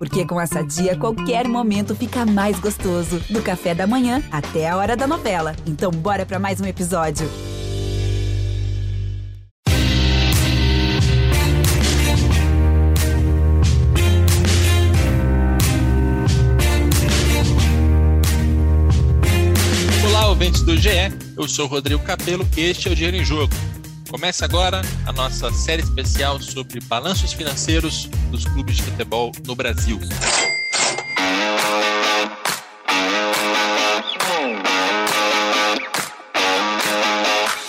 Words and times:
Porque 0.00 0.24
com 0.24 0.40
essa 0.40 0.62
dia, 0.62 0.96
qualquer 0.96 1.46
momento 1.46 1.94
fica 1.94 2.24
mais 2.24 2.58
gostoso. 2.58 3.20
Do 3.28 3.42
café 3.42 3.74
da 3.74 3.86
manhã 3.86 4.22
até 4.32 4.66
a 4.66 4.74
hora 4.74 4.96
da 4.96 5.06
novela. 5.06 5.54
Então, 5.66 5.90
bora 5.90 6.24
para 6.24 6.38
mais 6.38 6.58
um 6.58 6.64
episódio. 6.64 7.28
Olá, 20.08 20.28
ouvintes 20.30 20.62
do 20.62 20.78
GE. 20.78 20.88
Eu 21.36 21.46
sou 21.46 21.66
Rodrigo 21.66 22.02
Capelo 22.02 22.48
e 22.56 22.62
este 22.62 22.88
é 22.88 22.90
o 22.90 22.94
Dinheiro 22.94 23.18
em 23.18 23.24
Jogo. 23.24 23.52
Começa 24.10 24.44
agora 24.44 24.82
a 25.06 25.12
nossa 25.12 25.52
série 25.52 25.82
especial 25.82 26.40
sobre 26.42 26.80
balanços 26.80 27.32
financeiros 27.32 28.06
dos 28.28 28.44
clubes 28.44 28.78
de 28.78 28.82
futebol 28.82 29.30
no 29.46 29.54
Brasil. 29.54 30.00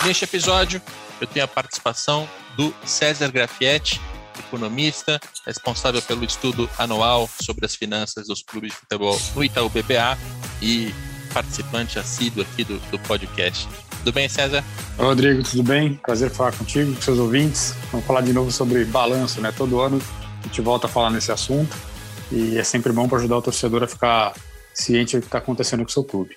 Neste 0.04 0.24
episódio, 0.24 0.82
eu 1.20 1.28
tenho 1.28 1.44
a 1.44 1.48
participação 1.48 2.28
do 2.56 2.74
César 2.84 3.30
Grafietti, 3.30 4.00
economista, 4.36 5.20
responsável 5.46 6.02
pelo 6.02 6.24
estudo 6.24 6.68
anual 6.76 7.30
sobre 7.40 7.64
as 7.64 7.76
finanças 7.76 8.26
dos 8.26 8.42
clubes 8.42 8.72
de 8.72 8.78
futebol 8.78 9.16
no 9.36 9.44
Itaú 9.44 9.68
BBA 9.68 10.18
e 10.60 10.92
participante 11.32 12.00
assíduo 12.00 12.42
aqui 12.42 12.64
do, 12.64 12.80
do 12.90 12.98
podcast. 12.98 13.68
Tudo 14.02 14.14
bem, 14.14 14.28
César? 14.28 14.64
Rodrigo, 14.98 15.44
tudo 15.44 15.62
bem? 15.62 15.94
Prazer 15.94 16.28
falar 16.28 16.50
contigo, 16.50 16.92
com 16.92 17.00
seus 17.00 17.20
ouvintes. 17.20 17.72
Vamos 17.92 18.04
falar 18.04 18.20
de 18.22 18.32
novo 18.32 18.50
sobre 18.50 18.84
balanço, 18.84 19.40
né? 19.40 19.52
Todo 19.56 19.80
ano 19.80 20.02
a 20.40 20.46
gente 20.48 20.60
volta 20.60 20.88
a 20.88 20.90
falar 20.90 21.08
nesse 21.10 21.30
assunto 21.30 21.72
e 22.32 22.58
é 22.58 22.64
sempre 22.64 22.92
bom 22.92 23.08
para 23.08 23.18
ajudar 23.18 23.36
o 23.36 23.42
torcedor 23.42 23.84
a 23.84 23.86
ficar 23.86 24.34
ciente 24.74 25.14
do 25.14 25.20
que 25.20 25.28
está 25.28 25.38
acontecendo 25.38 25.84
com 25.84 25.88
o 25.88 25.92
seu 25.92 26.02
clube. 26.02 26.36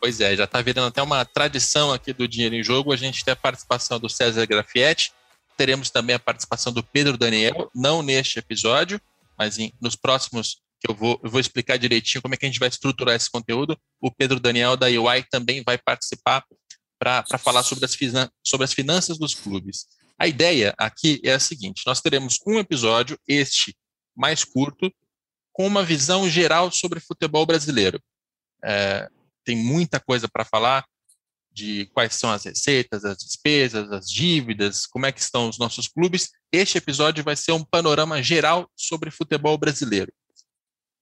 Pois 0.00 0.20
é, 0.20 0.34
já 0.34 0.42
está 0.42 0.60
virando 0.60 0.88
até 0.88 1.00
uma 1.00 1.24
tradição 1.24 1.92
aqui 1.92 2.12
do 2.12 2.26
Dinheiro 2.26 2.56
em 2.56 2.64
Jogo. 2.64 2.92
A 2.92 2.96
gente 2.96 3.24
tem 3.24 3.30
a 3.30 3.36
participação 3.36 4.00
do 4.00 4.08
César 4.08 4.44
Grafietti, 4.44 5.12
teremos 5.56 5.90
também 5.90 6.16
a 6.16 6.18
participação 6.18 6.72
do 6.72 6.82
Pedro 6.82 7.16
Daniel, 7.16 7.70
não 7.72 8.02
neste 8.02 8.40
episódio, 8.40 9.00
mas 9.38 9.56
em, 9.56 9.72
nos 9.80 9.94
próximos 9.94 10.58
que 10.80 10.90
eu 10.90 10.94
vou, 10.96 11.20
eu 11.22 11.30
vou 11.30 11.40
explicar 11.40 11.78
direitinho 11.78 12.20
como 12.20 12.34
é 12.34 12.36
que 12.36 12.44
a 12.44 12.48
gente 12.48 12.58
vai 12.58 12.68
estruturar 12.68 13.14
esse 13.14 13.30
conteúdo. 13.30 13.78
O 14.00 14.10
Pedro 14.10 14.40
Daniel 14.40 14.76
da 14.76 14.88
UI 14.88 15.22
também 15.30 15.62
vai 15.64 15.78
participar 15.78 16.44
para 16.98 17.24
falar 17.38 17.62
sobre 17.62 17.84
as, 17.84 17.96
sobre 18.42 18.64
as 18.64 18.72
finanças 18.72 19.18
dos 19.18 19.34
clubes. 19.34 19.86
A 20.18 20.26
ideia 20.26 20.74
aqui 20.78 21.20
é 21.24 21.32
a 21.32 21.40
seguinte: 21.40 21.82
nós 21.86 22.00
teremos 22.00 22.38
um 22.46 22.58
episódio, 22.58 23.18
este 23.26 23.76
mais 24.16 24.44
curto, 24.44 24.92
com 25.52 25.66
uma 25.66 25.84
visão 25.84 26.28
geral 26.28 26.70
sobre 26.70 27.00
futebol 27.00 27.44
brasileiro. 27.44 28.00
É, 28.64 29.08
tem 29.44 29.56
muita 29.56 30.00
coisa 30.00 30.28
para 30.28 30.44
falar 30.44 30.84
de 31.52 31.86
quais 31.94 32.14
são 32.14 32.30
as 32.30 32.44
receitas, 32.44 33.04
as 33.04 33.18
despesas, 33.18 33.90
as 33.92 34.06
dívidas, 34.06 34.86
como 34.86 35.06
é 35.06 35.12
que 35.12 35.20
estão 35.20 35.48
os 35.48 35.58
nossos 35.58 35.86
clubes. 35.86 36.30
Este 36.50 36.78
episódio 36.78 37.22
vai 37.22 37.36
ser 37.36 37.52
um 37.52 37.64
panorama 37.64 38.20
geral 38.20 38.68
sobre 38.76 39.10
futebol 39.10 39.56
brasileiro. 39.56 40.12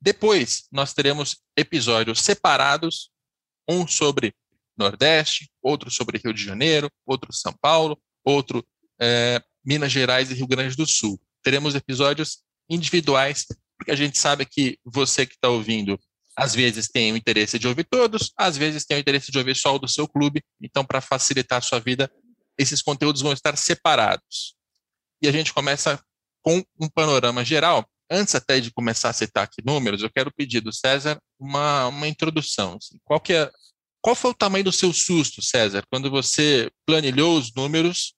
Depois, 0.00 0.64
nós 0.70 0.92
teremos 0.92 1.36
episódios 1.56 2.20
separados, 2.20 3.10
um 3.68 3.86
sobre 3.86 4.34
Nordeste, 4.76 5.50
outro 5.62 5.90
sobre 5.90 6.18
Rio 6.18 6.32
de 6.32 6.44
Janeiro, 6.44 6.90
outro 7.06 7.32
São 7.32 7.54
Paulo, 7.60 8.00
outro 8.24 8.66
é, 9.00 9.42
Minas 9.64 9.92
Gerais 9.92 10.30
e 10.30 10.34
Rio 10.34 10.46
Grande 10.46 10.76
do 10.76 10.86
Sul. 10.86 11.20
Teremos 11.42 11.74
episódios 11.74 12.38
individuais, 12.68 13.46
porque 13.76 13.90
a 13.90 13.96
gente 13.96 14.18
sabe 14.18 14.46
que 14.46 14.78
você 14.84 15.26
que 15.26 15.34
está 15.34 15.48
ouvindo 15.48 15.98
às 16.36 16.54
vezes 16.54 16.88
tem 16.88 17.12
o 17.12 17.16
interesse 17.16 17.58
de 17.58 17.68
ouvir 17.68 17.84
todos, 17.84 18.32
às 18.36 18.56
vezes 18.56 18.84
tem 18.84 18.96
o 18.96 19.00
interesse 19.00 19.30
de 19.30 19.38
ouvir 19.38 19.54
só 19.54 19.74
o 19.74 19.78
do 19.78 19.88
seu 19.88 20.08
clube. 20.08 20.42
Então, 20.60 20.84
para 20.84 21.00
facilitar 21.00 21.58
a 21.58 21.62
sua 21.62 21.78
vida, 21.78 22.10
esses 22.58 22.80
conteúdos 22.80 23.20
vão 23.20 23.32
estar 23.32 23.56
separados. 23.56 24.54
E 25.20 25.28
a 25.28 25.32
gente 25.32 25.52
começa 25.52 26.02
com 26.42 26.62
um 26.80 26.88
panorama 26.88 27.44
geral. 27.44 27.86
Antes 28.10 28.34
até 28.34 28.60
de 28.60 28.70
começar 28.70 29.10
a 29.10 29.12
citar 29.12 29.44
aqui 29.44 29.62
números, 29.64 30.02
eu 30.02 30.10
quero 30.10 30.32
pedir 30.32 30.60
do 30.60 30.72
César 30.72 31.20
uma, 31.38 31.86
uma 31.88 32.08
introdução. 32.08 32.76
Assim, 32.76 32.98
qual, 33.04 33.20
que 33.20 33.32
é, 33.32 33.50
qual 34.02 34.16
foi 34.16 34.32
o 34.32 34.34
tamanho 34.34 34.64
do 34.64 34.72
seu 34.72 34.92
susto, 34.92 35.40
César, 35.40 35.84
quando 35.88 36.10
você 36.10 36.68
planilhou 36.84 37.38
os 37.38 37.54
números, 37.54 38.14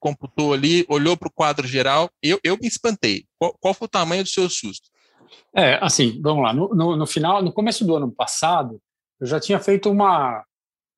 computou 0.00 0.54
ali, 0.54 0.86
olhou 0.88 1.16
para 1.16 1.28
o 1.28 1.32
quadro 1.32 1.66
geral? 1.66 2.10
Eu, 2.22 2.40
eu 2.42 2.56
me 2.56 2.66
espantei. 2.66 3.26
Qual, 3.38 3.54
qual 3.60 3.74
foi 3.74 3.86
o 3.86 3.90
tamanho 3.90 4.22
do 4.22 4.28
seu 4.28 4.48
susto? 4.48 4.88
É, 5.54 5.78
assim, 5.82 6.18
vamos 6.22 6.42
lá. 6.42 6.54
No, 6.54 6.68
no, 6.70 6.96
no, 6.96 7.06
final, 7.06 7.42
no 7.42 7.52
começo 7.52 7.84
do 7.84 7.94
ano 7.94 8.10
passado, 8.10 8.80
eu 9.20 9.26
já 9.26 9.38
tinha 9.38 9.60
feito 9.60 9.90
uma, 9.90 10.42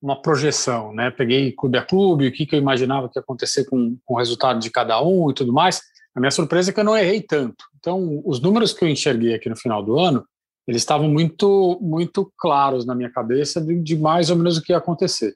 uma 0.01 0.21
projeção, 0.21 0.95
né? 0.95 1.11
Peguei 1.11 1.53
clube 1.53 1.79
a 1.79 1.85
clube, 1.85 2.29
o 2.29 2.33
que, 2.33 2.47
que 2.47 2.55
eu 2.55 2.61
imaginava 2.61 3.09
que 3.09 3.19
ia 3.19 3.23
acontecer 3.23 3.65
com, 3.65 3.99
com 4.05 4.15
o 4.15 4.19
resultado 4.19 4.61
de 4.61 4.71
cada 4.71 5.03
um 5.03 5.31
e 5.31 5.35
tudo 5.35 5.53
mais. 5.53 5.81
A 6.15 6.21
minha 6.21 6.31
surpresa 6.31 6.71
é 6.71 6.73
que 6.75 6.81
eu 6.81 6.85
não 6.85 6.97
errei 6.97 7.21
tanto. 7.21 7.65
Então, 7.79 8.23
os 8.25 8.41
números 8.41 8.73
que 8.73 8.85
eu 8.85 8.89
enxerguei 8.89 9.35
aqui 9.35 9.49
no 9.49 9.57
final 9.57 9.83
do 9.83 9.99
ano, 9.99 10.25
eles 10.71 10.83
estavam 10.83 11.09
muito, 11.09 11.77
muito 11.83 12.33
claros 12.39 12.87
na 12.87 12.95
minha 12.95 13.11
cabeça 13.11 13.61
de, 13.61 13.83
de 13.83 13.99
mais 13.99 14.31
ou 14.31 14.37
menos 14.37 14.57
o 14.57 14.63
que 14.63 14.73
ia 14.73 14.79
acontecer. 14.79 15.35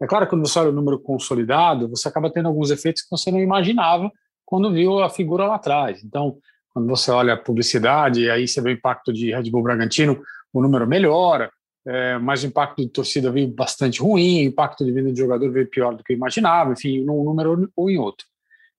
É 0.00 0.06
claro 0.06 0.26
que 0.26 0.30
quando 0.30 0.46
você 0.46 0.60
olha 0.60 0.68
o 0.68 0.72
número 0.72 0.96
consolidado, 1.00 1.88
você 1.88 2.06
acaba 2.06 2.30
tendo 2.30 2.46
alguns 2.46 2.70
efeitos 2.70 3.02
que 3.02 3.10
você 3.10 3.32
não 3.32 3.40
imaginava 3.40 4.12
quando 4.44 4.72
viu 4.72 5.02
a 5.02 5.10
figura 5.10 5.48
lá 5.48 5.56
atrás. 5.56 6.04
Então, 6.04 6.36
quando 6.72 6.86
você 6.86 7.10
olha 7.10 7.34
a 7.34 7.36
publicidade, 7.36 8.30
aí 8.30 8.46
você 8.46 8.60
vê 8.60 8.70
o 8.70 8.72
impacto 8.74 9.12
de 9.12 9.32
Red 9.34 9.50
Bull 9.50 9.64
Bragantino, 9.64 10.22
o 10.52 10.62
número 10.62 10.86
melhora, 10.86 11.50
é, 11.84 12.16
mas 12.18 12.44
o 12.44 12.46
impacto 12.46 12.80
de 12.80 12.88
torcida 12.88 13.28
veio 13.32 13.48
bastante 13.48 14.00
ruim, 14.00 14.44
o 14.44 14.48
impacto 14.48 14.84
de 14.84 14.92
vida 14.92 15.12
de 15.12 15.18
jogador 15.18 15.50
veio 15.50 15.68
pior 15.68 15.96
do 15.96 16.04
que 16.04 16.12
eu 16.12 16.16
imaginava, 16.16 16.74
enfim, 16.74 17.02
num 17.02 17.24
número 17.24 17.68
ou 17.74 17.90
em 17.90 17.98
outro. 17.98 18.24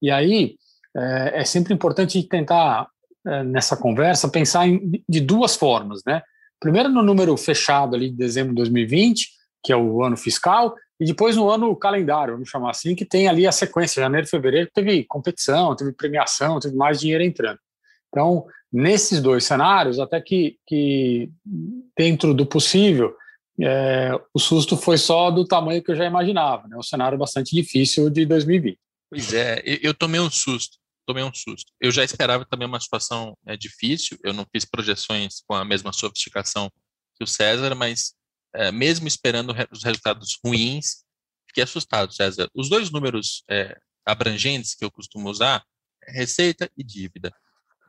E 0.01 0.09
aí 0.09 0.55
é, 0.95 1.41
é 1.41 1.43
sempre 1.43 1.73
importante 1.73 2.23
tentar, 2.23 2.87
nessa 3.43 3.75
conversa, 3.75 4.29
pensar 4.29 4.67
em, 4.67 5.03
de 5.07 5.19
duas 5.19 5.55
formas, 5.55 6.01
né? 6.05 6.21
Primeiro 6.59 6.89
no 6.89 7.03
número 7.03 7.35
fechado 7.37 7.95
ali 7.95 8.09
de 8.09 8.17
dezembro 8.17 8.49
de 8.49 8.57
2020, 8.57 9.29
que 9.63 9.71
é 9.71 9.77
o 9.77 10.03
ano 10.03 10.17
fiscal, 10.17 10.75
e 10.99 11.05
depois 11.05 11.35
no 11.35 11.49
ano 11.49 11.75
calendário, 11.75 12.33
vamos 12.33 12.49
chamar 12.49 12.71
assim, 12.71 12.95
que 12.95 13.05
tem 13.05 13.27
ali 13.27 13.45
a 13.45 13.51
sequência, 13.51 14.01
janeiro, 14.01 14.27
fevereiro, 14.27 14.69
teve 14.73 15.03
competição, 15.03 15.75
teve 15.75 15.91
premiação, 15.91 16.59
teve 16.59 16.75
mais 16.75 16.99
dinheiro 16.99 17.23
entrando. 17.23 17.59
Então, 18.09 18.45
nesses 18.71 19.21
dois 19.21 19.43
cenários, 19.43 19.99
até 19.99 20.19
que, 20.19 20.57
que 20.65 21.29
dentro 21.95 22.33
do 22.33 22.45
possível, 22.45 23.13
é, 23.61 24.11
o 24.33 24.39
susto 24.39 24.75
foi 24.75 24.97
só 24.97 25.29
do 25.29 25.45
tamanho 25.45 25.83
que 25.83 25.91
eu 25.91 25.95
já 25.95 26.05
imaginava, 26.05 26.67
né? 26.67 26.77
um 26.77 26.83
cenário 26.83 27.17
bastante 27.17 27.55
difícil 27.55 28.09
de 28.09 28.25
2020. 28.25 28.79
Pois 29.09 29.33
é, 29.33 29.61
eu 29.65 29.93
tomei 29.93 30.19
um 30.19 30.29
susto, 30.29 30.77
tomei 31.07 31.23
um 31.23 31.33
susto. 31.33 31.71
Eu 31.79 31.89
já 31.89 32.03
esperava 32.03 32.45
também 32.45 32.67
uma 32.67 32.79
situação 32.79 33.35
é, 33.47 33.55
difícil, 33.55 34.17
eu 34.23 34.33
não 34.33 34.45
fiz 34.51 34.65
projeções 34.65 35.41
com 35.47 35.55
a 35.55 35.63
mesma 35.63 35.93
sofisticação 35.93 36.69
que 37.15 37.23
o 37.23 37.27
César, 37.27 37.73
mas 37.73 38.13
é, 38.53 38.71
mesmo 38.71 39.07
esperando 39.07 39.55
os 39.71 39.83
resultados 39.83 40.37
ruins, 40.43 41.03
fiquei 41.47 41.63
assustado, 41.63 42.13
César. 42.13 42.49
Os 42.53 42.69
dois 42.69 42.91
números 42.91 43.43
é, 43.49 43.77
abrangentes 44.05 44.75
que 44.75 44.83
eu 44.83 44.91
costumo 44.91 45.29
usar, 45.29 45.63
receita 46.05 46.69
e 46.77 46.83
dívida. 46.83 47.33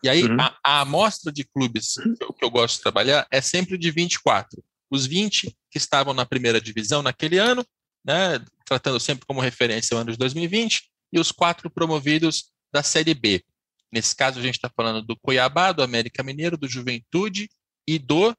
E 0.02 0.08
aí, 0.08 0.22
uhum. 0.22 0.40
a, 0.40 0.56
a, 0.64 0.80
amostra 0.82 1.32
de 1.32 1.44
clubes 1.44 1.94
que 1.94 2.24
eu, 2.24 2.32
que 2.32 2.44
eu, 2.44 2.50
gosto 2.50 2.76
de 2.76 2.82
trabalhar 2.82 3.26
é 3.32 3.40
sempre 3.40 3.76
de 3.76 3.90
24. 3.90 4.62
Os 4.88 5.06
20 5.06 5.56
que 5.70 5.78
estavam 5.78 6.14
na 6.14 6.24
primeira 6.24 6.60
divisão 6.60 7.02
naquele 7.02 7.36
ano, 7.36 7.66
né, 8.04 8.38
tratando 8.64 9.00
sempre 9.00 9.26
como 9.26 9.40
referência 9.40 9.96
o 9.96 10.00
ano 10.00 10.12
de 10.12 10.16
2020, 10.16 10.88
e 11.12 11.18
os 11.18 11.32
quatro 11.32 11.68
promovidos 11.68 12.52
da 12.72 12.82
Série 12.82 13.14
B. 13.14 13.44
Nesse 13.92 14.14
caso, 14.14 14.38
a 14.38 14.42
gente 14.42 14.56
está 14.56 14.70
falando 14.74 15.02
do 15.02 15.16
Cuiabá, 15.16 15.72
do 15.72 15.82
América 15.82 16.22
Mineiro, 16.22 16.58
do 16.58 16.68
Juventude 16.68 17.48
e 17.86 17.98
do. 17.98 18.36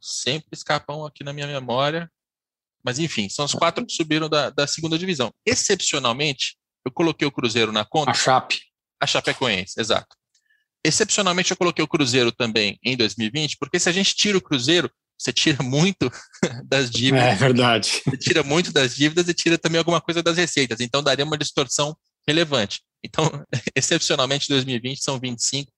Sempre 0.00 0.48
escapam 0.52 1.06
aqui 1.06 1.22
na 1.22 1.32
minha 1.32 1.46
memória. 1.46 2.10
Mas, 2.82 2.98
enfim, 2.98 3.28
são 3.28 3.44
os 3.44 3.52
quatro 3.52 3.84
que 3.84 3.92
subiram 3.92 4.28
da, 4.28 4.50
da 4.50 4.66
segunda 4.66 4.98
divisão. 4.98 5.32
Excepcionalmente, 5.44 6.56
eu 6.84 6.92
coloquei 6.92 7.26
o 7.26 7.32
Cruzeiro 7.32 7.72
na 7.72 7.84
conta. 7.84 8.10
A 8.10 8.14
Chape. 8.14 8.60
A 9.00 9.06
Chapecoense, 9.06 9.80
exato. 9.80 10.16
Excepcionalmente, 10.84 11.50
eu 11.50 11.56
coloquei 11.56 11.84
o 11.84 11.88
Cruzeiro 11.88 12.32
também 12.32 12.78
em 12.82 12.96
2020, 12.96 13.56
porque 13.58 13.78
se 13.78 13.88
a 13.88 13.92
gente 13.92 14.14
tira 14.14 14.38
o 14.38 14.40
Cruzeiro, 14.40 14.90
você 15.18 15.32
tira 15.32 15.62
muito 15.62 16.10
das 16.64 16.90
dívidas. 16.90 17.24
É 17.24 17.34
verdade. 17.34 18.02
Você 18.04 18.16
tira 18.16 18.42
muito 18.42 18.72
das 18.72 18.94
dívidas 18.94 19.28
e 19.28 19.34
tira 19.34 19.58
também 19.58 19.78
alguma 19.78 20.00
coisa 20.00 20.22
das 20.22 20.36
receitas. 20.36 20.80
Então, 20.80 21.02
daria 21.02 21.24
uma 21.24 21.36
distorção 21.36 21.96
relevante. 22.26 22.80
Então, 23.04 23.24
excepcionalmente, 23.74 24.48
2020 24.48 25.02
são 25.02 25.18
25, 25.18 25.70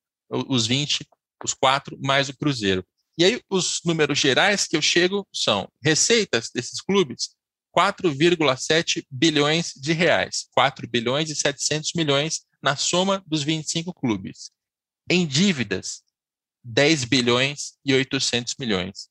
os 0.49 0.67
20, 0.67 1.07
os 1.45 1.55
4, 1.55 1.99
mais 2.03 2.29
o 2.29 2.37
Cruzeiro. 2.37 2.85
E 3.19 3.25
aí, 3.25 3.41
os 3.51 3.81
números 3.85 4.19
gerais 4.19 4.67
que 4.67 4.77
eu 4.77 4.83
chego 4.83 5.27
são 5.33 5.69
receitas 5.83 6.51
desses 6.55 6.81
clubes, 6.81 7.31
4,7 7.77 9.05
bilhões 9.11 9.73
de 9.77 9.93
reais. 9.93 10.49
4 10.53 10.89
bilhões 10.89 11.31
e 11.31 11.37
700 11.37 11.93
milhões 11.95 12.47
na 12.63 12.77
soma 12.77 13.23
dos 13.27 13.43
25 13.43 13.93
clubes 13.93 14.51
em 15.11 15.27
dívidas, 15.27 16.03
10 16.63 17.05
bilhões 17.05 17.73
e 17.85 17.93
800 17.93 18.55
milhões. 18.59 19.09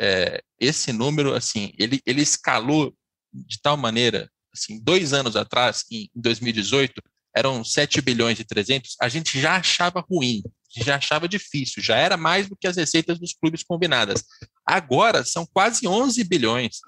É, 0.00 0.42
esse 0.58 0.90
número, 0.90 1.34
assim, 1.34 1.72
ele, 1.78 2.00
ele 2.06 2.22
escalou 2.22 2.96
de 3.32 3.60
tal 3.60 3.76
maneira, 3.76 4.30
assim, 4.54 4.80
dois 4.80 5.12
anos 5.12 5.36
atrás, 5.36 5.84
em 5.90 6.10
2018, 6.14 7.02
eram 7.34 7.64
7 7.64 8.00
bilhões 8.00 8.38
e 8.38 8.44
300, 8.44 8.96
a 9.00 9.08
gente 9.08 9.40
já 9.40 9.56
achava 9.56 10.00
ruim, 10.00 10.42
já 10.76 10.96
achava 10.96 11.28
difícil, 11.28 11.82
já 11.82 11.96
era 11.96 12.16
mais 12.16 12.48
do 12.48 12.56
que 12.56 12.66
as 12.66 12.76
receitas 12.76 13.18
dos 13.18 13.34
clubes 13.34 13.62
combinadas. 13.62 14.24
Agora 14.66 15.24
são 15.24 15.46
quase 15.46 15.86
11 15.86 16.22
bilhões 16.24 16.80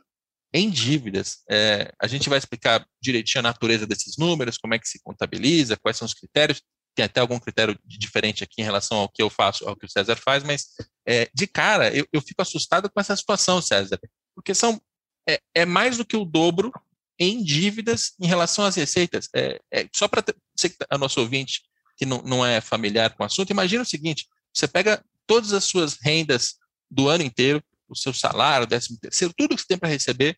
em 0.53 0.71
dívidas. 0.71 1.39
É, 1.51 1.93
a 2.01 2.07
gente 2.07 2.29
vai 2.29 2.39
explicar 2.39 2.87
direitinho 3.03 3.41
a 3.41 3.51
natureza 3.51 3.87
desses 3.87 4.17
números, 4.17 4.57
como 4.57 4.73
é 4.73 4.79
que 4.79 4.89
se 4.89 5.03
contabiliza, 5.03 5.77
quais 5.77 5.97
são 5.97 6.07
os 6.07 6.15
critérios. 6.15 6.63
Tem 6.95 7.05
até 7.05 7.21
algum 7.21 7.41
critério 7.41 7.77
diferente 7.85 8.45
aqui 8.45 8.63
em 8.63 8.65
relação 8.65 8.99
ao 8.99 9.09
que 9.09 9.21
eu 9.21 9.29
faço, 9.29 9.69
ao 9.69 9.75
que 9.75 9.85
o 9.85 9.91
César 9.91 10.15
faz, 10.15 10.45
mas 10.45 10.67
é, 11.07 11.29
de 11.35 11.47
cara 11.49 11.93
eu, 11.93 12.07
eu, 12.13 12.23
fico 12.23 12.41
assustado 12.41 12.89
com 12.89 13.01
essa 13.01 13.17
situação, 13.17 13.61
César, 13.61 13.99
porque 14.33 14.55
são 14.55 14.81
é, 15.29 15.41
é 15.55 15.67
mais 15.67 15.97
do 15.97 16.05
que 16.05 16.17
o 16.17 16.25
dobro 16.25 16.73
em 17.19 17.43
dívidas 17.43 18.13
em 18.21 18.27
relação 18.27 18.65
às 18.65 18.75
receitas. 18.77 19.29
É, 19.35 19.61
é 19.73 19.89
só 19.95 20.09
para 20.09 20.25
você 20.57 20.69
que 20.69 20.77
tá, 20.77 20.99
nosso 20.99 21.21
ouvinte 21.21 21.63
que 21.97 22.05
não, 22.05 22.23
não 22.23 22.45
é 22.45 22.61
familiar 22.61 23.15
com 23.15 23.23
o 23.23 23.27
assunto, 23.27 23.51
imagina 23.51 23.83
o 23.83 23.87
seguinte: 23.87 24.27
você 24.53 24.67
pega 24.67 25.03
todas 25.27 25.53
as 25.53 25.65
suas 25.65 25.97
rendas 26.01 26.57
do 26.91 27.09
ano 27.09 27.23
inteiro, 27.23 27.63
o 27.89 27.97
seu 27.97 28.13
salário, 28.13 28.65
o 28.65 28.69
décimo 28.69 28.99
terceiro, 29.01 29.35
tudo 29.37 29.55
que 29.55 29.63
você 29.63 29.69
tem 29.69 29.79
para 29.79 29.89
receber, 29.89 30.37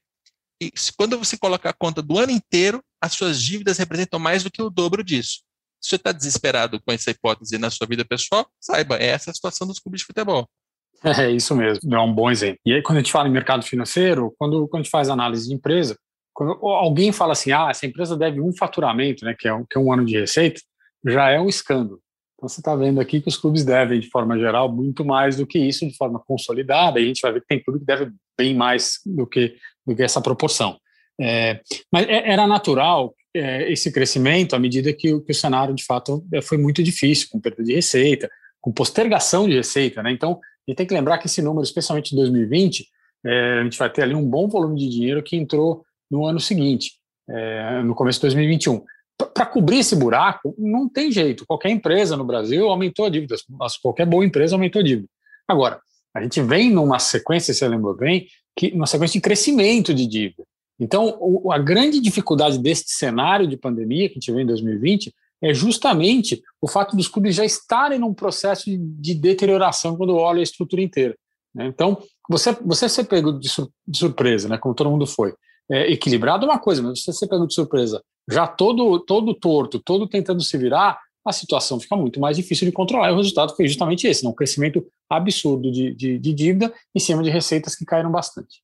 e 0.61 0.73
quando 0.97 1.19
você 1.19 1.37
coloca 1.37 1.69
a 1.69 1.73
conta 1.73 2.01
do 2.01 2.19
ano 2.19 2.33
inteiro, 2.33 2.83
as 3.01 3.13
suas 3.13 3.41
dívidas 3.43 3.79
representam 3.79 4.19
mais 4.19 4.43
do 4.43 4.51
que 4.51 4.63
o 4.63 4.71
dobro 4.71 5.05
disso. 5.05 5.43
Se 5.81 5.91
você 5.91 5.97
está 5.97 6.13
desesperado 6.13 6.81
com 6.81 6.93
essa 6.93 7.11
hipótese 7.11 7.59
na 7.59 7.71
sua 7.71 7.87
vida 7.87 8.05
pessoal, 8.05 8.49
saiba, 8.59 8.97
é 8.97 9.07
essa 9.09 9.31
a 9.31 9.35
situação 9.35 9.67
dos 9.67 9.79
clubes 9.79 10.01
de 10.01 10.07
futebol. 10.07 10.49
É 11.05 11.31
isso 11.31 11.55
mesmo, 11.55 11.95
é 11.95 12.01
um 12.01 12.13
bom 12.13 12.31
exemplo. 12.31 12.59
E 12.65 12.73
aí, 12.73 12.83
quando 12.83 12.97
a 12.97 13.01
gente 13.01 13.13
fala 13.13 13.29
em 13.29 13.31
mercado 13.31 13.63
financeiro, 13.63 14.35
quando, 14.39 14.67
quando 14.67 14.81
a 14.81 14.83
gente 14.83 14.91
faz 14.91 15.11
análise 15.11 15.47
de 15.47 15.55
empresa, 15.55 15.97
quando 16.37 16.53
alguém 16.67 17.13
fala 17.13 17.33
assim, 17.33 17.51
ah, 17.51 17.69
essa 17.71 17.87
empresa 17.87 18.15
deve 18.15 18.43
um 18.43 18.55
faturamento, 18.55 19.25
né, 19.25 19.35
que 19.37 19.49
é 19.49 19.55
um, 19.55 19.65
que 19.65 19.79
é 19.79 19.81
um 19.81 19.91
ano 19.91 20.05
de 20.05 20.19
receita, 20.21 20.61
já 21.03 21.31
é 21.31 21.41
um 21.41 21.49
escândalo. 21.49 21.99
Então 22.35 22.47
você 22.47 22.61
está 22.61 22.77
vendo 22.77 23.01
aqui 23.01 23.23
que 23.23 23.29
os 23.29 23.39
clubes 23.39 23.65
devem, 23.65 23.99
de 23.99 24.11
forma 24.11 24.39
geral, 24.39 24.71
muito 24.71 25.03
mais 25.03 25.39
do 25.39 25.47
que 25.47 25.59
isso, 25.59 25.89
de 25.89 25.97
forma 25.97 26.23
consolidada, 26.27 27.01
e 27.01 27.05
a 27.05 27.07
gente 27.07 27.23
vai 27.23 27.33
ver 27.33 27.41
que 27.41 27.47
tem 27.47 27.63
clube 27.65 27.81
que 27.81 27.87
deve 27.87 28.13
bem 28.37 28.55
mais 28.55 29.01
do 29.07 29.27
que, 29.27 29.57
do 29.87 29.97
que 29.97 30.03
essa 30.03 30.21
proporção. 30.21 30.79
É, 31.19 31.63
mas 31.91 32.07
é, 32.07 32.31
era 32.31 32.47
natural 32.47 33.15
é, 33.35 33.73
esse 33.73 33.91
crescimento 33.91 34.55
à 34.55 34.59
medida 34.59 34.93
que, 34.93 35.19
que, 35.21 35.33
o 35.33 35.35
cenário, 35.35 35.75
de 35.75 35.85
fato, 35.85 36.23
é, 36.31 36.43
foi 36.43 36.59
muito 36.59 36.83
difícil, 36.83 37.29
com 37.31 37.41
perda 37.41 37.65
de 37.65 37.75
receita, 37.75 38.29
com 38.61 38.71
postergação 38.71 39.49
de 39.49 39.55
receita. 39.55 40.03
Né? 40.03 40.13
Então, 40.13 40.33
a 40.33 40.71
gente 40.71 40.77
tem 40.77 40.87
que 40.87 40.93
lembrar 40.93 41.17
que 41.17 41.29
esse 41.29 41.41
número, 41.41 41.65
especialmente 41.65 42.13
em 42.13 42.17
2020, 42.17 42.87
é, 43.25 43.61
a 43.61 43.65
gente 43.65 43.79
vai 43.79 43.89
ter 43.91 44.03
ali 44.03 44.15
um 44.15 44.29
bom 44.29 44.47
volume 44.47 44.79
de 44.79 44.91
dinheiro 44.91 45.23
que 45.23 45.35
entrou 45.35 45.87
no 46.11 46.27
ano 46.27 46.41
seguinte, 46.41 46.93
é, 47.29 47.83
no 47.83 47.95
começo 47.95 48.19
de 48.19 48.23
2021 48.23 48.85
para 49.33 49.47
cobrir 49.47 49.79
esse 49.79 49.97
buraco, 49.97 50.55
não 50.59 50.89
tem 50.89 51.11
jeito. 51.11 51.47
Qualquer 51.47 51.71
empresa 51.71 52.17
no 52.17 52.25
Brasil 52.25 52.69
aumentou 52.69 53.07
a 53.07 53.09
dívida, 53.09 53.35
qualquer 53.83 54.07
boa 54.07 54.25
empresa 54.25 54.55
aumentou 54.55 54.81
a 54.81 54.85
dívida. 54.85 55.09
Agora, 55.49 55.81
a 56.15 56.23
gente 56.23 56.41
vem 56.43 56.71
numa 56.71 56.99
sequência, 56.99 57.53
você 57.53 57.67
lembrou 57.67 57.95
bem, 57.95 58.27
que 58.57 58.73
uma 58.73 58.87
sequência 58.87 59.19
de 59.19 59.23
crescimento 59.23 59.95
de 59.95 60.07
dívida. 60.07 60.45
Então, 60.79 61.17
o, 61.21 61.51
a 61.51 61.59
grande 61.59 62.01
dificuldade 62.01 62.59
desse 62.59 62.85
cenário 62.89 63.47
de 63.47 63.57
pandemia 63.57 64.09
que 64.09 64.15
a 64.15 64.21
gente 64.21 64.33
vê 64.33 64.43
em 64.43 64.47
2020 64.47 65.15
é 65.43 65.53
justamente 65.53 66.43
o 66.61 66.69
fato 66.69 66.97
dos 66.97 67.09
clubes 67.09 67.35
já 67.35 67.45
estarem 67.45 67.99
num 67.99 68.15
processo 68.15 68.65
de, 68.65 68.77
de 68.79 69.15
deterioração 69.15 69.97
quando 69.97 70.17
olha 70.17 70.41
a 70.41 70.43
estrutura 70.43 70.83
inteira. 70.83 71.17
Né? 71.55 71.67
Então, 71.67 72.03
você, 72.29 72.53
você 72.63 72.89
ser 72.89 73.05
pego 73.05 73.33
de, 73.33 73.49
sur, 73.49 73.71
de 73.87 73.99
surpresa, 73.99 74.49
né, 74.49 74.59
como 74.59 74.75
todo 74.75 74.91
mundo 74.91 75.07
foi, 75.07 75.35
é, 75.71 75.93
equilibrado 75.93 76.47
é 76.47 76.49
uma 76.49 76.59
coisa, 76.59 76.83
mas 76.83 77.03
você 77.03 77.13
ser 77.13 77.29
pego 77.29 77.47
de 77.47 77.55
surpresa 77.55 78.03
já 78.31 78.47
todo, 78.47 78.99
todo 79.01 79.35
torto, 79.35 79.79
todo 79.79 80.09
tentando 80.09 80.43
se 80.43 80.59
virar, 80.59 81.01
a 81.25 81.33
situação 81.33 81.81
fica 81.81 81.97
muito 81.97 82.21
mais 82.21 82.37
difícil 82.37 82.67
de 82.67 82.73
controlar. 82.73 83.11
E 83.11 83.13
o 83.13 83.17
resultado 83.17 83.55
foi 83.55 83.67
justamente 83.67 84.07
esse: 84.07 84.25
né? 84.25 84.31
um 84.31 84.35
crescimento 84.35 84.87
absurdo 85.09 85.71
de, 85.71 85.95
de, 85.95 86.19
de 86.19 86.33
dívida 86.33 86.73
em 86.95 87.01
cima 87.01 87.23
de 87.23 87.31
receitas 87.31 87.75
que 87.75 87.85
caíram 87.85 88.11
bastante. 88.11 88.63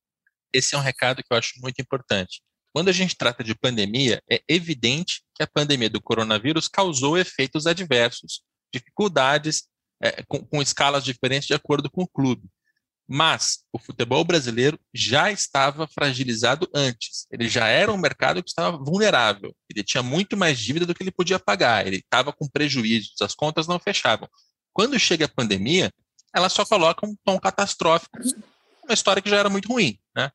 Esse 0.53 0.75
é 0.75 0.77
um 0.77 0.81
recado 0.81 1.23
que 1.23 1.33
eu 1.33 1.37
acho 1.37 1.53
muito 1.61 1.81
importante. 1.81 2.41
Quando 2.73 2.89
a 2.89 2.91
gente 2.91 3.15
trata 3.15 3.43
de 3.43 3.55
pandemia, 3.55 4.21
é 4.29 4.41
evidente 4.47 5.21
que 5.35 5.43
a 5.43 5.47
pandemia 5.47 5.89
do 5.89 6.01
coronavírus 6.01 6.67
causou 6.67 7.17
efeitos 7.17 7.67
adversos, 7.67 8.41
dificuldades 8.73 9.63
é, 10.01 10.23
com, 10.27 10.43
com 10.45 10.61
escalas 10.61 11.03
diferentes 11.03 11.47
de 11.47 11.53
acordo 11.53 11.89
com 11.89 12.03
o 12.03 12.07
clube. 12.07 12.47
Mas 13.07 13.59
o 13.71 13.77
futebol 13.77 14.23
brasileiro 14.23 14.79
já 14.93 15.31
estava 15.31 15.87
fragilizado 15.87 16.69
antes. 16.73 17.27
Ele 17.31 17.49
já 17.49 17.67
era 17.67 17.91
um 17.91 17.97
mercado 17.97 18.41
que 18.41 18.49
estava 18.49 18.77
vulnerável. 18.77 19.53
Ele 19.69 19.83
tinha 19.83 20.01
muito 20.01 20.37
mais 20.37 20.57
dívida 20.57 20.85
do 20.85 20.95
que 20.95 21.03
ele 21.03 21.11
podia 21.11 21.37
pagar. 21.37 21.85
Ele 21.85 21.97
estava 21.97 22.31
com 22.31 22.47
prejuízos, 22.47 23.21
as 23.21 23.35
contas 23.35 23.67
não 23.67 23.77
fechavam. 23.77 24.27
Quando 24.71 24.99
chega 24.99 25.25
a 25.25 25.29
pandemia, 25.29 25.91
ela 26.33 26.49
só 26.49 26.65
coloca 26.65 27.05
um 27.05 27.15
tom 27.23 27.39
catastrófico, 27.39 28.17
uma 28.83 28.93
história 28.93 29.21
que 29.21 29.29
já 29.29 29.37
era 29.37 29.49
muito 29.49 29.67
ruim, 29.67 29.99
né? 30.15 30.31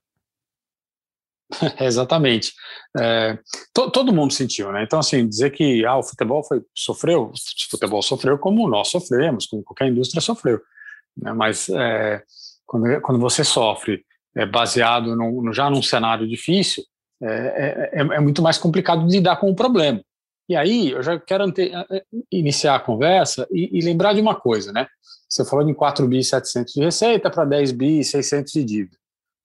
Exatamente. 1.80 2.52
É, 2.96 3.38
to, 3.72 3.90
todo 3.90 4.12
mundo 4.12 4.32
sentiu, 4.32 4.70
né? 4.70 4.82
Então, 4.82 4.98
assim, 4.98 5.26
dizer 5.26 5.50
que 5.50 5.84
ah, 5.84 5.96
o 5.96 6.02
futebol 6.02 6.44
foi, 6.44 6.62
sofreu, 6.74 7.32
o 7.32 7.70
futebol 7.70 8.02
sofreu 8.02 8.38
como 8.38 8.68
nós 8.68 8.88
sofremos, 8.88 9.46
como 9.46 9.64
qualquer 9.64 9.88
indústria 9.88 10.20
sofreu. 10.20 10.60
Né? 11.16 11.32
Mas 11.32 11.68
é, 11.68 12.22
quando, 12.68 13.00
quando 13.00 13.18
você 13.18 13.42
sofre 13.42 14.04
é, 14.36 14.46
baseado 14.46 15.16
no, 15.16 15.52
já 15.52 15.68
num 15.68 15.82
cenário 15.82 16.28
difícil, 16.28 16.84
é, 17.20 17.90
é, 17.94 18.00
é, 18.00 18.20
muito 18.20 18.42
mais 18.42 18.58
complicado 18.58 19.08
lidar 19.08 19.36
com 19.36 19.50
o 19.50 19.56
problema. 19.56 20.00
E 20.48 20.54
aí, 20.54 20.92
eu 20.92 21.02
já 21.02 21.18
quero 21.18 21.44
ante, 21.44 21.72
iniciar 22.30 22.76
a 22.76 22.80
conversa 22.80 23.46
e, 23.50 23.78
e, 23.78 23.80
lembrar 23.80 24.14
de 24.14 24.20
uma 24.20 24.34
coisa, 24.34 24.72
né? 24.72 24.86
Você 25.28 25.44
falou 25.44 25.68
em 25.68 25.74
4 25.74 26.06
bi 26.06 26.22
700 26.22 26.72
de 26.72 26.80
receita 26.80 27.30
para 27.30 27.44
10 27.44 27.72
bi 27.72 28.04
600 28.04 28.52
de 28.52 28.64
dívida. 28.64 28.96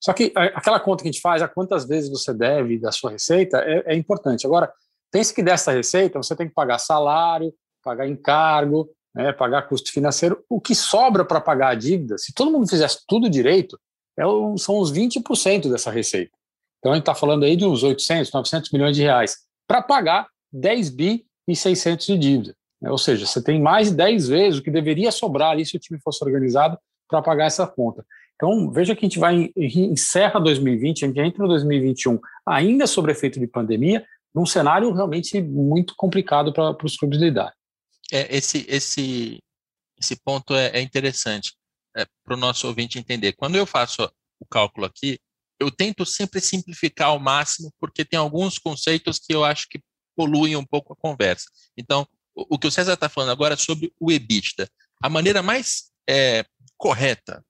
Só 0.02 0.14
que 0.14 0.32
aquela 0.36 0.80
conta 0.80 1.02
que 1.02 1.10
a 1.10 1.12
gente 1.12 1.22
faz, 1.22 1.42
a 1.42 1.48
quantas 1.48 1.86
vezes 1.86 2.10
você 2.10 2.34
deve 2.34 2.78
da 2.78 2.92
sua 2.92 3.12
receita, 3.12 3.58
é, 3.60 3.94
é 3.94 3.96
importante. 3.96 4.46
Agora, 4.46 4.72
pense 5.12 5.34
que 5.34 5.44
dessa 5.44 5.72
receita 5.72 6.22
você 6.22 6.36
tem 6.36 6.48
que 6.48 6.54
pagar 6.54 6.78
salário, 6.78 7.54
pagar 7.84 8.08
encargo, 8.08 8.90
né, 9.14 9.32
pagar 9.32 9.64
custo 9.64 9.92
financeiro, 9.92 10.44
o 10.50 10.60
que 10.60 10.74
sobra 10.74 11.24
para 11.24 11.40
pagar 11.40 11.70
a 11.70 11.76
dívida, 11.76 12.18
se 12.18 12.34
todo 12.34 12.52
mundo 12.52 12.68
fizesse 12.68 13.00
tudo 13.08 13.30
direito, 13.30 13.80
é 14.18 14.24
são 14.58 14.80
os 14.80 14.92
20% 14.92 15.70
dessa 15.70 15.92
receita. 15.92 16.32
Então 16.80 16.92
a 16.92 16.96
gente 16.96 17.04
está 17.04 17.16
falando 17.16 17.44
aí 17.44 17.56
de 17.56 17.66
uns 17.66 17.84
800, 17.84 18.32
900 18.32 18.72
milhões 18.72 18.96
de 18.96 19.04
reais 19.04 19.38
para 19.68 19.82
pagar 19.82 20.28
10 20.52 20.90
bi 20.90 21.26
e 21.48 21.56
600 21.56 22.06
de 22.06 22.18
dívida. 22.18 22.56
Né? 22.82 22.92
Ou 22.92 22.98
seja, 22.98 23.26
você 23.26 23.42
tem 23.42 23.62
mais 23.62 23.90
de 23.90 23.96
10 23.96 24.28
vezes 24.28 24.60
o 24.60 24.64
que 24.64 24.72
deveria 24.72 25.12
sobrar 25.12 25.52
ali 25.52 25.66
se 25.66 25.76
o 25.78 25.80
time 25.80 26.00
fosse 26.04 26.24
organizado 26.24 26.78
para 27.08 27.22
pagar 27.22 27.46
essa 27.46 27.66
conta. 27.66 28.06
Então, 28.36 28.70
veja 28.72 28.96
que 28.96 29.06
a 29.06 29.10
gente 29.10 29.20
vai 29.20 29.52
encerra 29.56 30.40
2020, 30.40 31.06
a 31.06 31.08
gente 31.08 31.20
entra 31.20 31.46
em 31.46 31.48
2021 31.48 32.20
ainda 32.46 32.86
sobre 32.86 33.12
efeito 33.12 33.40
de 33.40 33.48
pandemia, 33.48 34.06
num 34.36 34.46
cenário 34.46 34.92
realmente 34.92 35.42
muito 35.42 35.94
complicado 35.96 36.52
para 36.52 36.76
os 36.84 36.98
clubes 36.98 37.20
lidar 37.20 37.54
é, 38.14 38.38
esse, 38.38 38.64
esse, 38.70 39.44
esse 40.00 40.16
ponto 40.16 40.54
é, 40.54 40.68
é 40.68 40.82
interessante 40.82 41.56
é, 41.98 42.06
para 42.24 42.36
o 42.36 42.38
nosso 42.38 42.68
ouvinte 42.68 43.00
entender. 43.00 43.34
Quando 43.34 43.56
eu 43.56 43.66
faço 43.66 44.04
o 44.40 44.46
cálculo 44.46 44.86
aqui, 44.86 45.20
eu 45.60 45.72
tento 45.72 46.06
sempre 46.06 46.40
simplificar 46.40 47.08
ao 47.08 47.20
máximo, 47.20 47.74
porque 47.80 48.06
tem 48.06 48.20
alguns 48.20 48.60
conceitos 48.60 49.18
que 49.18 49.34
eu 49.34 49.44
acho 49.44 49.68
que 49.68 49.82
poluem 50.16 50.56
um 50.56 50.66
pouco 50.66 50.94
a 50.94 50.96
conversa. 50.96 51.46
Então, 51.76 52.08
o, 52.36 52.56
o 52.56 52.60
que 52.60 52.68
o 52.68 52.72
César 52.72 52.94
está 52.94 53.10
falando 53.10 53.32
agora 53.32 53.56
é 53.56 53.58
sobre 53.58 53.92
o 54.00 54.12
EBITDA. 54.12 54.70
A 55.02 55.10
maneira 55.10 55.42
mais 55.42 55.92
é, 56.08 56.46
correta, 56.78 57.44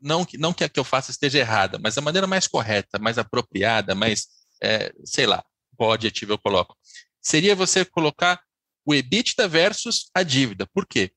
não 0.00 0.24
que, 0.24 0.38
não 0.38 0.54
que 0.54 0.64
a 0.64 0.68
que 0.68 0.80
eu 0.80 0.84
faça 0.84 1.10
esteja 1.10 1.38
errada, 1.38 1.78
mas 1.78 1.98
a 1.98 2.00
maneira 2.00 2.26
mais 2.26 2.46
correta, 2.46 2.98
mais 2.98 3.18
apropriada, 3.18 3.94
mais, 3.94 4.26
é, 4.62 4.90
sei 5.04 5.26
lá, 5.26 5.44
qual 5.76 5.92
adjetivo 5.92 6.32
eu 6.32 6.38
coloco, 6.38 6.76
seria 7.20 7.54
você 7.54 7.84
colocar 7.84 8.40
o 8.84 8.94
EBITDA 8.94 9.48
versus 9.48 10.10
a 10.14 10.22
dívida. 10.22 10.66
Por 10.72 10.86
quê? 10.86 11.12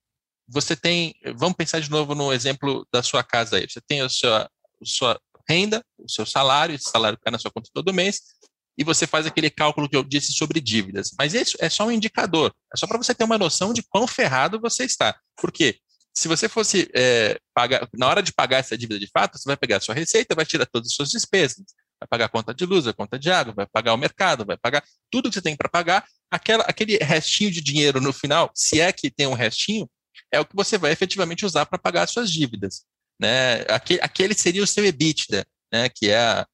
Você 0.48 0.76
tem, 0.76 1.16
vamos 1.36 1.56
pensar 1.56 1.80
de 1.80 1.90
novo 1.90 2.14
no 2.14 2.32
exemplo 2.32 2.88
da 2.92 3.02
sua 3.02 3.24
casa 3.24 3.58
aí. 3.58 3.68
Você 3.68 3.82
tem 3.82 4.02
a 4.02 4.10
sua, 4.10 4.44
a 4.44 4.86
sua 4.86 5.20
renda, 5.50 5.84
o 5.98 6.10
seu 6.10 6.26
salário, 6.26 6.76
esse 6.76 6.90
salário 6.90 7.18
cai 7.22 7.32
na 7.32 7.40
sua 7.40 7.52
conta 7.52 7.70
todo 7.74 7.94
mês, 7.94 8.22
e 8.78 8.84
você 8.84 9.08
faz 9.08 9.26
aquele 9.26 9.50
cálculo 9.50 9.90
que 9.90 9.96
eu 9.96 10.04
disse 10.04 10.34
sobre 10.34 10.60
dívidas. 10.60 11.12
Mas 11.18 11.34
isso 11.34 11.58
é 11.60 11.70
só 11.70 11.86
um 11.86 11.92
indicador, 11.92 12.54
é 12.74 12.78
só 12.78 12.86
para 12.86 12.98
você 12.98 13.14
ter 13.14 13.24
uma 13.24 13.38
noção 13.38 13.74
de 13.74 13.84
quão 13.84 14.08
ferrado 14.08 14.60
você 14.60 14.84
está. 14.84 15.18
Por 15.38 15.52
quê? 15.52 15.80
Se 16.14 16.28
você 16.28 16.48
fosse 16.48 16.90
é, 16.96 17.40
pagar, 17.54 17.88
na 17.94 18.08
hora 18.08 18.24
de 18.24 18.32
pagar 18.34 18.60
essa 18.60 18.78
dívida 18.78 19.00
de 19.00 19.10
fato, 19.12 19.38
você 19.38 19.48
vai 19.48 19.58
pegar 19.58 19.78
a 19.78 19.82
sua 19.82 19.96
receita, 19.96 20.36
vai 20.36 20.46
tirar 20.46 20.66
todas 20.66 20.90
as 20.90 20.96
suas 20.96 21.10
despesas, 21.10 21.64
vai 22.00 22.08
pagar 22.08 22.25
a 22.25 22.30
conta 22.30 22.54
de 22.54 22.66
luz, 22.66 22.88
a 22.88 22.94
conta 22.94 23.18
de 23.18 23.32
água, 23.32 23.54
vai 23.54 23.66
pagar 23.66 23.94
o 23.94 23.98
mercado, 23.98 24.46
vai 24.46 24.58
pagar 24.58 24.84
tudo 25.10 25.30
que 25.30 25.36
você 25.36 25.42
tem 25.42 25.56
para 25.56 25.70
pagar, 25.70 26.06
aquela, 26.30 26.64
aquele 26.64 26.98
restinho 26.98 27.52
de 27.52 27.62
dinheiro 27.62 28.02
no 28.02 28.12
final, 28.12 28.52
se 28.54 28.80
é 28.80 28.92
que 28.92 29.10
tem 29.10 29.28
um 29.28 29.34
restinho, 29.34 29.90
é 30.32 30.40
o 30.40 30.46
que 30.46 30.56
você 30.56 30.78
vai 30.78 30.92
efetivamente 30.92 31.46
usar 31.46 31.66
para 31.66 31.80
pagar 31.80 32.04
as 32.04 32.12
suas 32.12 32.32
dívidas. 32.32 32.84
Né? 33.20 33.62
Aquele, 33.70 34.02
aquele 34.02 34.34
seria 34.34 34.64
o 34.64 34.68
seu 34.68 34.86
EBITDA, 34.86 35.46
né? 35.72 35.90
que 35.90 36.10
é 36.10 36.18
a, 36.18 36.48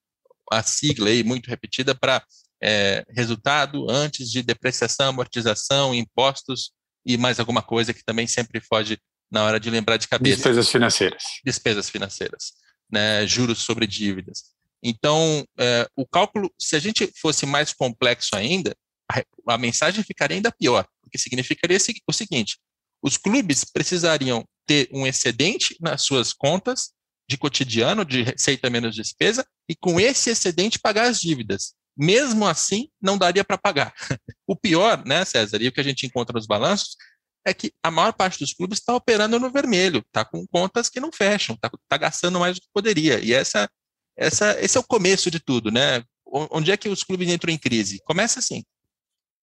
a 0.52 0.64
sigla 0.64 1.10
aí 1.10 1.24
muito 1.24 1.50
repetida 1.50 1.96
para 1.96 2.24
é, 2.62 3.04
resultado 3.10 3.90
antes 3.90 4.30
de 4.30 4.44
depreciação, 4.44 5.10
amortização, 5.10 5.96
impostos 5.96 6.72
e 7.06 7.18
mais 7.18 7.40
alguma 7.40 7.64
coisa 7.64 7.94
que 7.94 8.04
também 8.04 8.28
sempre 8.28 8.62
foge 8.62 9.00
na 9.32 9.44
hora 9.44 9.60
de 9.60 9.70
lembrar 9.70 9.98
de 9.98 10.08
cabeça. 10.08 10.36
Despesas 10.36 10.70
financeiras. 10.70 11.24
Despesas 11.44 11.90
financeiras, 11.90 12.52
né? 12.92 13.26
juros 13.26 13.60
sobre 13.60 13.88
dívidas. 13.88 14.44
Então, 14.84 15.46
é, 15.58 15.88
o 15.96 16.06
cálculo, 16.06 16.52
se 16.60 16.76
a 16.76 16.80
gente 16.80 17.12
fosse 17.20 17.46
mais 17.46 17.74
complexo 17.74 18.36
ainda, 18.36 18.76
a, 19.12 19.54
a 19.54 19.58
mensagem 19.58 20.04
ficaria 20.04 20.36
ainda 20.36 20.52
pior, 20.52 20.86
porque 21.02 21.18
significaria 21.18 21.78
o 22.08 22.14
seguinte: 22.14 22.58
os 23.02 23.18
clubes 23.18 23.64
precisariam 23.64 24.46
ter 24.66 24.90
um 24.92 25.06
excedente 25.06 25.76
nas 25.80 26.04
suas 26.04 26.34
contas 26.34 26.92
de 27.30 27.38
cotidiano, 27.38 28.04
de 28.04 28.24
receita 28.24 28.70
menos 28.70 28.96
despesa, 28.96 29.46
e 29.70 29.76
com 29.76 30.00
esse 30.00 30.30
excedente 30.30 30.80
pagar 30.80 31.08
as 31.08 31.20
dívidas. 31.20 31.74
Mesmo 31.98 32.48
assim, 32.48 32.90
não 33.02 33.18
daria 33.18 33.44
para 33.44 33.58
pagar. 33.58 33.94
O 34.48 34.56
pior, 34.56 35.06
né, 35.06 35.24
César, 35.24 35.62
e 35.62 35.68
o 35.70 35.72
que 35.72 35.80
a 35.80 35.84
gente 35.84 36.06
encontra 36.06 36.34
nos 36.34 36.46
balanços, 36.46 36.98
é 37.46 37.54
que 37.54 37.72
a 37.82 37.90
maior 37.90 38.12
parte 38.12 38.40
dos 38.40 38.54
clubes 38.54 38.80
está 38.80 38.94
operando 38.94 39.40
no 39.40 39.50
vermelho, 39.50 40.00
está 40.00 40.26
com 40.26 40.46
contas 40.48 40.90
que 40.90 41.00
não 41.00 41.12
fecham, 41.12 41.56
está 41.56 41.72
tá 41.88 41.98
gastando 41.98 42.40
mais 42.40 42.56
do 42.56 42.62
que 42.62 42.68
poderia. 42.74 43.20
E 43.20 43.34
essa, 43.34 43.70
essa, 44.18 44.60
esse 44.62 44.78
é 44.78 44.80
o 44.82 44.88
começo 44.88 45.30
de 45.32 45.40
tudo, 45.40 45.72
né? 45.72 46.04
Onde 46.26 46.72
é 46.72 46.78
que 46.78 46.90
os 46.90 47.04
clubes 47.04 47.30
entram 47.30 47.54
em 47.54 47.58
crise? 47.58 48.02
Começa 48.06 48.40
assim. 48.40 48.64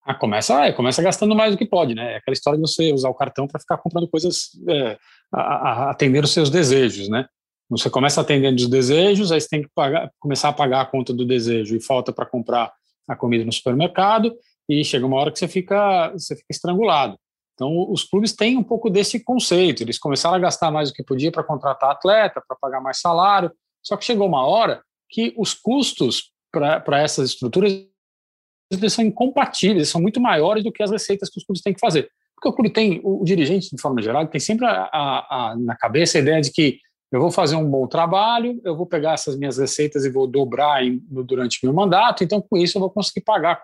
Ah, 0.03 0.15
começa, 0.15 0.65
é, 0.65 0.71
começa 0.71 1.01
gastando 1.01 1.35
mais 1.35 1.51
do 1.51 1.57
que 1.57 1.65
pode, 1.65 1.93
né? 1.93 2.13
É 2.13 2.17
aquela 2.17 2.33
história 2.33 2.59
de 2.59 2.67
você 2.67 2.91
usar 2.91 3.09
o 3.09 3.13
cartão 3.13 3.47
para 3.47 3.59
ficar 3.59 3.77
comprando 3.77 4.07
coisas, 4.07 4.49
é, 4.67 4.97
a, 5.31 5.39
a, 5.39 5.91
atender 5.91 6.23
os 6.23 6.31
seus 6.31 6.49
desejos, 6.49 7.09
né? 7.09 7.27
Você 7.69 7.89
começa 7.89 8.19
atendendo 8.19 8.55
os 8.55 8.67
desejos, 8.67 9.31
aí 9.31 9.39
você 9.39 9.47
tem 9.47 9.61
que 9.61 9.69
pagar, 9.75 10.09
começar 10.19 10.49
a 10.49 10.53
pagar 10.53 10.81
a 10.81 10.85
conta 10.85 11.13
do 11.13 11.25
desejo 11.25 11.75
e 11.75 11.81
falta 11.83 12.11
para 12.11 12.25
comprar 12.25 12.73
a 13.07 13.15
comida 13.15 13.45
no 13.45 13.53
supermercado 13.53 14.35
e 14.67 14.83
chega 14.83 15.05
uma 15.05 15.17
hora 15.17 15.31
que 15.31 15.37
você 15.37 15.47
fica, 15.47 16.09
você 16.11 16.35
fica 16.35 16.47
estrangulado. 16.49 17.17
Então, 17.53 17.91
os 17.91 18.03
clubes 18.03 18.33
têm 18.33 18.57
um 18.57 18.63
pouco 18.63 18.89
desse 18.89 19.21
conceito. 19.21 19.83
Eles 19.83 19.99
começaram 19.99 20.35
a 20.35 20.39
gastar 20.39 20.71
mais 20.71 20.89
do 20.89 20.95
que 20.95 21.03
podia 21.03 21.31
para 21.31 21.43
contratar 21.43 21.91
atleta, 21.91 22.41
para 22.47 22.57
pagar 22.59 22.79
mais 22.79 22.99
salário. 23.01 23.51
Só 23.83 23.97
que 23.97 24.05
chegou 24.05 24.27
uma 24.27 24.45
hora 24.45 24.83
que 25.09 25.33
os 25.37 25.53
custos 25.53 26.31
para 26.51 27.01
essas 27.01 27.31
estruturas 27.31 27.71
eles 28.71 28.93
são 28.93 29.03
incompatíveis, 29.03 29.89
são 29.89 29.99
muito 29.99 30.21
maiores 30.21 30.63
do 30.63 30.71
que 30.71 30.83
as 30.83 30.91
receitas 30.91 31.29
que 31.29 31.39
os 31.39 31.43
clubes 31.43 31.61
têm 31.61 31.73
que 31.73 31.79
fazer. 31.79 32.09
Porque 32.35 32.49
o 32.49 32.53
clube 32.53 32.69
tem, 32.69 33.01
o, 33.03 33.23
dirigente, 33.23 33.75
de 33.75 33.81
forma 33.81 34.01
geral, 34.01 34.25
tem 34.27 34.39
sempre 34.39 34.65
a, 34.65 34.89
a, 34.93 35.51
a, 35.51 35.55
na 35.57 35.75
cabeça 35.75 36.17
a 36.17 36.21
ideia 36.21 36.39
de 36.39 36.51
que 36.51 36.79
eu 37.11 37.19
vou 37.19 37.31
fazer 37.31 37.55
um 37.55 37.67
bom 37.67 37.87
trabalho, 37.87 38.61
eu 38.63 38.77
vou 38.77 38.85
pegar 38.85 39.13
essas 39.13 39.35
minhas 39.35 39.57
receitas 39.57 40.05
e 40.05 40.09
vou 40.11 40.27
dobrar 40.27 40.85
em, 40.85 41.03
no, 41.09 41.23
durante 41.23 41.59
meu 41.63 41.73
mandato, 41.73 42.23
então 42.23 42.39
com 42.39 42.57
isso 42.57 42.77
eu 42.77 42.79
vou 42.79 42.91
conseguir 42.91 43.21
pagar 43.21 43.53
a 43.53 43.61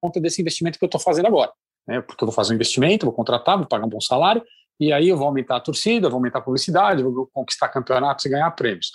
conta 0.00 0.20
desse 0.20 0.40
investimento 0.40 0.78
que 0.78 0.84
eu 0.84 0.86
estou 0.86 1.00
fazendo 1.00 1.26
agora. 1.26 1.52
Né? 1.86 2.00
Porque 2.00 2.22
eu 2.22 2.26
vou 2.26 2.34
fazer 2.34 2.52
um 2.52 2.54
investimento, 2.54 3.04
vou 3.04 3.14
contratar, 3.14 3.58
vou 3.58 3.66
pagar 3.66 3.84
um 3.84 3.90
bom 3.90 4.00
salário, 4.00 4.42
e 4.80 4.92
aí 4.92 5.10
eu 5.10 5.16
vou 5.16 5.26
aumentar 5.26 5.56
a 5.56 5.60
torcida, 5.60 6.08
vou 6.08 6.16
aumentar 6.16 6.38
a 6.38 6.42
publicidade, 6.42 7.02
vou 7.02 7.28
conquistar 7.32 7.68
campeonatos 7.68 8.24
e 8.24 8.30
ganhar 8.30 8.50
prêmios. 8.52 8.90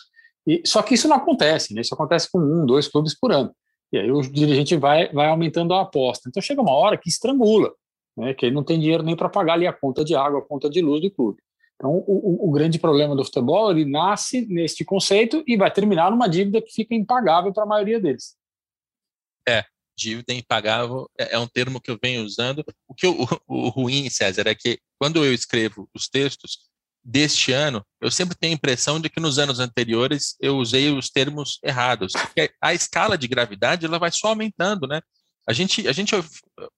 E, 0.47 0.63
só 0.65 0.81
que 0.81 0.95
isso 0.95 1.07
não 1.07 1.17
acontece, 1.17 1.75
né? 1.75 1.81
isso 1.81 1.93
acontece 1.93 2.29
com 2.31 2.39
um, 2.39 2.65
dois 2.65 2.87
clubes 2.87 3.17
por 3.17 3.31
ano. 3.31 3.55
E 3.93 3.99
aí 3.99 4.11
o 4.11 4.21
dirigente 4.21 4.75
vai, 4.75 5.11
vai 5.13 5.27
aumentando 5.27 5.75
a 5.75 5.81
aposta. 5.81 6.27
Então 6.27 6.41
chega 6.41 6.61
uma 6.61 6.73
hora 6.73 6.97
que 6.97 7.07
estrangula, 7.07 7.71
né? 8.17 8.33
que 8.33 8.47
ele 8.47 8.55
não 8.55 8.63
tem 8.63 8.79
dinheiro 8.79 9.03
nem 9.03 9.15
para 9.15 9.29
pagar 9.29 9.53
ali 9.53 9.67
a 9.67 9.73
conta 9.73 10.03
de 10.03 10.15
água, 10.15 10.39
a 10.39 10.43
conta 10.43 10.69
de 10.69 10.81
luz 10.81 11.01
do 11.01 11.11
clube. 11.11 11.39
Então 11.75 11.91
o, 11.91 12.45
o, 12.45 12.49
o 12.49 12.51
grande 12.51 12.79
problema 12.79 13.15
do 13.15 13.23
futebol 13.23 13.69
ele 13.69 13.85
nasce 13.85 14.45
neste 14.47 14.83
conceito 14.83 15.43
e 15.45 15.55
vai 15.55 15.71
terminar 15.71 16.09
numa 16.09 16.27
dívida 16.27 16.61
que 16.61 16.73
fica 16.73 16.95
impagável 16.95 17.53
para 17.53 17.63
a 17.63 17.67
maioria 17.67 17.99
deles. 17.99 18.35
É, 19.47 19.63
dívida 19.95 20.33
impagável 20.33 21.07
é, 21.19 21.35
é 21.35 21.39
um 21.39 21.47
termo 21.47 21.79
que 21.79 21.91
eu 21.91 21.99
venho 22.01 22.23
usando. 22.23 22.63
O 22.87 22.93
que 22.95 23.05
o, 23.05 23.27
o 23.47 23.69
ruim, 23.69 24.09
César, 24.09 24.47
é 24.47 24.55
que 24.55 24.79
quando 24.99 25.23
eu 25.23 25.33
escrevo 25.33 25.89
os 25.93 26.07
textos, 26.07 26.69
deste 27.05 27.51
ano, 27.51 27.85
eu 28.01 28.09
sempre 28.09 28.35
tenho 28.35 28.53
a 28.53 28.55
impressão 28.55 28.99
de 28.99 29.09
que 29.09 29.19
nos 29.19 29.37
anos 29.37 29.59
anteriores 29.59 30.35
eu 30.41 30.57
usei 30.57 30.91
os 30.91 31.07
termos 31.07 31.59
errados. 31.63 32.13
Porque 32.13 32.51
a 32.59 32.73
escala 32.73 33.15
de 33.15 33.27
gravidade 33.27 33.85
ela 33.85 33.99
vai 33.99 34.11
só 34.11 34.29
aumentando, 34.29 34.87
né? 34.87 34.99
A 35.47 35.53
gente, 35.53 35.87
a 35.87 35.91
gente 35.91 36.15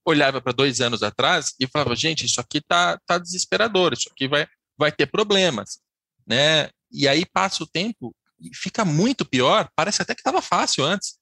olhava 0.05 0.41
para 0.41 0.51
dois 0.51 0.81
anos 0.81 1.01
atrás 1.01 1.53
e 1.57 1.65
falava, 1.65 1.95
gente, 1.95 2.25
isso 2.25 2.41
aqui 2.41 2.59
tá, 2.59 2.99
tá 3.05 3.17
desesperador, 3.17 3.93
isso 3.93 4.09
aqui 4.11 4.27
vai, 4.27 4.45
vai 4.77 4.91
ter 4.91 5.05
problemas, 5.05 5.79
né? 6.27 6.69
E 6.91 7.07
aí 7.07 7.25
passa 7.25 7.63
o 7.63 7.67
tempo 7.67 8.13
e 8.37 8.53
fica 8.53 8.83
muito 8.83 9.23
pior, 9.23 9.69
parece 9.73 10.01
até 10.01 10.13
que 10.13 10.19
estava 10.19 10.41
fácil 10.41 10.83
antes. 10.83 11.17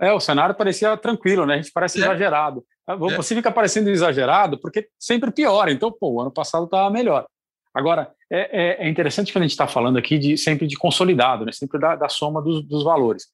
É, 0.00 0.10
o 0.12 0.20
cenário 0.20 0.54
parecia 0.54 0.96
tranquilo, 0.96 1.44
né? 1.44 1.54
A 1.54 1.56
gente 1.58 1.72
parece 1.72 2.00
é. 2.00 2.04
exagerado. 2.04 2.64
Você 2.98 3.34
é. 3.34 3.36
fica 3.36 3.50
parecendo 3.50 3.90
exagerado 3.90 4.58
porque 4.58 4.88
sempre 4.98 5.30
piora. 5.30 5.70
Então, 5.70 5.90
pô, 5.92 6.12
o 6.12 6.20
ano 6.20 6.30
passado 6.30 6.64
estava 6.64 6.90
melhor. 6.90 7.26
Agora, 7.74 8.10
é, 8.30 8.82
é, 8.82 8.86
é 8.86 8.88
interessante 8.88 9.32
que 9.32 9.38
a 9.38 9.40
gente 9.40 9.52
está 9.52 9.66
falando 9.66 9.96
aqui 9.96 10.18
de, 10.18 10.36
sempre 10.36 10.66
de 10.66 10.76
consolidado, 10.76 11.44
né? 11.44 11.52
sempre 11.52 11.80
da, 11.80 11.96
da 11.96 12.08
soma 12.08 12.42
dos, 12.42 12.62
dos, 12.66 12.84
valores. 12.84 13.24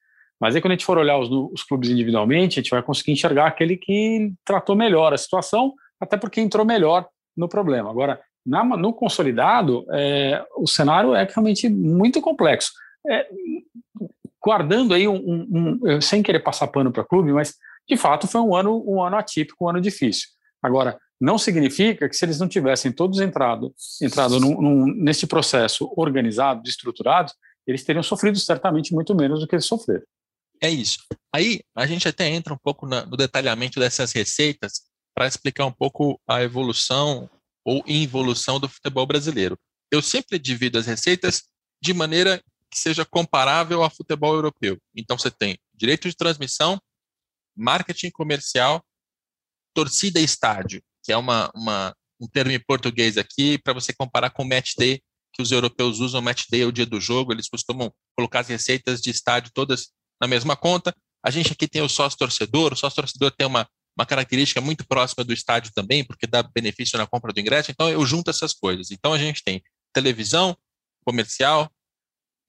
Mas 0.41 0.55
aí, 0.55 0.61
quando 0.61 0.73
a 0.73 0.75
gente 0.75 0.85
for 0.85 0.99
olhar 0.99 1.19
os, 1.19 1.29
os, 1.53 1.65
clubes 1.65 1.91
individualmente, 1.91 2.59
a 2.59 2.63
gente 2.63 2.71
vai 2.71 2.83
conseguir 2.83 3.13
enxergar 3.13 3.47
aquele 3.47 3.77
que 3.77 4.33
tratou 4.45 4.77
melhor 4.77 5.13
a 5.13 5.19
situação, 5.19 5.75
até 6.01 6.17
porque 6.17 6.41
entrou 6.41 6.65
melhor 6.65 7.09
no 7.37 7.49
problema. 7.49 7.91
Agora, 7.91 8.21
na, 8.47 8.63
no 8.65 8.93
consolidado, 8.93 9.85
é, 9.93 10.45
o 10.57 10.69
cenário 10.69 11.15
é 11.15 11.25
realmente 11.25 11.69
muito 11.69 12.21
complexo. 12.21 12.71
É, 13.11 13.27
guardando 14.41 14.95
aí 14.95 15.09
um, 15.09 15.17
um, 15.17 15.81
um, 15.83 16.01
sem 16.01 16.23
querer 16.23 16.41
passar 16.41 16.69
pano 16.69 16.93
para 16.93 17.03
o 17.03 17.07
clube, 17.07 17.33
mas 17.33 17.57
de 17.89 17.97
fato 17.97 18.27
foi 18.27 18.41
um 18.41 18.55
ano, 18.55 18.85
um 18.87 19.03
ano 19.03 19.17
atípico, 19.17 19.65
um 19.65 19.69
ano 19.69 19.81
difícil. 19.81 20.29
Agora, 20.63 20.99
não 21.21 21.39
significa 21.39 22.09
que 22.09 22.15
se 22.15 22.25
eles 22.25 22.39
não 22.39 22.49
tivessem 22.49 22.93
todos 22.93 23.19
entrado, 23.21 23.75
entrado 24.01 24.39
num, 24.39 24.61
num, 24.61 24.87
nesse 24.87 25.27
processo 25.27 25.93
organizado, 25.97 26.69
estruturado, 26.69 27.33
eles 27.67 27.85
teriam 27.85 28.03
sofrido 28.03 28.39
certamente 28.39 28.95
muito 28.95 29.15
menos 29.15 29.41
do 29.41 29.47
que 29.47 29.55
eles 29.55 29.67
sofreram. 29.67 30.05
É 30.61 30.69
isso. 30.71 30.99
Aí 31.35 31.61
a 31.75 31.87
gente 31.87 32.09
até 32.09 32.29
entra 32.29 32.53
um 32.53 32.59
pouco 32.59 32.87
no 32.87 33.17
detalhamento 33.17 33.79
dessas 33.79 34.13
receitas 34.13 34.83
para 35.15 35.27
explicar 35.27 35.67
um 35.67 35.73
pouco 35.73 36.21
a 36.27 36.43
evolução 36.43 37.29
ou 37.65 37.83
involução 37.87 38.59
do 38.59 38.69
futebol 38.69 39.07
brasileiro. 39.07 39.59
Eu 39.91 40.03
sempre 40.03 40.39
divido 40.39 40.79
as 40.79 40.87
receitas 40.87 41.45
de 41.83 41.93
maneira 41.93 42.43
que 42.71 42.79
seja 42.79 43.05
comparável 43.05 43.83
ao 43.83 43.91
futebol 43.91 44.35
europeu. 44.35 44.79
Então 44.95 45.19
você 45.19 45.31
tem 45.31 45.59
direito 45.75 46.09
de 46.09 46.17
transmissão, 46.17 46.81
marketing 47.59 48.11
comercial, 48.11 48.83
torcida 49.75 50.21
e 50.21 50.25
estádio 50.25 50.83
que 51.09 51.13
é 51.13 51.17
uma, 51.17 51.51
uma, 51.55 51.97
um 52.21 52.29
termo 52.29 52.53
em 52.53 52.61
português 52.61 53.17
aqui, 53.17 53.57
para 53.57 53.73
você 53.73 53.95
comparar 53.95 54.29
com 54.29 54.43
o 54.43 54.47
match 54.47 54.75
day, 54.77 55.01
que 55.33 55.41
os 55.41 55.51
europeus 55.51 56.01
usam. 56.01 56.21
Match 56.21 56.45
day 56.51 56.61
é 56.61 56.67
o 56.67 56.73
dia 56.73 56.85
do 56.85 57.01
jogo, 57.01 57.33
eles 57.33 57.49
costumam 57.49 57.91
colocar 58.15 58.41
as 58.41 58.49
receitas 58.49 59.01
de 59.01 59.09
estádio 59.09 59.51
todas 59.55 59.89
na 60.21 60.29
mesma 60.29 60.55
conta. 60.55 60.95
A 61.25 61.31
gente 61.31 61.51
aqui 61.51 61.67
tem 61.67 61.81
o 61.81 61.89
sócio 61.89 62.19
torcedor, 62.19 62.75
o 62.75 62.77
sócio 62.77 62.97
torcedor 62.97 63.31
tem 63.31 63.47
uma, 63.47 63.67
uma 63.99 64.05
característica 64.05 64.61
muito 64.61 64.87
próxima 64.87 65.25
do 65.25 65.33
estádio 65.33 65.73
também, 65.75 66.05
porque 66.05 66.27
dá 66.27 66.43
benefício 66.43 66.99
na 66.99 67.07
compra 67.07 67.33
do 67.33 67.41
ingresso, 67.41 67.71
então 67.71 67.89
eu 67.89 68.05
junto 68.05 68.29
essas 68.29 68.53
coisas. 68.53 68.91
Então 68.91 69.15
a 69.15 69.19
gente 69.19 69.43
tem 69.43 69.63
televisão, 69.95 70.55
comercial 71.07 71.73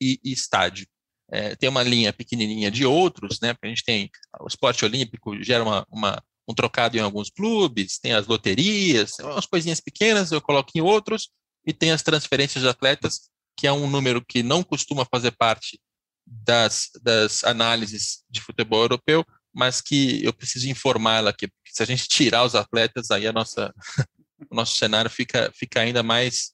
e, 0.02 0.20
e 0.22 0.34
estádio. 0.34 0.86
É, 1.32 1.56
tem 1.56 1.70
uma 1.70 1.84
linha 1.84 2.12
pequenininha 2.12 2.72
de 2.72 2.86
outros, 2.86 3.40
né? 3.40 3.56
A 3.62 3.68
gente 3.68 3.84
tem 3.84 4.10
o 4.40 4.48
esporte 4.48 4.84
olímpico 4.84 5.42
gera 5.44 5.64
uma, 5.64 5.86
uma, 5.90 6.24
um 6.48 6.54
trocado 6.54 6.98
em 6.98 7.02
alguns 7.02 7.30
clubes, 7.30 8.00
tem 8.00 8.14
as 8.14 8.26
loterias, 8.26 9.20
umas 9.20 9.46
coisinhas 9.46 9.80
pequenas, 9.80 10.32
eu 10.32 10.42
coloco 10.42 10.72
em 10.76 10.82
outros, 10.82 11.30
e 11.66 11.72
tem 11.72 11.92
as 11.92 12.02
transferências 12.02 12.64
de 12.64 12.70
atletas, 12.70 13.30
que 13.56 13.68
é 13.68 13.72
um 13.72 13.88
número 13.88 14.26
que 14.26 14.42
não 14.42 14.64
costuma 14.64 15.06
fazer 15.06 15.32
parte 15.32 15.80
das, 16.26 16.90
das 17.04 17.44
análises 17.44 18.24
de 18.30 18.42
futebol 18.42 18.82
europeu, 18.82 19.24
mas 19.54 19.82
que 19.82 20.24
eu 20.24 20.34
preciso 20.34 20.70
informá-la 20.70 21.32
aqui, 21.32 21.48
porque 21.48 21.72
se 21.72 21.84
a 21.84 21.86
gente 21.86 22.08
tirar 22.08 22.44
os 22.44 22.56
atletas, 22.56 23.12
aí 23.12 23.28
a 23.28 23.34
nossa, 23.34 23.74
o 24.50 24.56
nosso 24.56 24.78
cenário 24.78 25.10
fica, 25.10 25.52
fica 25.54 25.82
ainda 25.82 26.02
mais, 26.02 26.54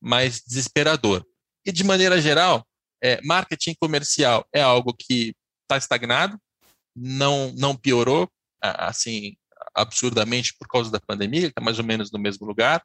mais 0.00 0.40
desesperador. 0.46 1.24
E 1.64 1.72
de 1.72 1.82
maneira 1.82 2.20
geral, 2.20 2.66
é, 3.04 3.20
marketing 3.22 3.74
comercial 3.78 4.48
é 4.50 4.62
algo 4.62 4.94
que 4.94 5.36
está 5.62 5.76
estagnado, 5.76 6.40
não, 6.96 7.52
não 7.52 7.76
piorou, 7.76 8.30
assim, 8.62 9.36
absurdamente 9.74 10.54
por 10.58 10.66
causa 10.66 10.90
da 10.90 10.98
pandemia, 10.98 11.48
está 11.48 11.60
mais 11.60 11.78
ou 11.78 11.84
menos 11.84 12.10
no 12.10 12.18
mesmo 12.18 12.46
lugar. 12.46 12.82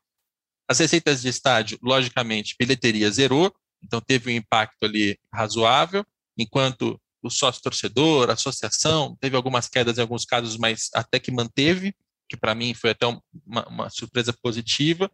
As 0.67 0.79
receitas 0.79 1.21
de 1.21 1.29
estádio, 1.29 1.79
logicamente, 1.81 2.55
bilheteria 2.59 3.09
zerou, 3.09 3.55
então 3.81 4.01
teve 4.01 4.29
um 4.29 4.35
impacto 4.35 4.83
ali 4.83 5.17
razoável, 5.33 6.05
enquanto 6.37 6.99
o 7.23 7.29
sócio-torcedor, 7.29 8.29
associação, 8.29 9.15
teve 9.21 9.37
algumas 9.37 9.69
quedas 9.69 9.97
em 9.97 10.01
alguns 10.01 10.25
casos, 10.25 10.57
mas 10.57 10.89
até 10.93 11.17
que 11.17 11.31
manteve, 11.31 11.95
que 12.27 12.35
para 12.35 12.53
mim 12.53 12.73
foi 12.73 12.89
até 12.89 13.05
uma, 13.05 13.23
uma, 13.67 13.89
surpresa 13.89 14.33
positiva. 14.33 15.09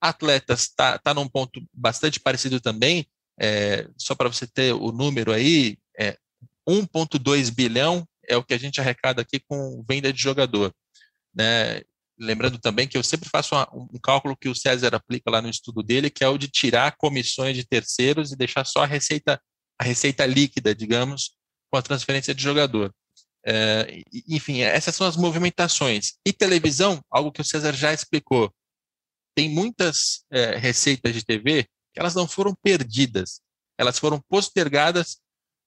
Atletas 0.00 0.62
está 0.62 0.98
tá 0.98 1.12
num 1.12 1.28
ponto 1.28 1.60
bastante 1.72 2.20
parecido 2.20 2.60
também, 2.60 3.06
é, 3.40 3.88
só 3.96 4.14
para 4.14 4.28
você 4.28 4.46
ter 4.46 4.72
o 4.72 4.92
número 4.92 5.32
aí, 5.32 5.76
é, 5.98 6.16
1,2 6.68 7.50
bilhão 7.50 8.06
é 8.26 8.36
o 8.36 8.44
que 8.44 8.54
a 8.54 8.58
gente 8.58 8.80
arrecada 8.80 9.22
aqui 9.22 9.40
com 9.40 9.84
venda 9.88 10.12
de 10.12 10.20
jogador. 10.20 10.74
Né? 11.34 11.82
Lembrando 12.18 12.58
também 12.58 12.86
que 12.86 12.96
eu 12.96 13.02
sempre 13.02 13.28
faço 13.28 13.54
uma, 13.54 13.68
um 13.72 13.98
cálculo 14.02 14.36
que 14.36 14.48
o 14.48 14.54
César 14.54 14.94
aplica 14.94 15.30
lá 15.30 15.42
no 15.42 15.50
estudo 15.50 15.82
dele, 15.82 16.10
que 16.10 16.24
é 16.24 16.28
o 16.28 16.38
de 16.38 16.48
tirar 16.48 16.96
comissões 16.96 17.56
de 17.56 17.66
terceiros 17.66 18.32
e 18.32 18.36
deixar 18.36 18.64
só 18.64 18.84
a 18.84 18.86
receita, 18.86 19.40
a 19.78 19.84
receita 19.84 20.24
líquida, 20.24 20.74
digamos, 20.74 21.36
com 21.70 21.76
a 21.76 21.82
transferência 21.82 22.34
de 22.34 22.42
jogador. 22.42 22.94
É, 23.46 24.02
enfim, 24.28 24.60
essas 24.60 24.94
são 24.94 25.06
as 25.06 25.16
movimentações. 25.16 26.14
E 26.24 26.32
televisão, 26.32 27.02
algo 27.10 27.32
que 27.32 27.40
o 27.40 27.44
César 27.44 27.74
já 27.74 27.92
explicou. 27.92 28.54
Tem 29.34 29.50
muitas 29.50 30.24
é, 30.30 30.56
receitas 30.56 31.12
de 31.12 31.24
TV 31.24 31.68
elas 31.96 32.14
não 32.14 32.26
foram 32.26 32.54
perdidas, 32.62 33.40
elas 33.78 33.98
foram 33.98 34.20
postergadas 34.28 35.18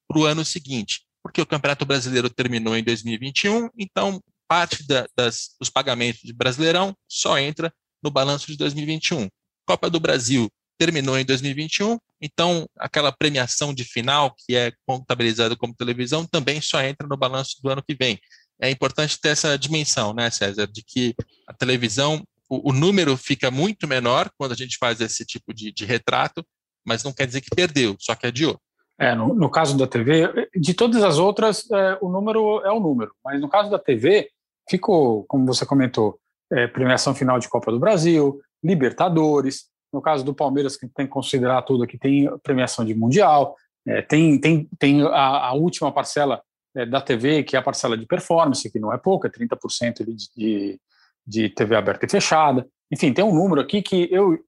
para 0.08 0.20
o 0.20 0.26
ano 0.26 0.46
seguinte, 0.46 1.02
porque 1.24 1.42
o 1.42 1.46
Campeonato 1.46 1.86
Brasileiro 1.86 2.30
terminou 2.30 2.76
em 2.76 2.84
2021, 2.84 3.70
então 3.78 4.22
parte 4.48 4.88
da, 4.88 5.06
das, 5.16 5.56
dos 5.60 5.70
pagamentos 5.70 6.22
de 6.22 6.34
Brasileirão 6.34 6.96
só 7.08 7.38
entra 7.38 7.74
no 8.02 8.10
balanço 8.10 8.48
de 8.48 8.58
2021. 8.58 9.28
Copa 9.66 9.90
do 9.90 10.00
Brasil 10.00 10.50
terminou 10.78 11.18
em 11.18 11.26
2021, 11.26 11.98
então 12.22 12.68
aquela 12.78 13.12
premiação 13.12 13.74
de 13.74 13.84
final, 13.84 14.34
que 14.38 14.56
é 14.56 14.72
contabilizada 14.86 15.56
como 15.56 15.76
televisão, 15.76 16.26
também 16.26 16.62
só 16.62 16.82
entra 16.82 17.08
no 17.08 17.18
balanço 17.18 17.58
do 17.62 17.70
ano 17.70 17.84
que 17.84 17.96
vem. 17.96 18.20
É 18.60 18.70
importante 18.70 19.20
ter 19.20 19.30
essa 19.30 19.58
dimensão, 19.58 20.14
né, 20.14 20.30
César, 20.30 20.68
de 20.68 20.84
que 20.84 21.16
a 21.48 21.54
televisão, 21.54 22.24
o, 22.50 22.74
número 22.74 23.18
fica 23.18 23.52
muito 23.52 23.88
menor 23.88 24.30
quando 24.38 24.54
a 24.54 24.56
gente 24.56 24.78
faz 24.78 25.02
esse 25.02 25.26
tipo 25.26 25.54
de, 25.54 25.72
de 25.72 25.86
retrato, 25.86 26.46
mas 26.86 27.04
não 27.04 27.14
quer 27.14 27.28
dizer 27.28 27.42
que 27.42 27.56
perdeu, 27.56 27.96
só 28.00 28.16
que 28.16 28.28
adiou. 28.28 28.60
É, 29.00 29.14
no, 29.14 29.34
no, 29.34 29.50
caso 29.50 29.78
da 29.78 29.86
TV, 29.86 30.50
de 30.56 30.74
todas 30.74 31.04
as 31.04 31.18
outras, 31.18 31.70
é, 31.70 31.98
o 32.02 32.10
número 32.10 32.62
é 32.66 32.72
o 32.72 32.80
número, 32.80 33.14
mas 33.24 33.40
no 33.40 33.50
caso 33.50 33.70
da 33.70 33.78
TV, 33.78 34.30
ficou, 34.70 35.24
como 35.26 35.46
você 35.46 35.66
comentou, 35.66 36.20
é, 36.52 36.68
premiação 36.68 37.14
final 37.14 37.38
de 37.40 37.50
Copa 37.50 37.72
do 37.72 37.80
Brasil, 37.80 38.40
Libertadores, 38.64 39.66
no 39.94 40.02
caso 40.02 40.24
do 40.24 40.34
Palmeiras, 40.34 40.76
que 40.76 40.88
tem 40.88 41.06
que 41.06 41.12
considerar 41.12 41.62
tudo 41.62 41.84
aqui, 41.84 41.98
tem 41.98 42.30
premiação 42.40 42.84
de 42.84 42.96
Mundial, 42.96 43.56
é, 43.86 44.02
tem, 44.02 44.40
tem, 44.40 44.70
tem 44.80 45.04
a, 45.04 45.48
a 45.48 45.54
última 45.54 45.92
parcela 45.92 46.42
é, 46.76 46.86
da 46.86 47.02
TV, 47.02 47.44
que 47.44 47.56
é 47.56 47.60
a 47.60 47.64
parcela 47.64 47.98
de 47.98 48.06
performance, 48.06 48.70
que 48.70 48.80
não 48.80 48.94
é 48.94 48.98
pouca, 48.98 49.28
é 49.28 49.32
30% 49.32 50.06
de, 50.06 50.16
de, 50.36 50.82
de 51.28 51.50
TV 51.50 51.76
aberta 51.76 52.06
e 52.06 52.10
fechada. 52.10 52.66
Enfim, 52.92 53.12
tem 53.12 53.24
um 53.24 53.34
número 53.34 53.60
aqui 53.60 53.82
que 53.82 54.08
eu, 54.12 54.40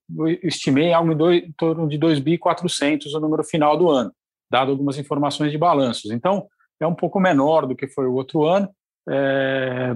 estimei 0.42 0.94
algo 0.94 1.12
em, 1.12 1.18
dois, 1.18 1.44
em 1.44 1.52
torno 1.52 1.88
de 1.90 2.00
2.400 2.00 3.14
o 3.14 3.20
número 3.20 3.44
final 3.44 3.78
do 3.78 3.90
ano, 3.90 4.12
dado 4.50 4.72
algumas 4.72 4.98
informações 4.98 5.52
de 5.52 5.58
balanços. 5.58 6.10
Então, 6.12 6.48
é 6.80 6.88
um 6.88 6.96
pouco 6.96 7.20
menor 7.20 7.66
do 7.66 7.76
que 7.76 7.88
foi 7.88 8.08
o 8.08 8.14
outro 8.14 8.46
ano, 8.46 8.70
é, 9.10 9.96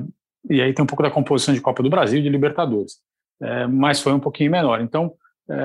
e 0.49 0.61
aí 0.61 0.73
tem 0.73 0.83
um 0.83 0.87
pouco 0.87 1.03
da 1.03 1.11
composição 1.11 1.53
de 1.53 1.61
Copa 1.61 1.81
do 1.81 1.89
Brasil 1.89 2.19
e 2.19 2.23
de 2.23 2.27
Libertadores, 2.27 2.97
é, 3.41 3.65
mas 3.65 4.01
foi 4.01 4.11
um 4.11 4.19
pouquinho 4.19 4.51
menor. 4.51 4.81
Então, 4.81 5.13
é, 5.49 5.55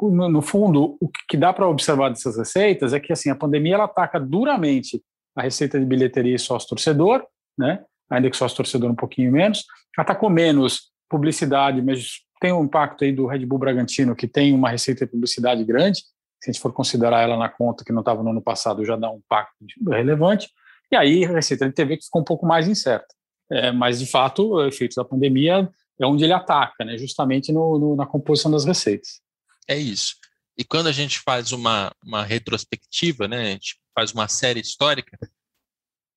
no, 0.00 0.28
no, 0.28 0.42
fundo, 0.42 0.96
o 1.00 1.08
que 1.28 1.36
dá 1.36 1.52
para 1.52 1.68
observar 1.68 2.08
dessas 2.08 2.36
receitas 2.36 2.92
é 2.92 2.98
que 2.98 3.12
assim 3.12 3.30
a 3.30 3.36
pandemia 3.36 3.74
ela 3.74 3.84
ataca 3.84 4.18
duramente 4.18 5.00
a 5.36 5.42
receita 5.42 5.78
de 5.78 5.84
bilheteria 5.84 6.34
e 6.34 6.38
sócio-torcedor, 6.38 7.24
né? 7.56 7.84
Ainda 8.10 8.30
que 8.30 8.36
sócio-torcedor 8.36 8.90
um 8.90 8.94
pouquinho 8.94 9.32
menos, 9.32 9.64
atacou 9.96 10.30
menos 10.30 10.92
publicidade, 11.08 11.80
mas 11.82 12.20
tem 12.40 12.52
um 12.52 12.64
impacto 12.64 13.04
aí 13.04 13.12
do 13.12 13.26
Red 13.26 13.46
Bull 13.46 13.58
Bragantino, 13.58 14.14
que 14.14 14.26
tem 14.26 14.52
uma 14.52 14.70
receita 14.70 15.04
de 15.06 15.12
publicidade 15.12 15.64
grande, 15.64 16.00
se 16.44 16.50
a 16.50 16.52
gente 16.52 16.60
for 16.60 16.72
considerar 16.72 17.22
ela 17.22 17.36
na 17.36 17.48
conta 17.48 17.84
que 17.84 17.92
não 17.92 18.00
estava 18.00 18.22
no 18.22 18.30
ano 18.30 18.42
passado, 18.42 18.84
já 18.84 18.96
dá 18.96 19.10
um 19.10 19.16
impacto 19.16 19.54
relevante, 19.88 20.50
e 20.92 20.96
aí 20.96 21.24
a 21.24 21.30
receita 21.30 21.66
de 21.66 21.74
TV 21.74 21.96
que 21.96 22.04
ficou 22.04 22.20
um 22.20 22.24
pouco 22.24 22.46
mais 22.46 22.68
incerta. 22.68 23.06
É, 23.50 23.72
mas, 23.72 23.98
de 23.98 24.06
fato, 24.06 24.54
o 24.54 24.66
efeito 24.66 24.94
da 24.94 25.04
pandemia 25.04 25.68
é 26.00 26.06
onde 26.06 26.24
ele 26.24 26.32
ataca, 26.32 26.84
né, 26.84 26.98
justamente 26.98 27.52
no, 27.52 27.78
no, 27.78 27.96
na 27.96 28.06
composição 28.06 28.50
das 28.50 28.64
receitas. 28.64 29.20
É 29.68 29.76
isso. 29.76 30.16
E 30.56 30.64
quando 30.64 30.88
a 30.88 30.92
gente 30.92 31.20
faz 31.20 31.52
uma, 31.52 31.92
uma 32.04 32.22
retrospectiva, 32.22 33.26
né, 33.26 33.40
a 33.40 33.50
gente 33.52 33.76
faz 33.94 34.12
uma 34.12 34.28
série 34.28 34.60
histórica, 34.60 35.16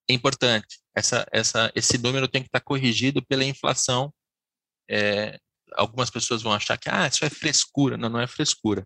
é 0.10 0.14
importante. 0.14 0.80
Essa, 0.98 1.28
essa, 1.32 1.72
esse 1.76 1.96
número 2.00 2.28
tem 2.28 2.42
que 2.42 2.48
estar 2.48 2.60
corrigido 2.60 3.24
pela 3.24 3.44
inflação. 3.44 4.12
É, 4.90 5.38
algumas 5.74 6.10
pessoas 6.10 6.42
vão 6.42 6.52
achar 6.52 6.76
que 6.76 6.90
ah, 6.90 7.08
isso 7.08 7.24
é 7.24 7.30
frescura. 7.30 7.96
Não, 7.96 8.10
não 8.10 8.20
é 8.20 8.26
frescura. 8.26 8.84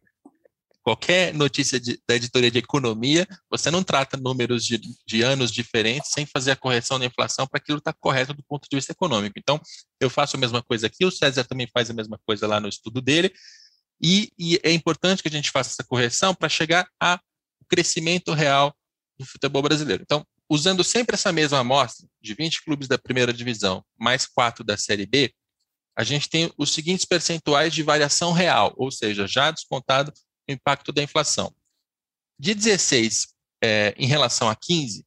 Qualquer 0.84 1.34
notícia 1.34 1.80
de, 1.80 2.02
da 2.06 2.16
editoria 2.16 2.52
de 2.52 2.58
economia, 2.58 3.26
você 3.50 3.72
não 3.72 3.82
trata 3.82 4.18
números 4.18 4.66
de, 4.66 4.82
de 5.08 5.22
anos 5.22 5.52
diferentes 5.52 6.12
sem 6.12 6.26
fazer 6.26 6.52
a 6.52 6.56
correção 6.56 7.00
da 7.00 7.06
inflação 7.06 7.48
para 7.48 7.60
aquilo 7.60 7.78
estar 7.78 7.94
tá 7.94 7.98
correto 8.02 8.34
do 8.34 8.44
ponto 8.44 8.68
de 8.70 8.76
vista 8.76 8.92
econômico. 8.92 9.40
Então, 9.40 9.62
eu 9.98 10.10
faço 10.10 10.36
a 10.36 10.40
mesma 10.40 10.62
coisa 10.62 10.88
aqui, 10.88 11.06
o 11.06 11.12
César 11.12 11.46
também 11.46 11.68
faz 11.72 11.90
a 11.90 11.94
mesma 11.94 12.20
coisa 12.26 12.46
lá 12.46 12.60
no 12.60 12.68
estudo 12.68 13.00
dele, 13.00 13.32
e, 14.02 14.32
e 14.38 14.60
é 14.64 14.74
importante 14.74 15.22
que 15.22 15.30
a 15.30 15.32
gente 15.32 15.52
faça 15.52 15.70
essa 15.70 15.84
correção 15.88 16.34
para 16.36 16.50
chegar 16.50 16.88
ao 17.00 17.20
crescimento 17.70 18.34
real 18.34 18.76
do 19.18 19.26
futebol 19.26 19.62
brasileiro. 19.62 20.02
Então, 20.02 20.26
usando 20.52 20.84
sempre 20.84 21.14
essa 21.14 21.32
mesma 21.32 21.60
amostra, 21.60 22.06
de 22.22 22.34
20 22.34 22.66
clubes 22.66 22.86
da 22.86 22.98
primeira 22.98 23.32
divisão, 23.32 23.86
mais 23.98 24.26
quatro 24.26 24.66
da 24.66 24.76
Série 24.76 25.06
B, 25.06 25.34
a 25.98 26.04
gente 26.04 26.28
tem 26.28 26.52
os 26.58 26.74
seguintes 26.74 27.06
percentuais 27.06 27.74
de 27.74 27.82
variação 27.82 28.34
real, 28.34 28.74
ou 28.76 28.92
seja, 28.92 29.26
já 29.26 29.50
descontado 29.50 30.12
o 30.50 30.52
impacto 30.52 30.92
da 30.92 31.02
inflação. 31.02 31.56
De 32.38 32.54
16 32.54 33.28
é, 33.64 33.96
em 33.98 34.06
relação 34.06 34.50
a 34.50 34.56
15, 34.56 35.06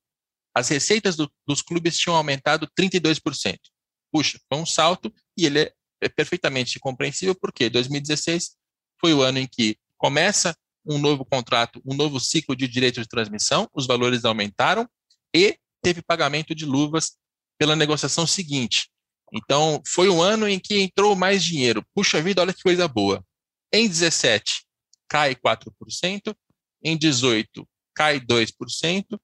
as 0.56 0.70
receitas 0.70 1.14
do, 1.14 1.30
dos 1.46 1.60
clubes 1.60 1.98
tinham 1.98 2.16
aumentado 2.16 2.66
32%. 2.78 3.58
Puxa, 4.10 4.40
foi 4.48 4.58
um 4.58 4.64
salto 4.64 5.12
e 5.36 5.44
ele 5.44 5.60
é, 5.60 5.72
é 6.00 6.08
perfeitamente 6.08 6.80
compreensível 6.80 7.34
porque 7.34 7.68
2016 7.68 8.56
foi 8.98 9.12
o 9.12 9.20
ano 9.20 9.40
em 9.40 9.46
que 9.46 9.76
começa 9.98 10.56
um 10.86 10.96
novo 10.96 11.22
contrato, 11.22 11.82
um 11.84 11.94
novo 11.94 12.18
ciclo 12.18 12.56
de 12.56 12.66
direito 12.66 13.02
de 13.02 13.08
transmissão, 13.08 13.68
os 13.74 13.86
valores 13.86 14.24
aumentaram 14.24 14.88
e 15.34 15.58
teve 15.82 16.00
pagamento 16.00 16.54
de 16.54 16.64
luvas 16.64 17.16
pela 17.58 17.76
negociação 17.76 18.26
seguinte. 18.26 18.88
Então, 19.32 19.82
foi 19.86 20.08
um 20.08 20.22
ano 20.22 20.48
em 20.48 20.60
que 20.60 20.80
entrou 20.80 21.16
mais 21.16 21.42
dinheiro. 21.42 21.84
Puxa 21.94 22.22
vida, 22.22 22.40
olha 22.40 22.54
que 22.54 22.62
coisa 22.62 22.86
boa. 22.86 23.24
Em 23.72 23.88
17, 23.88 24.64
cai 25.08 25.34
4%, 25.34 26.34
em 26.82 26.96
18, 26.96 27.68
cai 27.94 28.20
2%, 28.20 29.18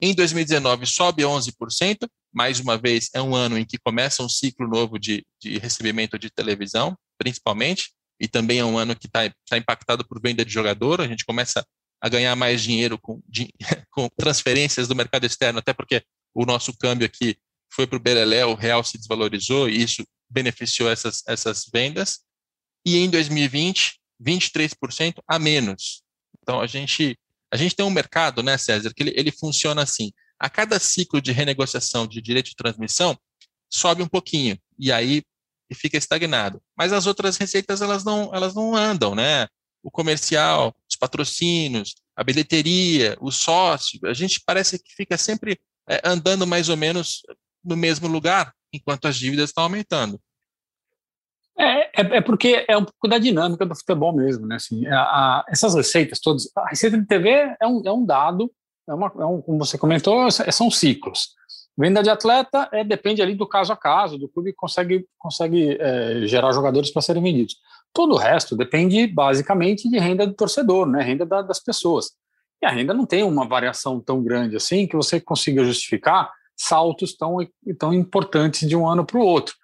em 0.00 0.14
2019 0.14 0.86
sobe 0.86 1.22
11%, 1.22 2.08
mais 2.32 2.58
uma 2.60 2.76
vez 2.76 3.08
é 3.14 3.20
um 3.22 3.34
ano 3.34 3.58
em 3.58 3.64
que 3.64 3.78
começa 3.78 4.22
um 4.22 4.28
ciclo 4.28 4.66
novo 4.68 4.98
de, 4.98 5.24
de 5.40 5.58
recebimento 5.58 6.18
de 6.18 6.30
televisão, 6.30 6.96
principalmente, 7.18 7.92
e 8.18 8.26
também 8.26 8.58
é 8.58 8.64
um 8.64 8.78
ano 8.78 8.96
que 8.96 9.06
está 9.06 9.32
tá 9.48 9.58
impactado 9.58 10.06
por 10.06 10.20
venda 10.20 10.44
de 10.44 10.52
jogador, 10.52 11.00
a 11.00 11.06
gente 11.06 11.24
começa 11.24 11.64
a 12.02 12.08
ganhar 12.08 12.34
mais 12.34 12.60
dinheiro 12.60 12.98
com, 12.98 13.22
de, 13.28 13.48
com 13.92 14.08
transferências 14.08 14.88
do 14.88 14.96
mercado 14.96 15.24
externo, 15.24 15.60
até 15.60 15.72
porque 15.72 16.02
o 16.34 16.44
nosso 16.44 16.76
câmbio 16.76 17.06
aqui 17.06 17.38
foi 17.72 17.86
para 17.86 17.96
o 17.96 18.00
Berelé, 18.00 18.44
o 18.44 18.54
real 18.54 18.82
se 18.82 18.98
desvalorizou 18.98 19.68
e 19.68 19.80
isso 19.80 20.04
beneficiou 20.28 20.90
essas, 20.90 21.22
essas 21.28 21.64
vendas. 21.72 22.20
E 22.84 22.96
em 22.96 23.08
2020, 23.08 24.00
23% 24.20 25.14
a 25.28 25.38
menos. 25.38 26.02
Então 26.42 26.60
a 26.60 26.66
gente 26.66 27.16
a 27.52 27.56
gente 27.56 27.76
tem 27.76 27.84
um 27.84 27.90
mercado, 27.90 28.42
né, 28.42 28.56
César, 28.56 28.92
que 28.94 29.02
ele, 29.02 29.12
ele 29.14 29.30
funciona 29.30 29.82
assim. 29.82 30.10
A 30.38 30.48
cada 30.48 30.80
ciclo 30.80 31.20
de 31.20 31.32
renegociação 31.32 32.06
de 32.06 32.20
direito 32.22 32.48
de 32.48 32.56
transmissão 32.56 33.16
sobe 33.70 34.02
um 34.02 34.08
pouquinho 34.08 34.58
e 34.78 34.90
aí 34.90 35.22
fica 35.74 35.98
estagnado. 35.98 36.62
Mas 36.76 36.92
as 36.92 37.06
outras 37.06 37.36
receitas 37.36 37.82
elas 37.82 38.04
não, 38.04 38.34
elas 38.34 38.54
não 38.54 38.74
andam, 38.74 39.14
né? 39.14 39.46
O 39.82 39.90
comercial, 39.90 40.74
os 40.88 40.96
patrocínios, 40.96 41.94
a 42.16 42.22
bilheteria, 42.22 43.16
o 43.20 43.30
sócio, 43.30 43.98
a 44.04 44.14
gente 44.14 44.40
parece 44.44 44.78
que 44.78 44.94
fica 44.94 45.16
sempre 45.16 45.58
é, 45.88 46.00
andando 46.04 46.46
mais 46.46 46.68
ou 46.68 46.76
menos 46.76 47.22
no 47.64 47.76
mesmo 47.76 48.06
lugar, 48.06 48.52
enquanto 48.72 49.06
as 49.06 49.16
dívidas 49.16 49.50
estão 49.50 49.64
aumentando. 49.64 50.20
É, 51.58 52.00
é, 52.00 52.16
é, 52.16 52.20
porque 52.20 52.64
é 52.66 52.76
um 52.76 52.84
pouco 52.84 53.08
da 53.08 53.18
dinâmica 53.18 53.66
do 53.66 53.74
futebol 53.74 54.14
mesmo, 54.14 54.46
né? 54.46 54.56
Assim, 54.56 54.86
a, 54.86 55.00
a, 55.00 55.44
essas 55.48 55.74
receitas 55.74 56.18
todas, 56.18 56.50
a 56.56 56.68
receita 56.68 56.96
de 56.96 57.06
TV 57.06 57.54
é 57.60 57.66
um, 57.66 57.82
é 57.84 57.92
um 57.92 58.04
dado, 58.04 58.50
é 58.88 58.94
uma, 58.94 59.12
é 59.18 59.26
um, 59.26 59.40
como 59.42 59.58
você 59.58 59.76
comentou, 59.76 60.30
são 60.30 60.70
ciclos. 60.70 61.34
Venda 61.76 62.02
de 62.02 62.10
atleta 62.10 62.68
é, 62.72 62.84
depende 62.84 63.22
ali 63.22 63.34
do 63.34 63.46
caso 63.46 63.72
a 63.72 63.76
caso, 63.76 64.18
do 64.18 64.28
clube 64.28 64.52
consegue, 64.52 65.06
consegue 65.18 65.76
é, 65.80 66.26
gerar 66.26 66.52
jogadores 66.52 66.90
para 66.90 67.00
serem 67.00 67.22
vendidos. 67.22 67.56
Todo 67.92 68.14
o 68.14 68.18
resto 68.18 68.56
depende 68.56 69.06
basicamente 69.06 69.88
de 69.88 69.98
renda 69.98 70.26
do 70.26 70.34
torcedor, 70.34 70.86
né, 70.86 71.02
renda 71.02 71.26
da, 71.26 71.42
das 71.42 71.60
pessoas. 71.60 72.12
E 72.62 72.66
a 72.66 72.70
renda 72.70 72.94
não 72.94 73.04
tem 73.04 73.22
uma 73.22 73.46
variação 73.46 74.00
tão 74.00 74.22
grande 74.22 74.56
assim 74.56 74.86
que 74.86 74.96
você 74.96 75.20
consiga 75.20 75.64
justificar 75.64 76.30
saltos 76.56 77.16
tão, 77.16 77.36
tão 77.78 77.92
importantes 77.92 78.68
de 78.68 78.76
um 78.76 78.86
ano 78.86 79.04
para 79.04 79.18
o 79.18 79.24
outro. 79.24 79.54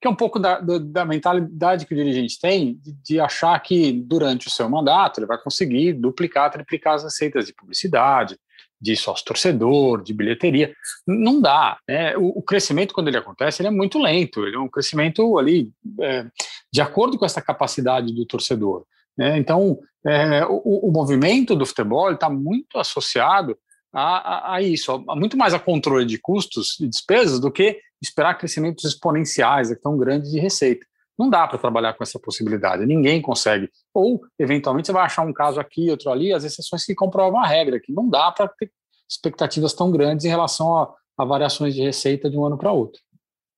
que 0.00 0.08
é 0.08 0.10
um 0.10 0.14
pouco 0.14 0.38
da, 0.38 0.60
da 0.60 1.04
mentalidade 1.04 1.84
que 1.84 1.92
o 1.92 1.96
dirigente 1.96 2.38
tem 2.40 2.74
de, 2.76 2.92
de, 3.02 3.20
achar 3.20 3.58
que 3.60 3.92
durante 3.92 4.46
o 4.46 4.50
seu 4.50 4.68
mandato 4.68 5.18
ele 5.20 5.26
vai 5.26 5.38
conseguir 5.38 5.92
duplicar, 5.92 6.50
triplicar 6.50 6.94
as 6.94 7.04
receitas 7.04 7.46
de 7.46 7.54
publicidade, 7.54 8.38
de 8.80 8.94
sócio-torcedor, 8.94 10.02
de 10.02 10.12
bilheteria. 10.12 10.74
Não 11.06 11.40
dá. 11.40 11.78
Né? 11.88 12.16
O, 12.16 12.38
o, 12.38 12.42
crescimento, 12.42 12.94
quando 12.94 13.08
ele 13.08 13.16
acontece, 13.16 13.62
ele 13.62 13.68
é 13.68 13.70
muito 13.70 13.98
lento. 13.98 14.46
Ele 14.46 14.56
é 14.56 14.58
um 14.58 14.68
crescimento 14.68 15.38
ali 15.38 15.72
é, 16.00 16.26
de 16.76 16.82
acordo 16.82 17.18
com 17.18 17.24
essa 17.24 17.40
capacidade 17.40 18.12
do 18.12 18.26
torcedor. 18.26 18.84
Né? 19.16 19.38
Então, 19.38 19.78
é, 20.06 20.44
o, 20.44 20.88
o, 20.88 20.92
movimento 20.92 21.56
do 21.56 21.64
futebol 21.64 22.12
está 22.12 22.28
muito 22.28 22.78
associado 22.78 23.56
a, 23.90 24.02
a, 24.02 24.54
a, 24.56 24.62
isso, 24.62 24.92
a, 25.08 25.16
muito 25.16 25.38
mais 25.38 25.54
a 25.54 25.58
controle 25.58 26.04
de 26.04 26.18
custos 26.18 26.78
e 26.78 26.86
despesas 26.86 27.40
do 27.40 27.50
que 27.50 27.80
esperar 28.00 28.36
crescimentos 28.36 28.84
exponenciais, 28.84 29.74
tão 29.82 29.96
grandes 29.96 30.30
de 30.30 30.38
receita. 30.38 30.84
Não 31.18 31.30
dá 31.30 31.48
para 31.48 31.56
trabalhar 31.56 31.94
com 31.94 32.02
essa 32.02 32.18
possibilidade, 32.18 32.84
ninguém 32.84 33.22
consegue. 33.22 33.70
Ou, 33.94 34.20
eventualmente, 34.38 34.88
você 34.88 34.92
vai 34.92 35.06
achar 35.06 35.24
um 35.24 35.32
caso 35.32 35.58
aqui, 35.58 35.90
outro 35.90 36.10
ali, 36.10 36.30
as 36.30 36.44
exceções 36.44 36.84
que 36.84 36.94
comprovam 36.94 37.40
a 37.40 37.46
regra, 37.46 37.80
que 37.80 37.90
não 37.90 38.06
dá 38.06 38.30
para 38.30 38.48
ter 38.48 38.70
expectativas 39.08 39.72
tão 39.72 39.90
grandes 39.90 40.26
em 40.26 40.28
relação 40.28 40.76
a, 40.76 40.94
a 41.16 41.24
variações 41.24 41.74
de 41.74 41.80
receita 41.80 42.28
de 42.28 42.36
um 42.36 42.44
ano 42.44 42.58
para 42.58 42.70
outro. 42.70 43.00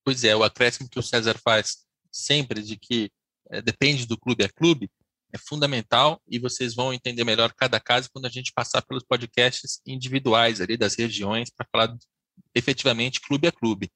Pois 0.05 0.23
é, 0.23 0.37
o 0.37 0.45
acréscimo 0.45 0.89
que 0.89 1.01
o 1.01 1.03
César 1.03 1.37
faz 1.45 1.88
sempre 2.19 2.63
de 2.63 2.77
que 2.77 3.11
é, 3.51 3.63
depende 3.63 4.07
do 4.07 4.19
clube 4.19 4.45
a 4.45 4.49
clube, 4.49 4.91
é 5.33 5.39
fundamental 5.39 6.21
e 6.27 6.39
vocês 6.39 6.75
vão 6.75 6.93
entender 6.93 7.23
melhor 7.25 7.53
cada 7.53 7.79
caso 7.79 8.09
quando 8.13 8.27
a 8.27 8.31
gente 8.31 8.53
passar 8.53 8.83
pelos 8.83 9.05
podcasts 9.05 9.81
individuais 9.87 10.61
ali 10.61 10.77
das 10.77 10.95
regiões 10.95 11.51
para 11.51 11.67
falar 11.71 11.95
efetivamente 12.55 13.21
clube 13.21 13.47
a 13.47 13.53
clube. 13.53 13.91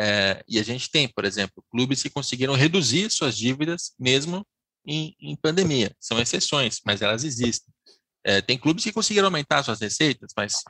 É, 0.00 0.42
e 0.48 0.58
a 0.58 0.62
gente 0.62 0.90
tem, 0.90 1.08
por 1.08 1.24
exemplo, 1.24 1.62
clubes 1.70 2.02
que 2.02 2.10
conseguiram 2.10 2.54
reduzir 2.54 3.10
suas 3.10 3.36
dívidas 3.36 3.92
mesmo 3.98 4.46
em, 4.86 5.14
em 5.20 5.36
pandemia. 5.36 5.94
São 6.00 6.20
exceções, 6.20 6.80
mas 6.86 7.02
elas 7.02 7.24
existem. 7.24 7.72
É, 8.24 8.40
tem 8.40 8.56
clubes 8.56 8.84
que 8.84 8.92
conseguiram 8.92 9.26
aumentar 9.26 9.62
suas 9.62 9.80
receitas, 9.80 10.32
mas 10.36 10.62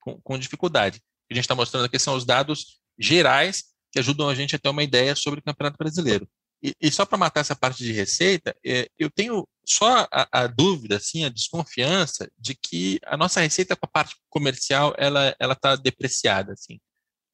com, 0.00 0.20
com 0.20 0.38
dificuldade. 0.38 0.98
O 0.98 1.28
que 1.28 1.32
a 1.32 1.34
gente 1.34 1.44
está 1.44 1.54
mostrando 1.54 1.86
aqui 1.86 1.98
são 1.98 2.14
os 2.14 2.24
dados 2.24 2.78
gerais 2.98 3.64
que 3.90 3.98
ajudam 3.98 4.28
a 4.28 4.34
gente 4.34 4.54
a 4.54 4.58
ter 4.58 4.68
uma 4.68 4.82
ideia 4.82 5.16
sobre 5.16 5.40
o 5.40 5.42
Campeonato 5.42 5.78
Brasileiro. 5.78 6.28
E, 6.64 6.74
e 6.80 6.90
só 6.90 7.04
para 7.04 7.18
matar 7.18 7.40
essa 7.40 7.54
parte 7.54 7.84
de 7.84 7.92
receita, 7.92 8.56
é, 8.64 8.88
eu 8.98 9.10
tenho 9.10 9.46
só 9.66 10.08
a, 10.10 10.28
a, 10.32 10.46
dúvida, 10.46 10.96
assim, 10.96 11.22
a 11.24 11.28
desconfiança 11.28 12.26
de 12.38 12.54
que 12.54 12.98
a 13.04 13.18
nossa 13.18 13.40
receita 13.40 13.76
para 13.76 13.86
a 13.86 13.92
parte 13.92 14.16
comercial 14.30 14.94
ela 14.96 15.36
ela 15.38 15.52
está 15.52 15.76
depreciada, 15.76 16.54
assim. 16.54 16.78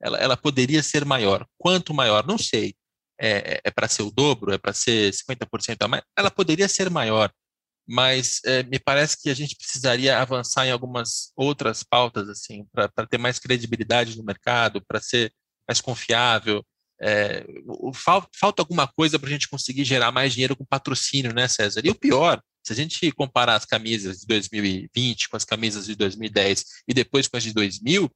Ela, 0.02 0.18
ela 0.18 0.36
poderia 0.36 0.82
ser 0.82 1.04
maior. 1.04 1.46
Quanto 1.58 1.94
maior? 1.94 2.26
Não 2.26 2.38
sei. 2.38 2.74
É, 3.20 3.54
é, 3.54 3.60
é 3.64 3.70
para 3.70 3.86
ser 3.86 4.02
o 4.02 4.10
dobro? 4.10 4.52
É 4.52 4.58
para 4.58 4.72
ser 4.72 5.12
50% 5.12 5.76
a 5.82 5.88
mais? 5.88 6.02
Ela 6.16 6.30
poderia 6.30 6.68
ser 6.68 6.90
maior, 6.90 7.30
mas 7.86 8.40
é, 8.44 8.62
me 8.64 8.78
parece 8.78 9.20
que 9.20 9.30
a 9.30 9.34
gente 9.34 9.56
precisaria 9.56 10.18
avançar 10.18 10.66
em 10.66 10.70
algumas 10.72 11.32
outras 11.36 11.82
pautas, 11.84 12.28
assim, 12.28 12.66
para 12.72 13.06
ter 13.08 13.18
mais 13.18 13.38
credibilidade 13.38 14.16
no 14.16 14.24
mercado, 14.24 14.82
para 14.86 15.00
ser 15.00 15.32
mais 15.68 15.80
confiável. 15.80 16.64
É, 17.02 17.46
falta, 17.94 18.60
alguma 18.60 18.86
coisa 18.86 19.18
para 19.18 19.28
a 19.28 19.32
gente 19.32 19.48
conseguir 19.48 19.84
gerar 19.84 20.12
mais 20.12 20.34
dinheiro 20.34 20.54
com 20.54 20.64
patrocínio, 20.66 21.32
né, 21.32 21.48
César? 21.48 21.80
E 21.82 21.90
o 21.90 21.94
pior, 21.94 22.42
se 22.62 22.74
a 22.74 22.76
gente 22.76 23.10
comparar 23.12 23.54
as 23.54 23.64
camisas 23.64 24.20
de 24.20 24.26
2020 24.26 25.30
com 25.30 25.36
as 25.36 25.44
camisas 25.44 25.86
de 25.86 25.96
2010 25.96 26.64
e 26.86 26.92
depois 26.92 27.26
com 27.26 27.38
as 27.38 27.42
de 27.42 27.54
2000, 27.54 28.10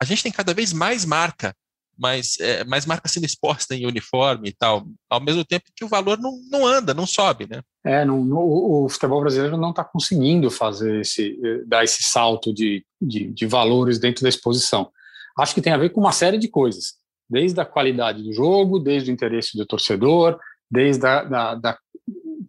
a 0.00 0.04
gente 0.06 0.22
tem 0.22 0.32
cada 0.32 0.54
vez 0.54 0.72
mais 0.72 1.04
marca, 1.04 1.54
mais, 1.98 2.38
é, 2.40 2.64
mais 2.64 2.86
marca 2.86 3.06
sendo 3.06 3.26
exposta 3.26 3.74
em 3.74 3.84
uniforme 3.84 4.48
e 4.48 4.52
tal, 4.52 4.86
ao 5.10 5.20
mesmo 5.20 5.44
tempo 5.44 5.70
que 5.74 5.84
o 5.84 5.88
valor 5.88 6.18
não, 6.18 6.38
não 6.50 6.66
anda, 6.66 6.94
não 6.94 7.06
sobe, 7.06 7.46
né? 7.46 7.60
É, 7.84 8.02
não, 8.02 8.22
o 8.38 8.88
futebol 8.88 9.20
brasileiro 9.20 9.58
não 9.58 9.70
está 9.70 9.84
conseguindo 9.84 10.50
fazer 10.50 11.00
esse, 11.00 11.38
eh, 11.42 11.64
dar 11.66 11.84
esse 11.84 12.02
salto 12.02 12.52
de, 12.52 12.84
de, 13.00 13.30
de 13.30 13.46
valores 13.46 13.98
dentro 13.98 14.22
da 14.22 14.28
exposição. 14.28 14.90
Acho 15.38 15.54
que 15.54 15.60
tem 15.60 15.72
a 15.72 15.78
ver 15.78 15.90
com 15.90 16.00
uma 16.00 16.12
série 16.12 16.38
de 16.38 16.48
coisas 16.48 16.94
desde 17.28 17.60
a 17.60 17.64
qualidade 17.64 18.22
do 18.22 18.32
jogo, 18.32 18.78
desde 18.78 19.10
o 19.10 19.14
interesse 19.14 19.56
do 19.56 19.66
torcedor, 19.66 20.38
desde 20.70 21.06
a, 21.06 21.24
da, 21.24 21.54
da, 21.54 21.78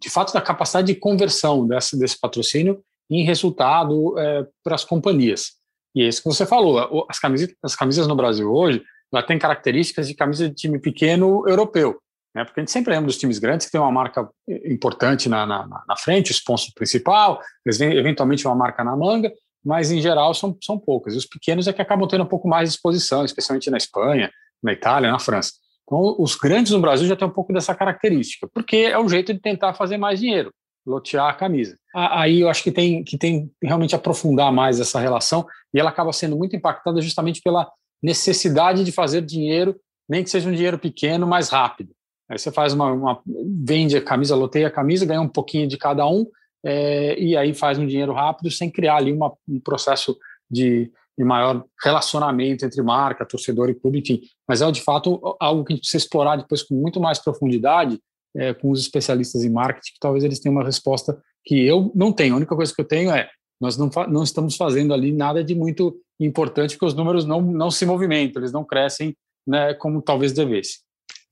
de 0.00 0.10
fato 0.10 0.32
da 0.32 0.40
capacidade 0.40 0.92
de 0.92 0.98
conversão 0.98 1.66
desse, 1.66 1.98
desse 1.98 2.18
patrocínio 2.18 2.82
em 3.10 3.24
resultado 3.24 4.18
é, 4.18 4.46
para 4.62 4.74
as 4.74 4.84
companhias. 4.84 5.52
E 5.94 6.02
é 6.02 6.08
isso 6.08 6.22
que 6.22 6.28
você 6.28 6.46
falou, 6.46 7.06
as 7.08 7.18
camisas, 7.18 7.54
as 7.62 7.74
camisas 7.74 8.06
no 8.06 8.14
Brasil 8.14 8.50
hoje 8.50 8.82
já 9.12 9.22
têm 9.22 9.38
características 9.38 10.06
de 10.06 10.14
camisa 10.14 10.48
de 10.48 10.54
time 10.54 10.78
pequeno 10.78 11.48
europeu, 11.48 11.98
né? 12.34 12.44
porque 12.44 12.60
a 12.60 12.62
gente 12.62 12.70
sempre 12.70 12.92
lembra 12.92 13.06
dos 13.06 13.16
times 13.16 13.38
grandes 13.38 13.66
que 13.66 13.72
tem 13.72 13.80
uma 13.80 13.90
marca 13.90 14.28
importante 14.66 15.28
na, 15.28 15.46
na, 15.46 15.66
na 15.66 15.96
frente, 15.96 16.30
o 16.30 16.34
sponsor 16.34 16.72
principal, 16.74 17.40
eventualmente 17.66 18.46
uma 18.46 18.54
marca 18.54 18.84
na 18.84 18.94
manga, 18.94 19.32
mas 19.64 19.90
em 19.90 20.00
geral 20.00 20.34
são, 20.34 20.56
são 20.62 20.78
poucas. 20.78 21.14
E 21.14 21.18
os 21.18 21.26
pequenos 21.26 21.66
é 21.66 21.72
que 21.72 21.82
acabam 21.82 22.06
tendo 22.06 22.24
um 22.24 22.28
pouco 22.28 22.46
mais 22.46 22.68
de 22.68 22.76
exposição, 22.76 23.24
especialmente 23.24 23.70
na 23.70 23.76
Espanha, 23.76 24.30
na 24.62 24.72
Itália, 24.72 25.10
na 25.10 25.18
França. 25.18 25.52
Então, 25.84 26.16
os 26.18 26.36
grandes 26.36 26.72
no 26.72 26.80
Brasil 26.80 27.06
já 27.06 27.16
têm 27.16 27.26
um 27.26 27.32
pouco 27.32 27.52
dessa 27.52 27.74
característica, 27.74 28.48
porque 28.52 28.76
é 28.76 28.98
um 28.98 29.08
jeito 29.08 29.32
de 29.32 29.40
tentar 29.40 29.72
fazer 29.72 29.96
mais 29.96 30.20
dinheiro, 30.20 30.52
lotear 30.86 31.28
a 31.28 31.34
camisa. 31.34 31.76
Aí 31.94 32.40
eu 32.40 32.48
acho 32.50 32.62
que 32.62 32.70
tem 32.70 33.02
que 33.02 33.16
tem 33.16 33.50
realmente 33.62 33.94
aprofundar 33.94 34.52
mais 34.52 34.78
essa 34.78 35.00
relação 35.00 35.46
e 35.72 35.80
ela 35.80 35.90
acaba 35.90 36.12
sendo 36.12 36.36
muito 36.36 36.54
impactada 36.54 37.00
justamente 37.00 37.40
pela 37.42 37.70
necessidade 38.02 38.84
de 38.84 38.92
fazer 38.92 39.22
dinheiro, 39.22 39.76
nem 40.08 40.22
que 40.22 40.30
seja 40.30 40.48
um 40.48 40.52
dinheiro 40.52 40.78
pequeno, 40.78 41.26
mais 41.26 41.48
rápido. 41.48 41.90
Aí 42.30 42.38
você 42.38 42.52
faz 42.52 42.74
uma, 42.74 42.92
uma 42.92 43.22
vende 43.64 43.96
a 43.96 44.02
camisa, 44.02 44.36
loteia 44.36 44.68
a 44.68 44.70
camisa, 44.70 45.06
ganha 45.06 45.20
um 45.20 45.28
pouquinho 45.28 45.66
de 45.66 45.78
cada 45.78 46.06
um 46.06 46.26
é, 46.64 47.18
e 47.18 47.36
aí 47.36 47.54
faz 47.54 47.78
um 47.78 47.86
dinheiro 47.86 48.12
rápido 48.12 48.50
sem 48.50 48.70
criar 48.70 48.96
ali 48.96 49.12
uma, 49.12 49.32
um 49.48 49.58
processo 49.58 50.16
de 50.50 50.90
de 51.18 51.24
maior 51.24 51.64
relacionamento 51.82 52.64
entre 52.64 52.80
marca, 52.80 53.26
torcedor 53.26 53.68
e 53.68 53.74
clube, 53.74 53.98
enfim. 53.98 54.20
Mas 54.46 54.62
é 54.62 54.70
de 54.70 54.80
fato 54.80 55.36
algo 55.40 55.64
que 55.64 55.72
a 55.72 55.76
gente 55.76 55.82
precisa 55.82 56.04
explorar 56.04 56.36
depois 56.36 56.62
com 56.62 56.76
muito 56.76 57.00
mais 57.00 57.18
profundidade 57.18 58.00
é, 58.36 58.54
com 58.54 58.70
os 58.70 58.80
especialistas 58.80 59.42
em 59.42 59.50
marketing, 59.50 59.94
que 59.94 60.00
talvez 60.00 60.22
eles 60.22 60.38
tenham 60.38 60.54
uma 60.54 60.64
resposta 60.64 61.20
que 61.44 61.60
eu 61.66 61.90
não 61.92 62.12
tenho. 62.12 62.34
A 62.34 62.36
única 62.36 62.54
coisa 62.54 62.72
que 62.72 62.80
eu 62.80 62.86
tenho 62.86 63.10
é 63.10 63.28
nós 63.60 63.76
não, 63.76 63.90
não 64.08 64.22
estamos 64.22 64.54
fazendo 64.54 64.94
ali 64.94 65.12
nada 65.12 65.42
de 65.42 65.56
muito 65.56 66.00
importante, 66.20 66.74
porque 66.74 66.86
os 66.86 66.94
números 66.94 67.24
não, 67.24 67.40
não 67.40 67.70
se 67.70 67.84
movimentam, 67.84 68.40
eles 68.40 68.52
não 68.52 68.64
crescem 68.64 69.16
né, 69.44 69.74
como 69.74 70.00
talvez 70.00 70.32
devesse. 70.32 70.80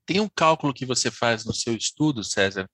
Tem 0.04 0.20
um 0.20 0.28
cálculo 0.34 0.74
que 0.74 0.84
você 0.84 1.10
faz 1.10 1.44
no 1.44 1.54
seu 1.54 1.76
estudo, 1.76 2.24
César, 2.24 2.68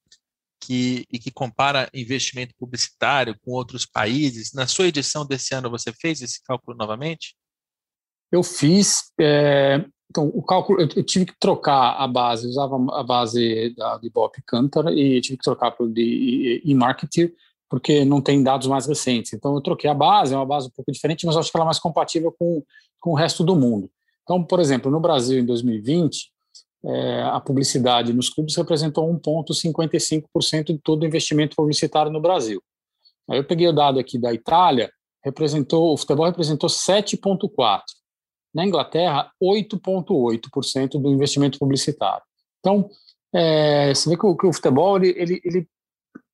que, 0.63 1.05
e 1.11 1.19
que 1.19 1.31
compara 1.31 1.91
investimento 1.93 2.55
publicitário 2.57 3.37
com 3.43 3.51
outros 3.51 3.85
países. 3.85 4.53
Na 4.53 4.67
sua 4.67 4.87
edição 4.87 5.27
desse 5.27 5.55
ano, 5.55 5.69
você 5.69 5.93
fez 5.93 6.23
esse 6.23 6.43
cálculo 6.45 6.77
novamente? 6.77 7.35
Eu 8.31 8.43
fiz. 8.43 9.13
É, 9.21 9.85
então, 10.09 10.27
o 10.29 10.43
cálculo, 10.43 10.81
eu, 10.81 10.89
eu, 10.95 11.05
tive 11.05 11.27
que 11.27 11.35
trocar 11.39 11.95
a 11.95 12.07
base, 12.07 12.47
usava 12.47 12.77
a 12.93 13.03
base 13.03 13.75
da 13.75 13.99
Ibope 14.03 14.43
Cantor 14.47 14.93
e 14.93 15.21
tive 15.21 15.37
que 15.37 15.45
trocar 15.45 15.73
para 15.73 15.85
o 15.85 15.93
de 15.93 16.63
e-marketing, 16.65 17.33
porque 17.69 18.05
não 18.05 18.21
tem 18.21 18.43
dados 18.43 18.69
mais 18.69 18.87
recentes. 18.87 19.33
Então, 19.33 19.55
eu 19.55 19.61
troquei 19.61 19.91
a 19.91 19.95
base, 19.95 20.33
é 20.33 20.37
uma 20.37 20.47
base 20.47 20.69
um 20.69 20.73
pouco 20.77 20.93
diferente, 20.93 21.27
mas 21.27 21.37
acho 21.37 21.51
que 21.51 21.57
ela 21.57 21.65
é 21.65 21.67
mais 21.67 21.81
compatível 21.81 22.33
com, 22.39 22.63
com 23.01 23.11
o 23.11 23.17
resto 23.17 23.43
do 23.43 23.57
mundo. 23.57 23.91
Então, 24.23 24.45
por 24.45 24.61
exemplo, 24.61 24.91
no 24.91 25.01
Brasil, 25.01 25.41
em 25.41 25.45
2020, 25.45 26.31
é, 26.85 27.23
a 27.23 27.41
publicidade 27.41 28.13
nos 28.13 28.29
clubes 28.29 28.57
representou 28.57 29.09
1,55% 29.21 30.65
de 30.67 30.79
todo 30.79 31.03
o 31.03 31.07
investimento 31.07 31.55
publicitário 31.55 32.11
no 32.11 32.21
Brasil. 32.21 32.63
Aí 33.31 33.39
eu 33.39 33.45
peguei 33.45 33.69
o 33.69 33.73
dado 33.73 33.99
aqui 33.99 34.19
da 34.19 34.33
Itália, 34.33 34.91
representou, 35.25 35.93
o 35.93 35.97
futebol 35.97 36.27
representou 36.27 36.69
7,4%. 36.69 37.83
Na 38.55 38.67
Inglaterra, 38.67 39.31
8,8% 39.43 41.01
do 41.01 41.09
investimento 41.09 41.59
publicitário. 41.59 42.23
Então, 42.59 42.91
é, 43.35 43.95
você 43.95 44.11
vê 44.11 44.17
que 44.17 44.27
o, 44.27 44.37
que 44.37 44.47
o 44.47 44.53
futebol 44.53 44.99
ele, 44.99 45.15
ele, 45.17 45.41
ele, 45.43 45.69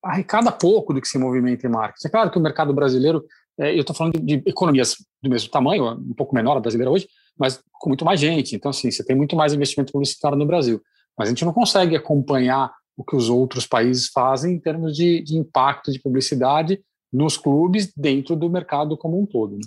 arrecada 0.02 0.50
pouco 0.50 0.92
do 0.92 1.00
que 1.00 1.06
se 1.06 1.18
movimenta 1.18 1.66
em 1.66 1.70
marketing. 1.70 2.08
É 2.08 2.10
claro 2.10 2.30
que 2.30 2.38
o 2.38 2.42
mercado 2.42 2.72
brasileiro, 2.72 3.24
é, 3.58 3.74
eu 3.74 3.80
estou 3.80 3.94
falando 3.94 4.20
de, 4.20 4.36
de 4.36 4.48
economias 4.48 4.96
do 5.22 5.28
mesmo 5.28 5.50
tamanho, 5.50 5.90
um 5.92 6.14
pouco 6.14 6.34
menor 6.34 6.56
a 6.56 6.60
brasileira 6.60 6.90
hoje, 6.90 7.08
mas 7.38 7.60
com 7.72 7.90
muito 7.90 8.04
mais 8.04 8.20
gente. 8.20 8.54
Então, 8.54 8.70
assim, 8.70 8.90
você 8.90 9.04
tem 9.04 9.16
muito 9.16 9.36
mais 9.36 9.52
investimento 9.52 9.92
publicitário 9.92 10.38
no 10.38 10.46
Brasil. 10.46 10.80
Mas 11.16 11.28
a 11.28 11.30
gente 11.30 11.44
não 11.44 11.52
consegue 11.52 11.96
acompanhar 11.96 12.72
o 12.96 13.04
que 13.04 13.16
os 13.16 13.28
outros 13.28 13.66
países 13.66 14.08
fazem 14.08 14.54
em 14.54 14.60
termos 14.60 14.96
de, 14.96 15.22
de 15.22 15.36
impacto 15.36 15.92
de 15.92 16.00
publicidade 16.00 16.80
nos 17.12 17.36
clubes 17.36 17.92
dentro 17.96 18.36
do 18.36 18.50
mercado 18.50 18.96
como 18.96 19.20
um 19.20 19.26
todo. 19.26 19.56
Né? 19.56 19.62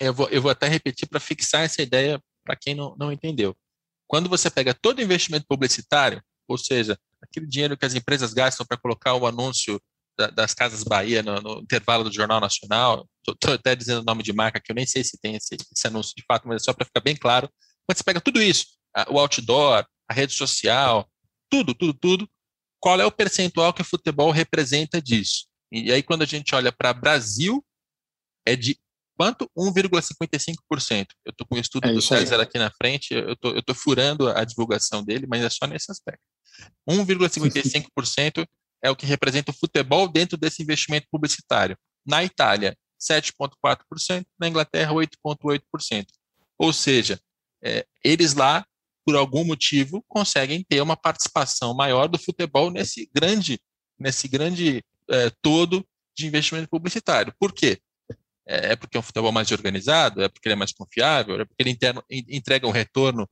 Eu, 0.00 0.14
vou, 0.14 0.28
eu 0.28 0.40
vou 0.40 0.50
até 0.50 0.68
repetir 0.68 1.08
para 1.08 1.20
fixar 1.20 1.62
essa 1.62 1.82
ideia 1.82 2.20
para 2.44 2.56
quem 2.56 2.74
não, 2.74 2.94
não 2.96 3.12
entendeu. 3.12 3.54
Quando 4.06 4.28
você 4.28 4.48
pega 4.48 4.72
todo 4.72 5.02
investimento 5.02 5.44
publicitário, 5.46 6.22
ou 6.48 6.56
seja, 6.56 6.98
aquele 7.20 7.46
dinheiro 7.46 7.76
que 7.76 7.84
as 7.84 7.94
empresas 7.94 8.32
gastam 8.32 8.64
para 8.64 8.78
colocar 8.78 9.14
o 9.14 9.26
anúncio 9.26 9.80
das 10.34 10.52
Casas 10.52 10.82
Bahia 10.82 11.22
no, 11.22 11.40
no 11.40 11.60
intervalo 11.60 12.04
do 12.04 12.12
Jornal 12.12 12.40
Nacional. 12.40 13.08
Estou 13.26 13.54
até 13.54 13.76
dizendo 13.76 14.00
o 14.00 14.04
nome 14.04 14.22
de 14.22 14.32
marca 14.32 14.60
que 14.60 14.72
eu 14.72 14.74
nem 14.74 14.86
sei 14.86 15.04
se 15.04 15.18
tem 15.20 15.36
esse, 15.36 15.56
esse 15.56 15.86
anúncio 15.86 16.12
de 16.16 16.24
fato, 16.26 16.48
mas 16.48 16.62
é 16.62 16.64
só 16.64 16.72
para 16.72 16.86
ficar 16.86 17.00
bem 17.00 17.16
claro. 17.16 17.48
Quando 17.86 17.96
você 17.96 18.04
pega 18.04 18.20
tudo 18.20 18.42
isso, 18.42 18.66
o 19.08 19.18
outdoor, 19.18 19.86
a 20.08 20.14
rede 20.14 20.32
social, 20.32 21.08
tudo, 21.50 21.74
tudo, 21.74 21.94
tudo, 21.94 22.30
qual 22.80 23.00
é 23.00 23.06
o 23.06 23.12
percentual 23.12 23.72
que 23.72 23.82
o 23.82 23.84
futebol 23.84 24.30
representa 24.30 25.00
disso. 25.00 25.46
E 25.70 25.92
aí, 25.92 26.02
quando 26.02 26.22
a 26.22 26.26
gente 26.26 26.54
olha 26.54 26.72
para 26.72 26.92
Brasil, 26.94 27.64
é 28.46 28.56
de 28.56 28.78
quanto? 29.18 29.50
1,55%. 29.56 31.06
Eu 31.24 31.30
estou 31.30 31.46
com 31.46 31.56
o 31.56 31.58
estudo 31.58 31.88
é 31.88 31.92
do 31.92 32.00
César 32.00 32.40
aqui 32.40 32.58
na 32.58 32.70
frente, 32.70 33.12
eu 33.12 33.32
estou 33.32 33.74
furando 33.74 34.28
a 34.28 34.44
divulgação 34.44 35.04
dele, 35.04 35.26
mas 35.28 35.42
é 35.42 35.50
só 35.50 35.66
nesse 35.66 35.90
aspecto. 35.90 36.22
1,55% 36.88 38.46
é 38.82 38.90
o 38.90 38.96
que 38.96 39.06
representa 39.06 39.50
o 39.50 39.54
futebol 39.54 40.08
dentro 40.08 40.36
desse 40.36 40.62
investimento 40.62 41.06
publicitário. 41.10 41.76
Na 42.06 42.24
Itália, 42.24 42.76
7,4%, 43.00 44.24
na 44.38 44.48
Inglaterra, 44.48 44.92
8,8%. 44.92 46.06
Ou 46.58 46.72
seja, 46.72 47.20
é, 47.62 47.86
eles 48.04 48.34
lá, 48.34 48.66
por 49.04 49.16
algum 49.16 49.44
motivo, 49.44 50.04
conseguem 50.08 50.64
ter 50.68 50.80
uma 50.80 50.96
participação 50.96 51.74
maior 51.74 52.08
do 52.08 52.18
futebol 52.18 52.70
nesse 52.70 53.08
grande, 53.14 53.58
nesse 53.98 54.28
grande 54.28 54.82
é, 55.10 55.30
todo 55.40 55.86
de 56.16 56.26
investimento 56.26 56.68
publicitário. 56.68 57.32
Por 57.38 57.52
quê? 57.52 57.78
É, 58.46 58.72
é 58.72 58.76
porque 58.76 58.96
é 58.96 59.00
um 59.00 59.02
futebol 59.02 59.30
mais 59.30 59.50
organizado? 59.52 60.22
É 60.22 60.28
porque 60.28 60.48
ele 60.48 60.54
é 60.54 60.56
mais 60.56 60.72
confiável? 60.72 61.40
É 61.40 61.44
porque 61.44 61.62
ele 61.62 61.78
entrega 62.28 62.66
um 62.66 62.72
retorno 62.72 63.28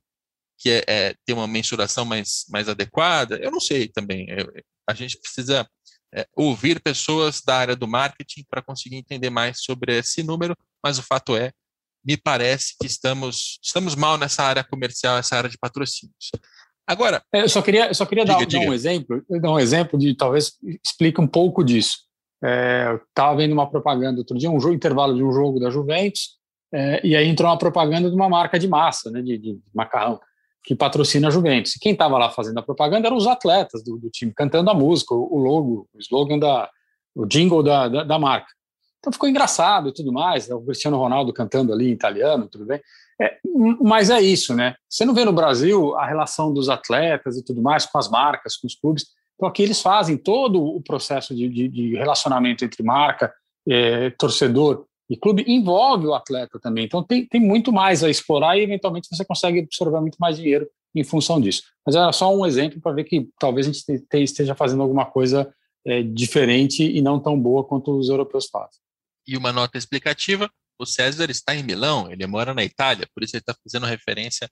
que 0.58 0.70
é, 0.70 0.84
é, 0.86 1.14
ter 1.24 1.32
uma 1.32 1.46
mensuração 1.46 2.04
mais, 2.04 2.44
mais 2.48 2.68
adequada? 2.68 3.36
Eu 3.36 3.50
não 3.50 3.60
sei 3.60 3.88
também. 3.88 4.26
Eu, 4.28 4.52
a 4.88 4.94
gente 4.94 5.18
precisa 5.18 5.68
é, 6.14 6.26
ouvir 6.34 6.80
pessoas 6.80 7.42
da 7.42 7.56
área 7.56 7.76
do 7.76 7.86
marketing 7.86 8.44
para 8.48 8.62
conseguir 8.62 8.96
entender 8.96 9.30
mais 9.30 9.62
sobre 9.62 9.98
esse 9.98 10.22
número, 10.22 10.56
mas 10.82 10.98
o 10.98 11.02
fato 11.02 11.36
é, 11.36 11.52
me 12.04 12.16
parece 12.16 12.74
que 12.80 12.86
estamos, 12.86 13.58
estamos 13.62 13.94
mal 13.94 14.16
nessa 14.16 14.44
área 14.44 14.62
comercial, 14.62 15.18
essa 15.18 15.36
área 15.36 15.50
de 15.50 15.58
patrocínios. 15.58 16.30
Agora. 16.86 17.20
É, 17.34 17.42
eu 17.42 17.48
só 17.48 17.60
queria, 17.60 17.88
eu 17.88 17.94
só 17.94 18.06
queria 18.06 18.24
diga, 18.24 18.38
dar, 18.38 18.46
diga. 18.46 18.64
dar, 18.64 18.70
um 18.70 18.74
exemplo, 18.74 19.24
dar 19.28 19.50
um 19.50 19.58
exemplo 19.58 19.98
de 19.98 20.16
talvez 20.16 20.52
explique 20.84 21.20
um 21.20 21.26
pouco 21.26 21.64
disso. 21.64 22.06
É, 22.44 22.98
estava 23.08 23.36
vendo 23.36 23.52
uma 23.52 23.68
propaganda 23.68 24.20
outro 24.20 24.38
dia, 24.38 24.50
um 24.50 24.60
jogo, 24.60 24.74
intervalo 24.74 25.16
de 25.16 25.24
um 25.24 25.32
jogo 25.32 25.58
da 25.58 25.70
Juventus, 25.70 26.36
é, 26.72 27.04
e 27.04 27.16
aí 27.16 27.26
entrou 27.26 27.50
uma 27.50 27.58
propaganda 27.58 28.08
de 28.08 28.14
uma 28.14 28.28
marca 28.28 28.58
de 28.58 28.68
massa, 28.68 29.10
né, 29.10 29.20
de, 29.20 29.38
de 29.38 29.58
macarrão 29.74 30.20
que 30.66 30.74
patrocina 30.74 31.28
a 31.28 31.30
Juventus. 31.30 31.76
E 31.76 31.78
quem 31.78 31.92
estava 31.92 32.18
lá 32.18 32.28
fazendo 32.28 32.58
a 32.58 32.62
propaganda 32.62 33.06
eram 33.06 33.16
os 33.16 33.28
atletas 33.28 33.84
do, 33.84 33.96
do, 33.96 34.10
time, 34.10 34.32
cantando 34.34 34.68
a 34.68 34.74
música, 34.74 35.14
o, 35.14 35.38
logo, 35.38 35.88
o 35.94 35.98
slogan, 36.00 36.40
da, 36.40 36.68
o 37.14 37.24
jingle 37.24 37.62
da, 37.62 37.86
da, 37.86 38.02
da, 38.02 38.18
marca. 38.18 38.48
Então 38.98 39.12
ficou 39.12 39.28
engraçado 39.28 39.90
e 39.90 39.94
tudo 39.94 40.12
mais, 40.12 40.48
né? 40.48 40.56
o 40.56 40.60
Cristiano 40.60 40.98
Ronaldo 40.98 41.32
cantando 41.32 41.72
ali 41.72 41.88
em 41.88 41.92
italiano, 41.92 42.48
tudo 42.48 42.66
bem. 42.66 42.80
É, 43.22 43.38
mas 43.80 44.10
é 44.10 44.20
isso, 44.20 44.54
né? 44.56 44.74
Você 44.90 45.04
não 45.04 45.14
vê 45.14 45.24
no 45.24 45.32
Brasil 45.32 45.96
a 45.96 46.04
relação 46.04 46.52
dos 46.52 46.68
atletas 46.68 47.36
e 47.36 47.44
tudo 47.44 47.62
mais 47.62 47.86
com 47.86 47.96
as 47.96 48.10
marcas, 48.10 48.56
com 48.56 48.66
os 48.66 48.74
clubes. 48.74 49.06
Então 49.36 49.48
aqui 49.48 49.62
eles 49.62 49.80
fazem 49.80 50.16
todo 50.16 50.60
o 50.60 50.82
processo 50.82 51.32
de, 51.32 51.48
de, 51.48 51.68
de 51.68 51.96
relacionamento 51.96 52.64
entre 52.64 52.82
marca, 52.82 53.32
é, 53.68 54.10
torcedor 54.10 54.84
e 55.08 55.16
clube 55.16 55.44
envolve 55.46 56.06
o 56.06 56.14
atleta 56.14 56.58
também. 56.58 56.84
Então 56.84 57.02
tem, 57.02 57.26
tem 57.26 57.40
muito 57.40 57.72
mais 57.72 58.02
a 58.02 58.10
explorar 58.10 58.56
e 58.56 58.62
eventualmente 58.62 59.08
você 59.10 59.24
consegue 59.24 59.60
absorver 59.60 60.00
muito 60.00 60.16
mais 60.18 60.36
dinheiro 60.36 60.68
em 60.94 61.04
função 61.04 61.40
disso. 61.40 61.62
Mas 61.84 61.94
era 61.94 62.10
só 62.12 62.34
um 62.34 62.44
exemplo 62.44 62.80
para 62.80 62.92
ver 62.92 63.04
que 63.04 63.28
talvez 63.38 63.66
a 63.66 63.72
gente 63.72 63.84
esteja 64.14 64.54
fazendo 64.54 64.82
alguma 64.82 65.04
coisa 65.06 65.52
é, 65.86 66.02
diferente 66.02 66.82
e 66.82 67.00
não 67.00 67.20
tão 67.20 67.38
boa 67.38 67.64
quanto 67.64 67.96
os 67.96 68.08
europeus 68.08 68.46
fazem. 68.46 68.80
E 69.26 69.36
uma 69.36 69.52
nota 69.52 69.78
explicativa: 69.78 70.50
o 70.78 70.86
César 70.86 71.30
está 71.30 71.54
em 71.54 71.62
Milão, 71.62 72.10
ele 72.10 72.26
mora 72.26 72.52
na 72.52 72.64
Itália, 72.64 73.08
por 73.14 73.22
isso 73.22 73.36
ele 73.36 73.42
está 73.42 73.54
fazendo 73.62 73.86
referência 73.86 74.48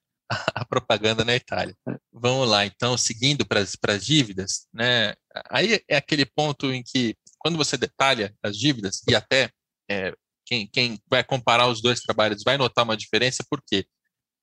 à 0.54 0.64
propaganda 0.64 1.24
na 1.24 1.34
Itália. 1.34 1.74
É. 1.88 1.96
Vamos 2.12 2.48
lá, 2.48 2.64
então, 2.64 2.96
seguindo 2.96 3.44
para 3.44 3.60
as 3.60 4.04
dívidas, 4.04 4.66
né? 4.72 5.14
Aí 5.50 5.80
é 5.88 5.96
aquele 5.96 6.24
ponto 6.24 6.72
em 6.72 6.82
que, 6.82 7.16
quando 7.38 7.56
você 7.56 7.76
detalha 7.76 8.34
as 8.42 8.56
dívidas 8.56 9.02
e 9.08 9.14
até 9.14 9.50
é, 9.90 10.14
quem, 10.44 10.66
quem 10.66 10.98
vai 11.08 11.24
comparar 11.24 11.68
os 11.68 11.80
dois 11.80 12.00
trabalhos 12.00 12.42
vai 12.44 12.56
notar 12.56 12.84
uma 12.84 12.96
diferença, 12.96 13.44
porque 13.48 13.86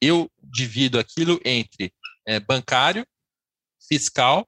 eu 0.02 0.30
divido 0.42 1.00
aquilo 1.00 1.40
entre 1.46 1.94
é, 2.26 2.40
bancário, 2.40 3.06
fiscal, 3.88 4.48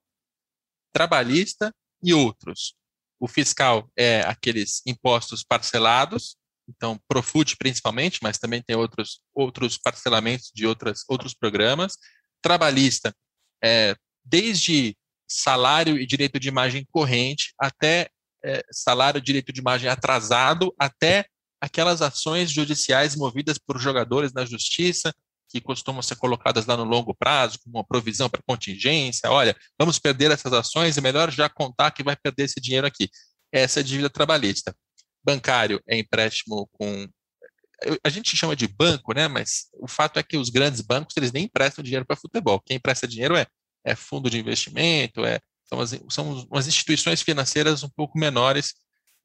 trabalhista 0.91 1.73
e 2.03 2.13
outros. 2.13 2.75
O 3.19 3.27
fiscal 3.27 3.89
é 3.97 4.21
aqueles 4.21 4.81
impostos 4.85 5.43
parcelados, 5.43 6.35
então 6.67 6.99
Profut 7.07 7.55
principalmente, 7.57 8.19
mas 8.21 8.37
também 8.37 8.61
tem 8.61 8.75
outros, 8.75 9.21
outros 9.33 9.77
parcelamentos 9.77 10.51
de 10.53 10.65
outras, 10.65 11.03
outros 11.07 11.33
programas. 11.33 11.97
Trabalhista 12.41 13.15
é 13.63 13.95
desde 14.23 14.97
salário 15.29 15.97
e 15.97 16.05
direito 16.05 16.39
de 16.39 16.47
imagem 16.47 16.85
corrente 16.91 17.53
até 17.57 18.09
é, 18.43 18.63
salário 18.71 19.19
e 19.19 19.21
direito 19.21 19.53
de 19.53 19.61
imagem 19.61 19.89
atrasado, 19.89 20.73
até 20.77 21.25
aquelas 21.63 22.01
ações 22.01 22.51
judiciais 22.51 23.15
movidas 23.15 23.57
por 23.57 23.79
jogadores 23.79 24.33
na 24.33 24.43
justiça, 24.45 25.15
que 25.47 25.61
costumam 25.61 26.01
ser 26.01 26.17
colocadas 26.17 26.65
lá 26.65 26.75
no 26.75 26.83
longo 26.83 27.15
prazo, 27.15 27.57
como 27.63 27.77
uma 27.77 27.87
provisão 27.87 28.29
para 28.29 28.43
contingência. 28.45 29.31
Olha, 29.31 29.55
vamos 29.79 29.97
perder 29.97 30.29
essas 30.29 30.51
ações, 30.51 30.97
é 30.97 31.01
melhor 31.01 31.31
já 31.31 31.47
contar 31.47 31.91
que 31.91 32.03
vai 32.03 32.17
perder 32.17 32.43
esse 32.43 32.59
dinheiro 32.59 32.85
aqui. 32.85 33.09
Essa 33.49 33.79
é 33.79 33.83
dívida 33.83 34.09
trabalhista. 34.09 34.75
Bancário 35.23 35.81
é 35.87 35.97
empréstimo 35.97 36.67
com. 36.73 37.07
A 38.03 38.09
gente 38.09 38.35
chama 38.35 38.57
de 38.57 38.67
banco, 38.67 39.13
né? 39.13 39.29
Mas 39.29 39.67
o 39.75 39.87
fato 39.87 40.19
é 40.19 40.23
que 40.23 40.35
os 40.35 40.49
grandes 40.49 40.81
bancos 40.81 41.15
eles 41.15 41.31
nem 41.31 41.45
emprestam 41.45 41.81
dinheiro 41.81 42.05
para 42.05 42.17
futebol. 42.17 42.59
Quem 42.59 42.75
empresta 42.75 43.07
dinheiro 43.07 43.37
é, 43.37 43.47
é 43.85 43.95
fundo 43.95 44.29
de 44.29 44.37
investimento, 44.37 45.23
é, 45.23 45.39
são, 45.65 45.79
as, 45.79 45.97
são 46.09 46.45
umas 46.51 46.67
instituições 46.67 47.21
financeiras 47.21 47.83
um 47.83 47.89
pouco 47.89 48.19
menores 48.19 48.73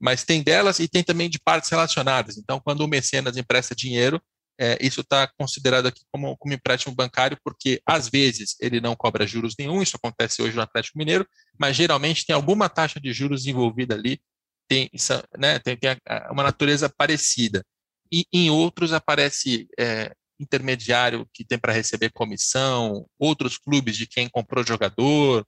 mas 0.00 0.24
tem 0.24 0.42
delas 0.42 0.78
e 0.78 0.88
tem 0.88 1.02
também 1.02 1.28
de 1.28 1.38
partes 1.38 1.70
relacionadas. 1.70 2.36
Então, 2.36 2.60
quando 2.60 2.82
o 2.82 2.88
mecenas 2.88 3.36
empresta 3.36 3.74
dinheiro, 3.74 4.20
é, 4.60 4.76
isso 4.80 5.02
está 5.02 5.28
considerado 5.38 5.86
aqui 5.86 6.02
como, 6.12 6.36
como 6.36 6.52
empréstimo 6.52 6.94
bancário, 6.94 7.38
porque 7.44 7.80
às 7.86 8.08
vezes 8.08 8.56
ele 8.60 8.80
não 8.80 8.96
cobra 8.96 9.26
juros 9.26 9.54
nenhum, 9.58 9.80
isso 9.80 9.96
acontece 9.96 10.42
hoje 10.42 10.56
no 10.56 10.62
Atlético 10.62 10.98
Mineiro, 10.98 11.26
mas 11.58 11.76
geralmente 11.76 12.26
tem 12.26 12.34
alguma 12.34 12.68
taxa 12.68 13.00
de 13.00 13.12
juros 13.12 13.46
envolvida 13.46 13.94
ali, 13.94 14.20
tem, 14.68 14.90
né, 15.38 15.58
tem, 15.60 15.76
tem 15.76 15.96
uma 16.30 16.42
natureza 16.42 16.88
parecida. 16.88 17.64
E 18.12 18.24
em 18.32 18.50
outros 18.50 18.92
aparece 18.92 19.68
é, 19.78 20.12
intermediário 20.40 21.28
que 21.32 21.44
tem 21.44 21.58
para 21.58 21.72
receber 21.72 22.10
comissão, 22.10 23.06
outros 23.18 23.58
clubes 23.58 23.96
de 23.96 24.06
quem 24.06 24.28
comprou 24.28 24.64
jogador, 24.64 25.46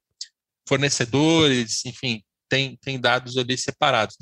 fornecedores, 0.68 1.84
enfim, 1.84 2.22
tem, 2.48 2.76
tem 2.76 3.00
dados 3.00 3.36
ali 3.36 3.58
separados. 3.58 4.16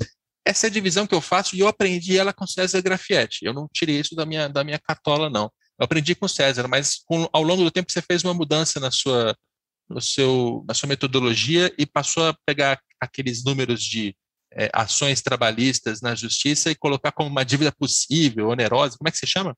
Essa 0.49 0.65
é 0.65 0.69
a 0.69 0.73
divisão 0.73 1.05
que 1.05 1.13
eu 1.13 1.21
faço 1.21 1.55
e 1.55 1.59
eu 1.59 1.67
aprendi 1.67 2.17
ela 2.17 2.33
com 2.33 2.47
César 2.47 2.81
Grafietti. 2.81 3.45
Eu 3.45 3.53
não 3.53 3.67
tirei 3.71 3.99
isso 3.99 4.15
da 4.15 4.25
minha, 4.25 4.49
da 4.49 4.63
minha 4.63 4.79
cartola, 4.79 5.29
não. 5.29 5.43
Eu 5.79 5.85
aprendi 5.85 6.15
com 6.15 6.27
César, 6.27 6.67
mas 6.67 7.03
com, 7.05 7.29
ao 7.31 7.43
longo 7.43 7.63
do 7.63 7.69
tempo 7.69 7.91
você 7.91 8.01
fez 8.01 8.23
uma 8.23 8.33
mudança 8.33 8.79
na 8.79 8.89
sua, 8.89 9.35
no 9.87 10.01
seu, 10.01 10.65
na 10.67 10.73
sua 10.73 10.89
metodologia 10.89 11.71
e 11.77 11.85
passou 11.85 12.27
a 12.27 12.35
pegar 12.47 12.79
aqueles 12.99 13.43
números 13.43 13.79
de 13.83 14.15
é, 14.51 14.71
ações 14.73 15.21
trabalhistas 15.21 16.01
na 16.01 16.15
justiça 16.15 16.71
e 16.71 16.75
colocar 16.75 17.11
como 17.11 17.29
uma 17.29 17.45
dívida 17.45 17.71
possível, 17.71 18.49
onerosa. 18.49 18.97
Como 18.97 19.07
é 19.07 19.11
que 19.11 19.19
se 19.19 19.27
chama? 19.27 19.55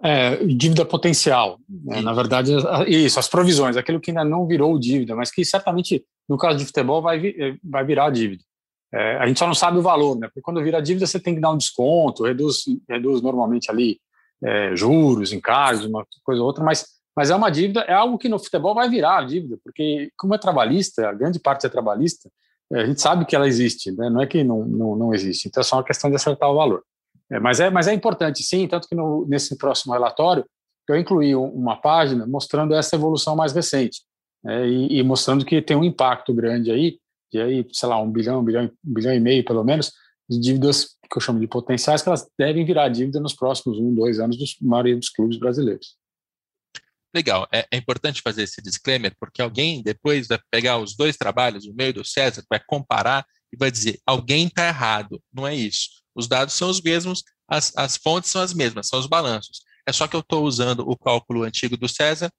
É, 0.00 0.36
dívida 0.44 0.84
potencial. 0.84 1.58
Né? 1.68 2.00
Na 2.02 2.12
verdade, 2.12 2.52
isso, 2.86 3.18
as 3.18 3.26
provisões, 3.26 3.76
aquilo 3.76 4.00
que 4.00 4.12
ainda 4.12 4.24
não 4.24 4.46
virou 4.46 4.78
dívida, 4.78 5.16
mas 5.16 5.32
que 5.32 5.44
certamente, 5.44 6.04
no 6.28 6.38
caso 6.38 6.56
de 6.56 6.66
futebol, 6.66 7.02
vai, 7.02 7.20
vai 7.64 7.84
virar 7.84 8.10
dívida. 8.10 8.44
É, 8.92 9.16
a 9.18 9.26
gente 9.26 9.38
só 9.38 9.46
não 9.46 9.54
sabe 9.54 9.78
o 9.78 9.82
valor, 9.82 10.18
né? 10.18 10.28
Porque 10.28 10.40
quando 10.40 10.62
vira 10.62 10.80
dívida 10.80 11.06
você 11.06 11.20
tem 11.20 11.34
que 11.34 11.40
dar 11.40 11.50
um 11.50 11.58
desconto, 11.58 12.24
reduz, 12.24 12.64
reduz 12.88 13.20
normalmente 13.20 13.70
ali 13.70 14.00
é, 14.42 14.74
juros, 14.74 15.32
encargos, 15.32 15.84
uma 15.84 16.06
coisa 16.24 16.40
ou 16.40 16.46
outra, 16.46 16.64
mas, 16.64 16.86
mas 17.16 17.30
é 17.30 17.34
uma 17.34 17.50
dívida, 17.50 17.80
é 17.80 17.92
algo 17.92 18.16
que 18.16 18.28
no 18.28 18.38
futebol 18.38 18.74
vai 18.74 18.88
virar 18.88 19.26
dívida, 19.26 19.58
porque 19.62 20.10
como 20.16 20.34
é 20.34 20.38
trabalhista, 20.38 21.08
a 21.08 21.12
grande 21.12 21.38
parte 21.38 21.66
é 21.66 21.68
trabalhista, 21.68 22.30
é, 22.72 22.82
a 22.82 22.86
gente 22.86 23.00
sabe 23.00 23.24
que 23.24 23.36
ela 23.36 23.46
existe, 23.46 23.90
né? 23.92 24.08
não 24.08 24.22
é 24.22 24.26
que 24.26 24.42
não, 24.42 24.64
não, 24.64 24.96
não 24.96 25.14
existe, 25.14 25.48
então 25.48 25.60
é 25.60 25.64
só 25.64 25.76
uma 25.76 25.84
questão 25.84 26.08
de 26.08 26.16
acertar 26.16 26.50
o 26.50 26.56
valor. 26.56 26.82
É, 27.30 27.38
mas, 27.38 27.60
é, 27.60 27.68
mas 27.68 27.88
é 27.88 27.92
importante 27.92 28.42
sim, 28.42 28.66
tanto 28.66 28.88
que 28.88 28.94
no, 28.94 29.26
nesse 29.28 29.56
próximo 29.58 29.92
relatório 29.92 30.46
eu 30.88 30.96
incluí 30.96 31.34
uma 31.34 31.76
página 31.76 32.26
mostrando 32.26 32.74
essa 32.74 32.96
evolução 32.96 33.36
mais 33.36 33.52
recente, 33.52 34.00
né? 34.42 34.66
e, 34.66 34.98
e 34.98 35.02
mostrando 35.02 35.44
que 35.44 35.60
tem 35.60 35.76
um 35.76 35.84
impacto 35.84 36.32
grande 36.32 36.70
aí, 36.70 36.98
de 37.32 37.40
aí, 37.40 37.66
sei 37.72 37.88
lá, 37.88 38.00
um 38.00 38.10
bilhão, 38.10 38.40
um 38.40 38.44
bilhão, 38.44 38.64
um 38.64 38.92
bilhão 38.94 39.14
e 39.14 39.20
meio, 39.20 39.44
pelo 39.44 39.64
menos, 39.64 39.92
de 40.28 40.38
dívidas 40.38 40.96
que 41.10 41.16
eu 41.16 41.20
chamo 41.20 41.40
de 41.40 41.46
potenciais, 41.46 42.02
que 42.02 42.08
elas 42.08 42.26
devem 42.38 42.64
virar 42.64 42.88
dívida 42.88 43.18
nos 43.18 43.34
próximos 43.34 43.78
um, 43.78 43.94
dois 43.94 44.20
anos, 44.20 44.36
dos 44.36 44.56
maioria 44.60 44.96
dos 44.96 45.08
clubes 45.08 45.38
brasileiros. 45.38 45.96
Legal, 47.14 47.48
é, 47.50 47.66
é, 47.70 47.76
importante 47.78 48.20
fazer 48.20 48.42
esse 48.42 48.60
disclaimer, 48.60 49.14
porque 49.18 49.40
alguém 49.40 49.82
depois 49.82 50.28
vai 50.28 50.38
pegar 50.50 50.78
os 50.78 50.94
dois 50.94 51.16
trabalhos, 51.16 51.66
o 51.66 51.74
meio 51.74 51.94
do 51.94 52.04
César, 52.04 52.44
vai 52.50 52.60
comparar 52.66 53.24
e 53.52 53.56
vai 53.56 53.70
dizer, 53.70 53.98
alguém 54.06 54.46
está 54.46 54.68
errado. 54.68 55.22
Não 55.32 55.46
é 55.46 55.54
isso. 55.54 55.88
Os 56.14 56.28
dados 56.28 56.52
são 56.52 56.68
os 56.68 56.82
mesmos, 56.82 57.22
as, 57.48 57.74
as 57.76 57.96
fontes 57.96 58.30
são 58.30 58.42
as 58.42 58.52
mesmas, 58.52 58.88
são 58.88 58.98
os 58.98 59.06
balanços. 59.06 59.60
É 59.86 59.92
só 59.92 60.06
que 60.06 60.14
eu 60.14 60.20
estou 60.20 60.44
usando 60.44 60.80
o 60.80 60.96
cálculo 60.98 61.44
antigo 61.44 61.78
do 61.78 61.88
César 61.88 62.30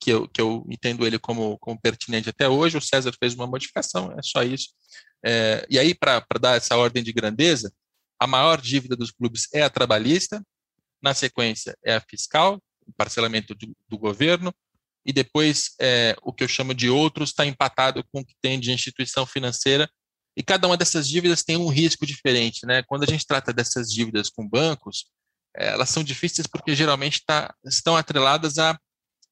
que 0.00 0.10
eu, 0.10 0.28
que 0.28 0.40
eu 0.40 0.64
entendo 0.70 1.06
ele 1.06 1.18
como, 1.18 1.58
como 1.58 1.80
pertinente 1.80 2.28
até 2.28 2.48
hoje. 2.48 2.76
O 2.76 2.80
César 2.80 3.12
fez 3.18 3.34
uma 3.34 3.46
modificação, 3.46 4.12
é 4.12 4.22
só 4.22 4.42
isso. 4.42 4.68
É, 5.24 5.66
e 5.68 5.78
aí, 5.78 5.94
para 5.94 6.24
dar 6.40 6.56
essa 6.56 6.76
ordem 6.76 7.02
de 7.02 7.12
grandeza, 7.12 7.72
a 8.20 8.26
maior 8.26 8.60
dívida 8.60 8.96
dos 8.96 9.10
clubes 9.10 9.48
é 9.52 9.62
a 9.62 9.70
trabalhista, 9.70 10.42
na 11.02 11.14
sequência 11.14 11.76
é 11.84 11.94
a 11.94 12.00
fiscal, 12.00 12.60
parcelamento 12.96 13.54
do, 13.54 13.76
do 13.88 13.98
governo, 13.98 14.52
e 15.04 15.12
depois 15.12 15.70
é, 15.80 16.16
o 16.22 16.32
que 16.32 16.44
eu 16.44 16.48
chamo 16.48 16.74
de 16.74 16.88
outros 16.90 17.30
está 17.30 17.46
empatado 17.46 18.04
com 18.12 18.20
o 18.20 18.24
que 18.24 18.34
tem 18.42 18.58
de 18.58 18.72
instituição 18.72 19.24
financeira, 19.24 19.88
e 20.36 20.42
cada 20.42 20.66
uma 20.68 20.76
dessas 20.76 21.08
dívidas 21.08 21.42
tem 21.42 21.56
um 21.56 21.68
risco 21.68 22.06
diferente. 22.06 22.64
Né? 22.64 22.82
Quando 22.86 23.02
a 23.02 23.06
gente 23.06 23.26
trata 23.26 23.52
dessas 23.52 23.90
dívidas 23.90 24.30
com 24.30 24.48
bancos, 24.48 25.06
é, 25.56 25.68
elas 25.68 25.88
são 25.88 26.04
difíceis 26.04 26.46
porque 26.46 26.76
geralmente 26.76 27.22
tá, 27.26 27.52
estão 27.64 27.96
atreladas 27.96 28.58
a, 28.58 28.78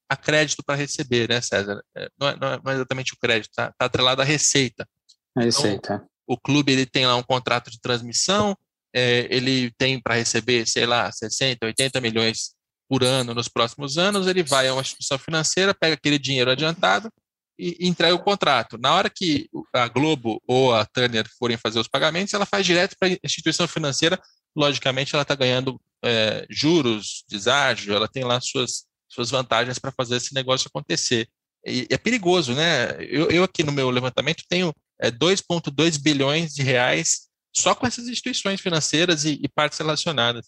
a 0.08 0.16
crédito 0.16 0.62
para 0.64 0.76
receber, 0.76 1.28
né, 1.28 1.40
César? 1.40 1.82
É, 1.96 2.08
não, 2.18 2.28
é, 2.28 2.36
não, 2.36 2.72
é, 2.72 2.74
exatamente 2.74 3.14
o 3.14 3.18
crédito, 3.18 3.50
está 3.50 3.72
tá 3.78 3.86
atrelado 3.86 4.22
à 4.22 4.24
receita. 4.24 4.88
A 5.36 5.42
receita. 5.42 5.94
Então, 5.94 6.08
o 6.26 6.36
clube 6.36 6.72
ele 6.72 6.86
tem 6.86 7.06
lá 7.06 7.16
um 7.16 7.22
contrato 7.22 7.70
de 7.70 7.80
transmissão, 7.80 8.56
é, 8.94 9.26
ele 9.30 9.70
tem 9.76 10.00
para 10.00 10.14
receber, 10.14 10.66
sei 10.66 10.86
lá, 10.86 11.10
60, 11.10 11.66
80 11.66 12.00
milhões 12.00 12.56
por 12.88 13.02
ano 13.04 13.34
nos 13.34 13.48
próximos 13.48 13.98
anos, 13.98 14.26
ele 14.26 14.42
vai 14.42 14.68
a 14.68 14.72
uma 14.72 14.82
instituição 14.82 15.18
financeira, 15.18 15.74
pega 15.74 15.94
aquele 15.94 16.18
dinheiro 16.18 16.50
adiantado 16.50 17.10
e, 17.58 17.76
e 17.80 17.88
entrega 17.88 18.14
o 18.14 18.22
contrato. 18.22 18.78
Na 18.78 18.94
hora 18.94 19.10
que 19.10 19.48
a 19.72 19.88
Globo 19.88 20.40
ou 20.46 20.74
a 20.74 20.84
Turner 20.84 21.28
forem 21.38 21.56
fazer 21.56 21.78
os 21.78 21.88
pagamentos, 21.88 22.32
ela 22.32 22.46
faz 22.46 22.64
direto 22.64 22.96
para 22.98 23.08
a 23.08 23.18
instituição 23.24 23.66
financeira. 23.66 24.20
Logicamente, 24.54 25.14
ela 25.14 25.22
está 25.22 25.34
ganhando 25.34 25.80
é, 26.04 26.46
juros, 26.48 27.24
deságio, 27.28 27.94
ela 27.94 28.08
tem 28.08 28.24
lá 28.24 28.40
suas, 28.40 28.85
suas 29.16 29.30
vantagens 29.30 29.78
para 29.78 29.90
fazer 29.90 30.16
esse 30.16 30.34
negócio 30.34 30.68
acontecer. 30.68 31.26
E 31.66 31.86
é 31.90 31.98
perigoso, 31.98 32.54
né? 32.54 32.96
Eu, 33.00 33.28
eu 33.30 33.42
aqui 33.42 33.64
no 33.64 33.72
meu 33.72 33.90
levantamento 33.90 34.44
tenho 34.48 34.72
é, 35.00 35.10
2,2 35.10 36.00
bilhões 36.00 36.54
de 36.54 36.62
reais 36.62 37.26
só 37.52 37.74
com 37.74 37.86
essas 37.86 38.06
instituições 38.06 38.60
financeiras 38.60 39.24
e, 39.24 39.40
e, 39.42 39.48
partes 39.48 39.78
relacionadas. 39.78 40.46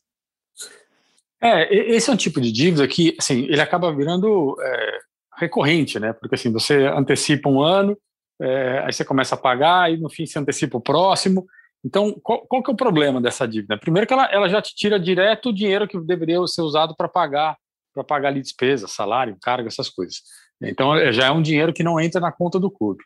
É, 1.43 1.75
esse 1.95 2.11
é 2.11 2.13
um 2.13 2.17
tipo 2.17 2.41
de 2.41 2.53
dívida 2.53 2.87
que, 2.87 3.17
assim, 3.19 3.45
ele 3.45 3.61
acaba 3.61 3.95
virando 3.95 4.55
é, 4.61 4.99
recorrente, 5.39 5.99
né? 5.99 6.13
Porque 6.13 6.35
assim, 6.35 6.53
você 6.53 6.87
antecipa 6.87 7.49
um 7.49 7.63
ano, 7.63 7.97
é, 8.41 8.81
aí 8.85 8.93
você 8.93 9.05
começa 9.05 9.35
a 9.35 9.39
pagar, 9.39 9.91
e 9.91 9.97
no 9.97 10.11
fim 10.11 10.27
você 10.27 10.39
antecipa 10.39 10.77
o 10.77 10.83
próximo. 10.83 11.47
Então, 11.85 12.13
qual, 12.23 12.47
qual 12.47 12.63
que 12.63 12.71
é 12.71 12.75
o 12.75 12.77
problema 12.77 13.21
dessa 13.21 13.47
dívida? 13.47 13.79
Primeiro 13.79 14.07
que 14.07 14.13
ela, 14.13 14.27
ela 14.27 14.49
já 14.49 14.61
te 14.61 14.75
tira 14.75 15.01
direto 15.01 15.49
o 15.49 15.55
dinheiro 15.55 15.89
que 15.89 15.99
deveria 16.01 16.45
ser 16.47 16.63
usado 16.63 16.95
para 16.95 17.09
pagar 17.09 17.57
para 17.95 18.05
pagar 18.05 18.29
ali 18.29 18.41
despesa, 18.41 18.87
salário, 18.87 19.37
carga, 19.41 19.69
essas 19.69 19.89
coisas. 19.89 20.23
Então, 20.63 20.95
é, 20.95 21.13
já 21.13 21.27
é 21.27 21.31
um 21.31 21.43
dinheiro 21.43 21.73
que 21.73 21.83
não 21.83 22.01
entra 22.01 22.21
na 22.21 22.33
conta 22.33 22.59
do 22.59 22.71
clube. 22.71 23.03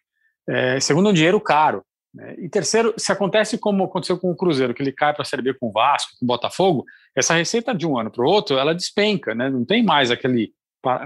É, 0.48 0.80
segundo, 0.80 1.10
um 1.10 1.12
dinheiro 1.12 1.40
caro. 1.40 1.82
Né? 2.14 2.34
E 2.38 2.48
terceiro, 2.48 2.94
se 2.96 3.10
acontece 3.12 3.58
como 3.58 3.84
aconteceu 3.84 4.18
com 4.18 4.30
o 4.30 4.36
Cruzeiro, 4.36 4.74
que 4.74 4.82
ele 4.82 4.92
cai 4.92 5.12
para 5.12 5.22
a 5.22 5.24
Série 5.24 5.42
B 5.42 5.54
com 5.54 5.68
o 5.68 5.72
Vasco, 5.72 6.12
com 6.18 6.24
o 6.24 6.28
Botafogo, 6.28 6.84
essa 7.16 7.34
receita 7.34 7.74
de 7.74 7.86
um 7.86 7.98
ano 7.98 8.10
para 8.10 8.24
o 8.24 8.28
outro, 8.28 8.58
ela 8.58 8.74
despenca, 8.74 9.34
né? 9.34 9.48
não 9.48 9.64
tem 9.64 9.82
mais 9.82 10.10
aquele 10.10 10.52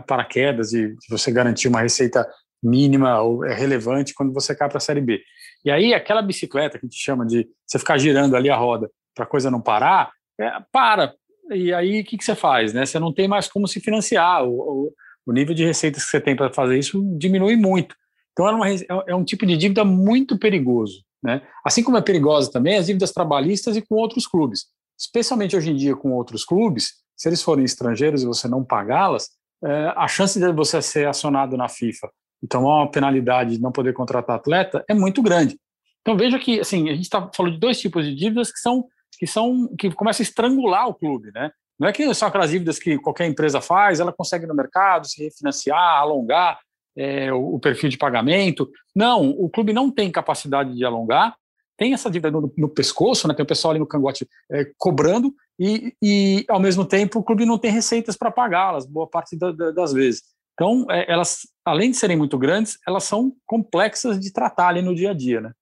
paraquedas 0.07 0.71
de, 0.71 0.89
de 0.89 1.07
você 1.11 1.31
garantir 1.31 1.69
uma 1.69 1.83
receita 1.83 2.27
mínima 2.63 3.21
ou 3.21 3.45
é 3.45 3.55
relevante 3.55 4.15
quando 4.15 4.33
você 4.33 4.57
cai 4.57 4.69
para 4.69 4.79
a 4.79 4.81
Série 4.81 5.03
B. 5.03 5.21
E 5.65 5.71
aí, 5.71 5.93
aquela 5.93 6.23
bicicleta 6.23 6.79
que 6.79 6.87
a 6.87 6.89
gente 6.89 6.99
chama 6.99 7.27
de 7.27 7.47
você 7.67 7.79
ficar 7.79 7.99
girando 7.99 8.35
ali 8.37 8.49
a 8.49 8.57
roda 8.57 8.91
para 9.15 9.25
a 9.25 9.29
coisa 9.29 9.51
não 9.51 9.61
parar, 9.61 10.11
é, 10.41 10.51
para. 10.73 11.13
E 11.51 11.73
aí, 11.73 12.01
o 12.01 12.05
que, 12.05 12.19
que 12.19 12.25
você 12.25 12.35
faz? 12.35 12.73
Né? 12.73 12.85
Você 12.85 12.99
não 12.99 13.13
tem 13.13 13.29
mais 13.29 13.49
como 13.49 13.69
se 13.69 13.81
financiar. 13.81 14.45
O, 14.45 14.93
o, 15.27 15.33
nível 15.33 15.55
de 15.55 15.65
receitas 15.65 16.05
que 16.05 16.11
você 16.11 16.21
tem 16.21 16.35
para 16.35 16.53
fazer 16.53 16.79
isso 16.79 17.03
diminui 17.17 17.57
muito. 17.57 17.95
Então, 18.33 18.49
é, 18.49 18.53
uma, 18.53 18.71
é, 18.71 18.87
é 19.09 19.15
um 19.15 19.25
tipo 19.25 19.47
de 19.47 19.57
dívida 19.57 19.85
muito 19.85 20.39
perigoso. 20.39 21.05
Né? 21.23 21.43
Assim 21.65 21.83
como 21.83 21.97
é 21.97 22.03
perigosa 22.03 22.51
também 22.51 22.77
as 22.77 22.87
dívidas 22.87 23.13
trabalhistas 23.13 23.77
e 23.77 23.83
com 23.83 23.95
outros 23.97 24.27
clubes. 24.27 24.67
Especialmente 24.99 25.57
hoje 25.57 25.71
em 25.71 25.77
dia 25.77 25.97
com 25.97 26.13
outros 26.13 26.45
clubes, 26.45 26.95
se 27.17 27.29
eles 27.29 27.43
forem 27.43 27.65
estrangeiros 27.65 28.23
e 28.23 28.27
você 28.27 28.49
não 28.49 28.65
pagá-las, 28.65 29.29
é, 29.65 29.93
a 29.97 30.07
chance 30.07 30.39
de 30.39 30.53
você 30.53 30.81
ser 30.83 31.09
acionado 31.09 31.57
na 31.57 31.69
FIFA 31.69 32.11
e 32.43 32.47
tomar 32.47 32.83
uma 32.83 32.91
penalidade 32.91 33.57
de 33.57 33.63
não 33.63 33.73
poder 33.73 33.93
contratar 33.93 34.37
atleta 34.37 34.85
é 34.89 34.95
muito 34.95 35.23
grande. 35.23 35.59
Então 36.03 36.17
veja 36.17 36.39
que 36.39 36.61
assim 36.61 36.89
a 36.89 36.93
gente 36.93 37.05
está 37.05 37.29
falando 37.35 37.55
de 37.55 37.61
dois 37.61 37.81
tipos 37.81 38.05
de 38.05 38.15
dívidas 38.15 38.53
que 38.53 38.59
são 38.59 38.87
que 39.19 39.27
são 39.27 39.69
que 39.79 39.91
começam 39.91 40.23
a 40.23 40.27
estrangular 40.29 40.89
o 40.89 40.95
clube, 40.95 41.31
né? 41.35 41.51
Não 41.79 41.89
é 41.89 41.93
que 41.93 42.13
são 42.15 42.29
aquelas 42.29 42.51
dívidas 42.51 42.79
que 42.79 42.99
qualquer 42.99 43.27
empresa 43.27 43.61
faz, 43.61 44.01
ela 44.01 44.13
consegue 44.13 44.47
no 44.47 44.55
mercado 44.55 45.07
se 45.07 45.23
refinanciar, 45.23 45.99
alongar 45.99 46.59
é, 46.97 47.33
o, 47.33 47.57
o, 47.57 47.61
perfil 47.61 47.91
de 47.91 47.99
pagamento. 47.99 48.71
Não, 48.95 49.31
o 49.31 49.51
clube 49.51 49.73
não 49.73 49.91
tem 49.91 50.11
capacidade 50.11 50.75
de 50.75 50.85
alongar, 50.85 51.37
tem 51.77 51.93
essa 51.93 52.11
dívida 52.11 52.31
no, 52.31 52.53
no 52.57 52.69
pescoço, 52.69 53.29
né? 53.29 53.35
Tem 53.35 53.45
o 53.45 53.47
pessoal 53.47 53.73
ali 53.73 53.81
no 53.81 53.87
cangote 53.87 54.27
é, 54.51 54.71
cobrando 54.79 55.35
e, 55.59 55.95
e, 56.03 56.45
ao 56.49 56.59
mesmo 56.59 56.85
tempo, 56.87 57.19
o 57.19 57.23
clube 57.23 57.45
não 57.45 57.59
tem 57.59 57.71
receitas 57.71 58.17
para 58.17 58.31
pagá-las, 58.31 58.87
boa 58.87 59.07
parte 59.07 59.37
da, 59.37 59.53
da, 59.53 59.71
das 59.71 59.93
vezes. 59.93 60.23
Então, 60.55 60.87
é, 60.91 61.11
elas, 61.13 61.41
além 61.63 61.91
de 61.91 61.99
serem 61.99 62.17
muito 62.17 62.39
grandes, 62.39 62.79
elas 62.87 63.05
são 63.05 63.35
complexas 63.45 64.19
de 64.19 64.33
tratar 64.33 64.69
ali 64.69 64.81
no 64.81 64.95
dia 64.95 65.11
a 65.11 65.15
dia, 65.15 65.43
né? 65.43 65.53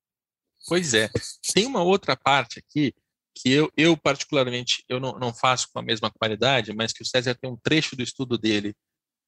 Pois 0.68 0.94
é. 0.94 1.10
Tem 1.52 1.66
uma 1.66 1.82
outra 1.82 2.16
parte 2.16 2.60
aqui 2.60 2.94
que 3.34 3.50
eu, 3.50 3.70
eu 3.76 3.96
particularmente, 3.96 4.84
eu 4.88 5.00
não, 5.00 5.12
não 5.18 5.34
faço 5.34 5.68
com 5.72 5.78
a 5.78 5.82
mesma 5.82 6.10
qualidade, 6.10 6.72
mas 6.72 6.92
que 6.92 7.02
o 7.02 7.06
César 7.06 7.34
tem 7.34 7.50
um 7.50 7.56
trecho 7.56 7.96
do 7.96 8.02
estudo 8.02 8.38
dele 8.38 8.74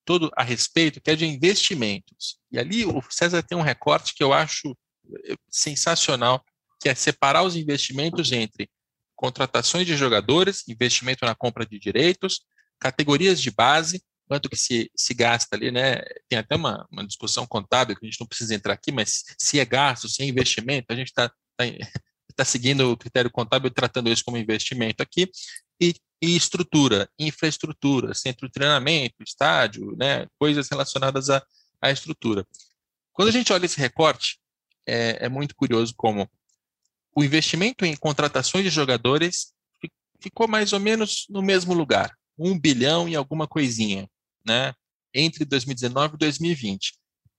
todo 0.05 0.31
a 0.37 0.45
respeito, 0.45 1.01
que 1.01 1.11
é 1.11 1.17
de 1.17 1.27
investimentos. 1.27 2.39
E 2.51 2.59
ali 2.59 2.85
o 2.87 3.03
César 3.11 3.43
tem 3.43 3.59
um 3.59 3.63
recorte 3.63 4.15
que 4.15 4.23
eu 4.23 4.33
acho 4.33 4.77
eh, 5.25 5.35
sensacional, 5.51 6.45
que 6.81 6.89
é 6.89 6.95
separar 6.95 7.43
os 7.43 7.57
investimentos 7.57 8.31
entre 8.31 8.71
contratações 9.17 9.87
de 9.87 9.97
jogadores, 9.97 10.63
investimento 10.69 11.25
na 11.25 11.35
compra 11.35 11.67
de 11.67 11.79
direitos, 11.79 12.43
categorias 12.79 13.41
de 13.41 13.51
base, 13.51 14.03
quanto 14.29 14.49
que 14.49 14.57
se, 14.57 14.91
se 14.95 15.15
gasta 15.15 15.57
ali, 15.57 15.71
né? 15.71 16.03
Tem 16.29 16.39
até 16.39 16.55
uma, 16.55 16.87
uma 16.91 17.07
discussão 17.07 17.47
contábil 17.47 17.97
que 17.97 18.05
a 18.05 18.09
gente 18.09 18.21
não 18.21 18.27
precisa 18.27 18.55
entrar 18.55 18.75
aqui, 18.75 18.93
mas 18.93 19.25
se 19.39 19.59
é 19.59 19.65
gasto, 19.65 20.09
se 20.09 20.23
é 20.23 20.27
investimento, 20.27 20.87
a 20.91 20.95
gente 20.95 21.09
está 21.09 21.29
tá, 21.57 21.65
tá 22.37 22.45
seguindo 22.45 22.91
o 22.91 22.97
critério 22.97 23.31
contábil 23.31 23.71
tratando 23.71 24.11
isso 24.11 24.25
como 24.25 24.37
investimento 24.37 25.03
aqui, 25.03 25.31
e, 25.81 25.95
e 26.23 26.37
estrutura, 26.37 27.09
infraestrutura, 27.19 28.15
centro 28.15 28.47
de 28.47 28.53
treinamento, 28.53 29.23
estádio, 29.23 29.97
né? 29.97 30.27
Coisas 30.39 30.69
relacionadas 30.69 31.31
à, 31.31 31.43
à 31.81 31.91
estrutura. 31.91 32.47
Quando 33.13 33.29
a 33.29 33.33
gente 33.33 33.53
olha 33.53 33.67
esse 33.67 33.79
recorte, 33.79 34.39
é, 34.87 35.27
é 35.27 35.29
muito 35.29 35.55
curioso 35.55 35.95
como 35.97 36.29
o 37.15 37.25
investimento 37.25 37.85
em 37.85 37.97
contratações 37.97 38.65
de 38.65 38.71
jogadores 38.71 39.55
ficou 40.21 40.47
mais 40.47 40.73
ou 40.73 40.81
menos 40.81 41.27
no 41.29 41.43
mesmo 41.43 41.73
lugar, 41.73 42.15
um 42.39 42.59
bilhão 42.59 43.09
e 43.09 43.17
alguma 43.17 43.47
coisinha, 43.47 44.09
né? 44.47 44.75
Entre 45.15 45.45
2019 45.45 46.15
e 46.15 46.19
2020. 46.19 46.95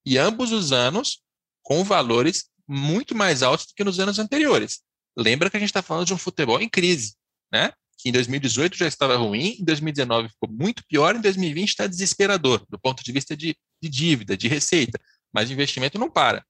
E 0.05 0.17
ambos 0.17 0.51
os 0.51 0.71
anos 0.71 1.21
com 1.61 1.83
valores 1.83 2.49
muito 2.67 3.15
mais 3.15 3.43
altos 3.43 3.67
do 3.67 3.73
que 3.75 3.83
nos 3.83 3.99
anos 3.99 4.19
anteriores. 4.19 4.81
Lembra 5.17 5.49
que 5.49 5.57
a 5.57 5.59
gente 5.59 5.69
está 5.69 5.81
falando 5.81 6.05
de 6.05 6.13
um 6.13 6.17
futebol 6.17 6.61
em 6.61 6.69
crise, 6.69 7.15
né? 7.51 7.71
Que 7.97 8.09
em 8.09 8.11
2018 8.11 8.77
já 8.77 8.87
estava 8.87 9.15
ruim, 9.15 9.57
em 9.59 9.65
2019 9.65 10.29
ficou 10.29 10.49
muito 10.49 10.83
pior, 10.87 11.15
em 11.15 11.21
2020 11.21 11.69
está 11.69 11.87
desesperador, 11.87 12.63
do 12.69 12.79
ponto 12.79 13.03
de 13.03 13.11
vista 13.11 13.35
de, 13.35 13.57
de 13.81 13.89
dívida, 13.89 14.37
de 14.37 14.47
receita. 14.47 14.99
Mas 15.33 15.49
o 15.49 15.53
investimento 15.53 15.97
não 15.97 16.09
para. 16.09 16.45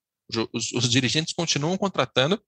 Os, 0.51 0.73
os 0.73 0.89
dirigentes 0.89 1.33
continuam 1.33 1.77
contratando 1.77 2.41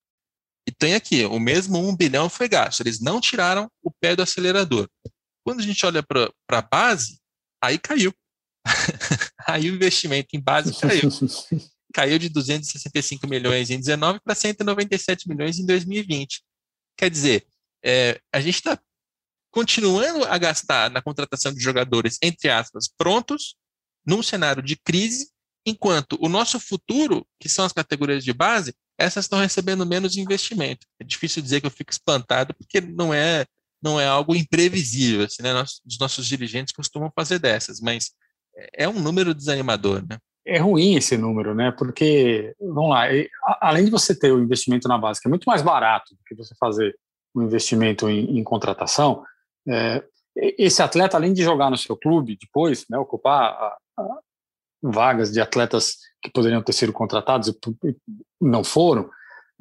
e 0.68 0.72
tem 0.72 0.94
aqui, 0.94 1.26
o 1.26 1.40
mesmo 1.40 1.80
1 1.80 1.96
bilhão 1.96 2.30
foi 2.30 2.50
gasto. 2.50 2.82
Eles 2.82 3.00
não 3.00 3.22
tiraram 3.22 3.72
o 3.82 3.90
pé 3.90 4.16
do 4.16 4.22
acelerador. 4.22 4.90
Quando 5.44 5.62
a 5.62 5.64
gente 5.64 5.84
olha 5.86 6.04
para 6.04 6.32
a 6.50 6.62
base, 6.62 7.20
aí 7.64 7.80
caiu. 7.80 8.14
aí 9.48 9.72
o 9.72 9.76
investimento 9.76 10.28
em 10.34 10.40
base 10.40 10.78
caiu. 10.80 11.10
caiu 11.94 12.20
de 12.20 12.30
265 12.30 13.28
milhões 13.28 13.70
em 13.70 13.80
19 13.80 14.20
para 14.24 14.36
197 14.36 15.28
milhões 15.28 15.60
em 15.60 15.66
2020. 15.66 16.42
Quer 16.98 17.10
dizer, 17.10 17.48
é, 17.84 18.20
a 18.32 18.40
gente 18.40 18.56
está 18.56 18.80
continuando 19.52 20.26
a 20.26 20.38
gastar 20.38 20.92
na 20.92 21.02
contratação 21.02 21.54
de 21.54 21.60
jogadores, 21.60 22.18
entre 22.22 22.50
aspas, 22.50 22.88
prontos, 22.88 23.56
num 24.06 24.22
cenário 24.22 24.62
de 24.62 24.76
crise, 24.76 25.30
enquanto 25.66 26.18
o 26.22 26.30
nosso 26.30 26.60
futuro, 26.60 27.28
que 27.40 27.50
são 27.50 27.66
as 27.66 27.74
categorias 27.74 28.24
de 28.24 28.34
base, 28.34 28.74
essas 28.98 29.26
estão 29.26 29.40
recebendo 29.40 29.86
menos 29.86 30.18
investimento. 30.18 30.86
É 31.00 31.04
difícil 31.04 31.42
dizer 31.42 31.62
que 31.62 31.68
eu 31.68 31.72
fico 31.72 31.92
espantado, 31.92 32.54
porque 32.54 32.82
não 32.82 33.14
é 33.14 33.46
não 33.82 33.98
é 33.98 34.06
algo 34.06 34.36
imprevisível, 34.36 35.26
assim, 35.26 35.42
né? 35.42 35.54
Nós, 35.54 35.80
os 35.86 35.98
nossos 35.98 36.28
dirigentes 36.28 36.74
costumam 36.74 37.10
fazer 37.16 37.40
dessas, 37.40 37.80
mas 37.80 38.12
é 38.74 38.90
um 38.90 39.00
número 39.00 39.34
desanimador, 39.34 40.06
né? 40.06 40.18
É 40.50 40.58
ruim 40.58 40.96
esse 40.96 41.16
número, 41.16 41.54
né? 41.54 41.72
Porque, 41.72 42.56
vamos 42.60 42.90
lá, 42.90 43.04
além 43.62 43.86
de 43.86 43.92
você 43.92 44.18
ter 44.18 44.32
o 44.32 44.42
investimento 44.42 44.88
na 44.88 44.98
base, 44.98 45.22
que 45.22 45.28
é 45.28 45.30
muito 45.30 45.46
mais 45.46 45.62
barato 45.62 46.16
do 46.16 46.24
que 46.26 46.36
você 46.36 46.56
fazer 46.60 46.98
um 47.36 47.44
investimento 47.44 48.10
em, 48.10 48.40
em 48.40 48.44
contratação, 48.44 49.24
é, 49.68 50.04
esse 50.36 50.82
atleta, 50.82 51.18
além 51.18 51.34
de 51.34 51.44
jogar 51.44 51.70
no 51.70 51.78
seu 51.78 51.96
clube 51.96 52.38
depois, 52.40 52.86
né, 52.90 52.98
ocupar 52.98 53.44
a, 53.44 53.78
a, 53.98 54.20
vagas 54.82 55.32
de 55.32 55.40
atletas 55.40 55.98
que 56.22 56.32
poderiam 56.32 56.64
ter 56.64 56.74
sido 56.74 56.94
contratados 56.94 57.50
e 57.50 57.96
não 58.42 58.64
foram, 58.64 59.10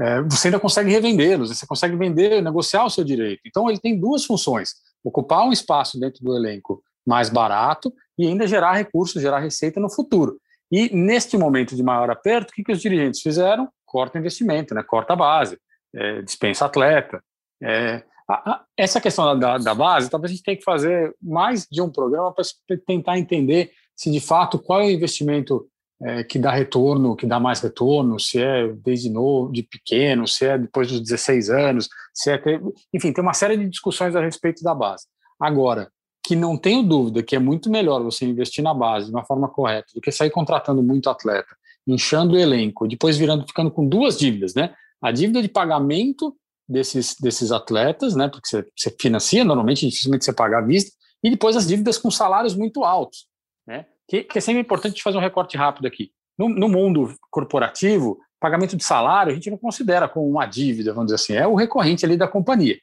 é, 0.01 0.23
você 0.23 0.49
ainda 0.49 0.61
consegue 0.61 0.91
revendê-los, 0.91 1.51
você 1.51 1.67
consegue 1.67 1.97
vender, 1.97 2.41
negociar 2.41 2.85
o 2.85 2.91
seu 2.91 3.05
direito. 3.05 3.43
Então, 3.45 3.69
ele 3.69 3.81
tem 3.81 3.99
duas 3.99 4.25
funções: 4.25 4.75
ocupar 5.05 5.45
um 5.45 5.53
espaço 5.53 5.99
dentro 5.99 6.25
do 6.25 6.37
elenco 6.37 6.83
mais 7.07 7.29
barato 7.29 7.93
e 8.17 8.27
ainda 8.27 8.47
gerar 8.47 8.73
recursos, 8.73 9.21
gerar 9.21 9.41
receita 9.41 9.81
no 9.81 9.91
futuro. 9.91 10.39
E 10.71 10.95
neste 10.95 11.37
momento 11.37 11.75
de 11.75 11.83
maior 11.83 12.11
aperto, 12.11 12.51
o 12.51 12.55
que, 12.55 12.63
que 12.63 12.73
os 12.73 12.81
dirigentes 12.81 13.21
fizeram? 13.21 13.69
Corta 13.87 14.19
investimento, 14.19 14.75
né? 14.75 14.83
corta 14.83 15.15
a 15.15 15.17
base, 15.17 15.59
é, 15.95 16.23
dispensa 16.23 16.67
atleta. 16.67 17.23
É, 17.63 18.05
a, 18.29 18.51
a, 18.51 18.65
essa 18.77 19.01
questão 19.01 19.39
da, 19.39 19.57
da, 19.57 19.75
base, 19.75 20.11
talvez 20.11 20.31
a 20.31 20.35
gente 20.35 20.45
tenha 20.45 20.57
que 20.57 20.65
fazer 20.65 21.15
mais 21.21 21.67
de 21.71 21.81
um 21.81 21.91
programa 21.91 22.33
para 22.33 22.45
tentar 22.87 23.19
entender 23.19 23.71
se 23.97 24.11
de 24.11 24.21
fato 24.21 24.59
qual 24.59 24.83
é 24.83 24.85
o 24.85 24.91
investimento 24.91 25.67
é, 26.03 26.23
que 26.23 26.39
dá 26.39 26.53
retorno, 26.53 27.17
que 27.17 27.27
dá 27.27 27.41
mais 27.41 27.61
retorno, 27.61 28.21
se 28.21 28.41
é 28.41 28.69
desde 28.69 29.11
novo, 29.11 29.51
de 29.51 29.63
pequeno, 29.63 30.29
se 30.29 30.45
é 30.47 30.59
depois 30.59 30.89
dos 30.89 31.01
16 31.01 31.51
anos, 31.51 31.89
se 32.15 32.31
é 32.31 32.39
ter, 32.39 32.61
enfim, 32.93 33.13
tem 33.13 33.23
uma 33.23 33.33
série 33.33 33.57
de 33.57 33.69
discussões 33.69 34.15
a 34.15 34.21
respeito 34.21 34.63
da 34.63 34.75
base. 34.75 35.07
Agora, 35.41 35.91
que 36.29 36.37
não 36.37 36.59
tenho 36.59 36.83
dúvida 36.83 37.23
que 37.23 37.35
é 37.35 37.39
muito 37.39 37.71
melhor 37.71 38.03
você 38.03 38.27
investir 38.27 38.63
na 38.63 38.75
base 38.75 39.07
de 39.07 39.13
uma 39.13 39.25
forma 39.25 39.49
correta 39.49 39.89
do 39.95 40.01
que 40.03 40.13
sair 40.13 40.29
contratando 40.29 40.83
muito 40.83 41.09
atleta, 41.09 41.57
inchando 41.87 42.35
o 42.35 42.39
elenco, 42.39 42.87
depois 42.87 43.17
virando 43.17 43.47
ficando 43.47 43.71
com 43.71 43.89
duas 43.89 44.19
dívidas, 44.19 44.53
né? 44.53 44.75
A 45.01 45.11
dívida 45.11 45.41
de 45.41 45.49
pagamento 45.49 46.37
desses, 46.69 47.17
desses 47.19 47.51
atletas, 47.51 48.15
né? 48.15 48.29
Porque 48.29 48.47
você, 48.47 48.67
você 48.77 48.95
financia 49.01 49.43
normalmente, 49.43 49.89
dificilmente 49.89 50.23
você 50.23 50.35
paga 50.35 50.59
à 50.59 50.61
vista, 50.61 50.95
e 51.25 51.31
depois 51.31 51.57
as 51.57 51.67
dívidas 51.67 51.97
com 51.97 52.11
salários 52.11 52.55
muito 52.55 52.85
altos, 52.85 53.27
né? 53.67 53.87
Que, 54.07 54.23
que 54.23 54.37
é 54.37 54.41
sempre 54.43 54.61
importante 54.61 55.03
fazer 55.03 55.17
um 55.17 55.23
recorte 55.23 55.57
rápido 55.57 55.87
aqui. 55.87 56.13
No, 56.39 56.51
no 56.51 56.69
mundo 56.69 57.15
corporativo, 57.31 58.19
pagamento 58.39 58.77
de 58.77 58.85
salário 58.85 59.33
a 59.33 59.35
gente 59.35 59.51
não 59.51 59.57
considera 59.57 60.07
como 60.07 60.29
uma 60.29 60.45
dívida, 60.45 60.93
vamos 60.93 61.11
dizer 61.11 61.15
assim, 61.15 61.33
é 61.43 61.47
o 61.47 61.55
recorrente 61.55 62.05
ali 62.05 62.19
da 62.19 62.29
companhia. 62.29 62.79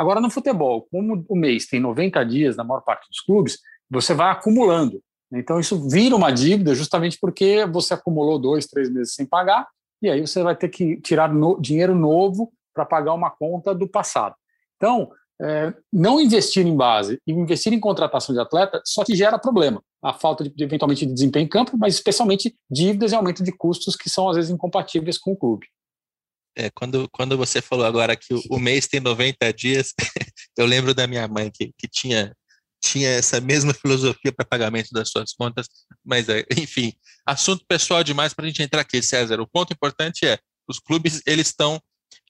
Agora, 0.00 0.18
no 0.18 0.30
futebol, 0.30 0.88
como 0.90 1.26
o 1.28 1.36
mês 1.36 1.66
tem 1.66 1.78
90 1.78 2.24
dias 2.24 2.56
na 2.56 2.64
maior 2.64 2.80
parte 2.80 3.06
dos 3.06 3.20
clubes, 3.20 3.58
você 3.90 4.14
vai 4.14 4.30
acumulando. 4.30 5.02
Então, 5.30 5.60
isso 5.60 5.86
vira 5.90 6.16
uma 6.16 6.30
dívida 6.30 6.74
justamente 6.74 7.18
porque 7.20 7.66
você 7.66 7.92
acumulou 7.92 8.38
dois, 8.38 8.64
três 8.66 8.90
meses 8.90 9.12
sem 9.12 9.26
pagar, 9.26 9.68
e 10.00 10.08
aí 10.08 10.26
você 10.26 10.42
vai 10.42 10.56
ter 10.56 10.70
que 10.70 10.98
tirar 11.02 11.30
no, 11.30 11.60
dinheiro 11.60 11.94
novo 11.94 12.50
para 12.72 12.86
pagar 12.86 13.12
uma 13.12 13.30
conta 13.30 13.74
do 13.74 13.86
passado. 13.86 14.34
Então, 14.76 15.10
é, 15.38 15.74
não 15.92 16.18
investir 16.18 16.66
em 16.66 16.74
base 16.74 17.20
e 17.26 17.32
investir 17.32 17.70
em 17.74 17.78
contratação 17.78 18.34
de 18.34 18.40
atleta 18.40 18.80
só 18.86 19.04
te 19.04 19.14
gera 19.14 19.38
problema. 19.38 19.82
A 20.02 20.14
falta 20.14 20.44
de, 20.44 20.64
eventualmente, 20.64 21.04
de 21.04 21.12
desempenho 21.12 21.44
em 21.44 21.48
campo, 21.48 21.76
mas 21.76 21.92
especialmente 21.96 22.56
dívidas 22.70 23.12
e 23.12 23.14
aumento 23.14 23.44
de 23.44 23.52
custos 23.52 23.96
que 23.96 24.08
são, 24.08 24.30
às 24.30 24.36
vezes, 24.36 24.50
incompatíveis 24.50 25.18
com 25.18 25.32
o 25.32 25.36
clube. 25.36 25.66
É, 26.56 26.70
quando, 26.70 27.08
quando 27.10 27.36
você 27.36 27.62
falou 27.62 27.86
agora 27.86 28.16
que 28.16 28.34
o, 28.34 28.42
o 28.50 28.58
mês 28.58 28.86
tem 28.88 29.00
90 29.00 29.52
dias, 29.52 29.92
eu 30.58 30.66
lembro 30.66 30.92
da 30.94 31.06
minha 31.06 31.26
mãe 31.28 31.50
que, 31.50 31.72
que 31.78 31.88
tinha, 31.88 32.34
tinha 32.82 33.08
essa 33.08 33.40
mesma 33.40 33.72
filosofia 33.72 34.32
para 34.32 34.44
pagamento 34.44 34.90
das 34.92 35.10
suas 35.10 35.32
contas, 35.32 35.66
mas 36.04 36.28
é, 36.28 36.44
enfim, 36.56 36.92
assunto 37.24 37.64
pessoal 37.68 38.02
demais 38.02 38.34
para 38.34 38.44
a 38.44 38.48
gente 38.48 38.62
entrar 38.62 38.80
aqui, 38.80 39.02
César. 39.02 39.40
O 39.40 39.46
ponto 39.46 39.72
importante 39.72 40.26
é, 40.26 40.38
os 40.68 40.78
clubes 40.78 41.22
eles 41.26 41.48
estão 41.48 41.80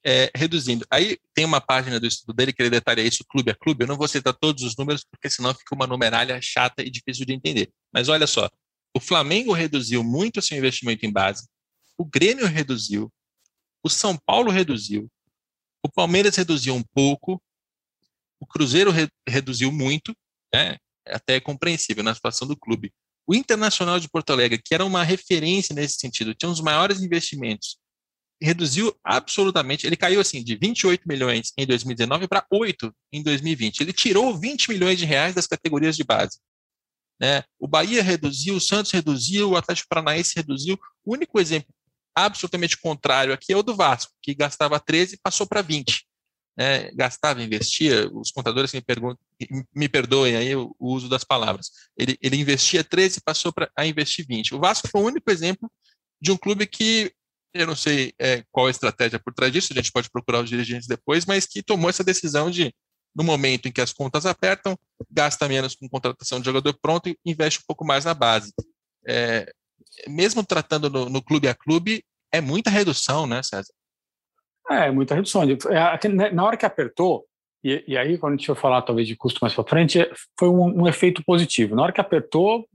é, 0.04 0.30
reduzindo. 0.34 0.86
Aí 0.90 1.18
tem 1.34 1.44
uma 1.44 1.60
página 1.60 2.00
do 2.00 2.06
estudo 2.06 2.34
dele 2.34 2.52
que 2.52 2.62
ele 2.62 2.70
detalha 2.70 3.02
isso 3.02 3.24
clube 3.28 3.50
a 3.50 3.54
clube. 3.54 3.84
Eu 3.84 3.88
não 3.88 3.96
vou 3.96 4.08
citar 4.08 4.34
todos 4.34 4.62
os 4.62 4.76
números, 4.76 5.04
porque 5.04 5.28
senão 5.28 5.54
fica 5.54 5.74
uma 5.74 5.86
numeralha 5.86 6.40
chata 6.42 6.82
e 6.82 6.90
difícil 6.90 7.26
de 7.26 7.34
entender. 7.34 7.70
Mas 7.92 8.08
olha 8.08 8.26
só, 8.26 8.48
o 8.96 9.00
Flamengo 9.00 9.52
reduziu 9.52 10.02
muito 10.02 10.42
seu 10.42 10.56
investimento 10.56 11.06
em 11.06 11.12
base, 11.12 11.46
o 11.96 12.04
Grêmio 12.04 12.46
reduziu, 12.46 13.12
o 13.82 13.88
São 13.88 14.16
Paulo 14.16 14.50
reduziu, 14.50 15.10
o 15.82 15.88
Palmeiras 15.90 16.36
reduziu 16.36 16.74
um 16.74 16.82
pouco, 16.82 17.42
o 18.38 18.46
Cruzeiro 18.46 18.90
re 18.90 19.08
reduziu 19.28 19.72
muito, 19.72 20.14
né? 20.52 20.76
até 21.06 21.36
é 21.36 21.40
compreensível 21.40 22.02
na 22.02 22.14
situação 22.14 22.46
do 22.46 22.56
clube. 22.56 22.92
O 23.26 23.34
Internacional 23.34 23.98
de 24.00 24.08
Porto 24.08 24.30
Alegre, 24.30 24.60
que 24.62 24.74
era 24.74 24.84
uma 24.84 25.02
referência 25.02 25.74
nesse 25.74 25.98
sentido, 25.98 26.34
tinha 26.34 26.50
os 26.50 26.60
maiores 26.60 27.00
investimentos, 27.00 27.78
reduziu 28.42 28.94
absolutamente. 29.04 29.86
Ele 29.86 29.96
caiu 29.96 30.20
assim 30.20 30.42
de 30.42 30.56
28 30.56 31.06
milhões 31.06 31.52
em 31.56 31.66
2019 31.66 32.26
para 32.26 32.46
8 32.50 32.92
em 33.12 33.22
2020. 33.22 33.80
Ele 33.80 33.92
tirou 33.92 34.36
20 34.36 34.70
milhões 34.70 34.98
de 34.98 35.04
reais 35.04 35.34
das 35.34 35.46
categorias 35.46 35.96
de 35.96 36.04
base. 36.04 36.38
Né? 37.20 37.44
O 37.58 37.68
Bahia 37.68 38.02
reduziu, 38.02 38.56
o 38.56 38.60
Santos 38.60 38.90
reduziu, 38.92 39.50
o 39.50 39.56
Atlético 39.56 39.88
Paranaense 39.88 40.32
reduziu. 40.36 40.78
O 41.04 41.12
único 41.12 41.38
exemplo 41.38 41.72
absolutamente 42.14 42.78
contrário 42.78 43.32
aqui 43.32 43.52
é 43.52 43.56
o 43.56 43.62
do 43.62 43.74
Vasco, 43.74 44.12
que 44.22 44.34
gastava 44.34 44.80
13 44.80 45.14
e 45.14 45.20
passou 45.22 45.46
para 45.46 45.62
20. 45.62 46.06
Né? 46.56 46.90
Gastava, 46.92 47.42
investia, 47.42 48.11
os 48.12 48.30
contadores 48.30 48.72
me, 48.72 48.80
perguntam, 48.80 49.18
me 49.74 49.88
perdoem 49.88 50.36
aí 50.36 50.54
o, 50.54 50.74
uso 50.78 51.08
das 51.08 51.24
palavras. 51.24 51.70
Ele, 51.96 52.18
ele 52.20 52.36
investia 52.36 52.84
13 52.84 53.18
e 53.18 53.22
passou 53.22 53.52
pra, 53.52 53.70
a 53.76 53.86
investir 53.86 54.26
20. 54.26 54.54
O 54.54 54.61
Vasco 54.61 54.88
foi 54.88 55.00
o 55.00 55.06
único 55.06 55.30
exemplo 55.30 55.70
de 56.20 56.30
um 56.30 56.36
clube 56.36 56.66
que, 56.66 57.12
eu 57.54 57.66
não 57.66 57.76
sei 57.76 58.12
é, 58.18 58.44
qual 58.50 58.66
a 58.66 58.70
estratégia 58.70 59.18
por 59.18 59.32
trás 59.32 59.52
disso, 59.52 59.72
a 59.72 59.76
gente 59.76 59.90
pode 59.90 60.11
procurar 60.11 60.42
os 60.42 60.50
dirigentes 60.50 60.86
depois, 60.86 61.24
mas 61.24 61.46
que 61.46 61.62
tomou 61.62 61.88
essa 61.88 62.04
decisão 62.04 62.50
de, 62.50 62.74
no 63.14 63.24
momento 63.24 63.66
em 63.66 63.72
que 63.72 63.80
as 63.80 63.92
contas 63.92 64.26
apertam, 64.26 64.78
gasta 65.11 65.48
menos 65.48 65.74
com 65.74 65.88
contratação 65.88 66.40
de 66.40 66.44
jogador 66.44 66.76
pronto 66.80 67.08
e 67.08 67.16
investe 67.24 67.61
um 67.61 67.64
pouco 67.66 67.86
mais 67.86 68.04
na 68.04 68.12
base. 68.12 68.52
É, 69.08 69.50
mesmo 70.07 70.45
tratando 70.45 70.88
no, 70.88 71.09
no, 71.09 71.22
clube 71.22 71.49
a 71.49 71.55
clube, 71.55 72.05
é 72.32 72.41
muita 72.41 72.70
redução, 72.70 73.26
né, 73.26 73.43
César? 73.43 73.72
É, 74.70 74.91
muita 74.91 75.14
redução. 75.14 75.43
É, 75.43 76.09
né, 76.09 76.30
na 76.30 76.45
hora 76.45 76.57
que 76.57 76.66
apertou, 76.66 77.24
e, 77.62 77.84
e 77.88 77.97
aí 77.97 78.16
quando 78.18 78.34
a 78.34 78.36
gente 78.36 78.47
for 78.47 78.57
falar 78.57 78.82
talvez 78.82 79.07
de 79.07 79.16
custo 79.16 79.41
mais 79.43 79.55
para 79.55 79.64
frente, 79.64 80.11
foi 80.38 80.49
um, 80.49 80.82
um, 80.82 80.88
efeito 80.88 81.22
positivo. 81.24 81.74
Na 81.74 81.82
hora 81.82 81.93
que 81.93 82.01
apertou, 82.01 82.66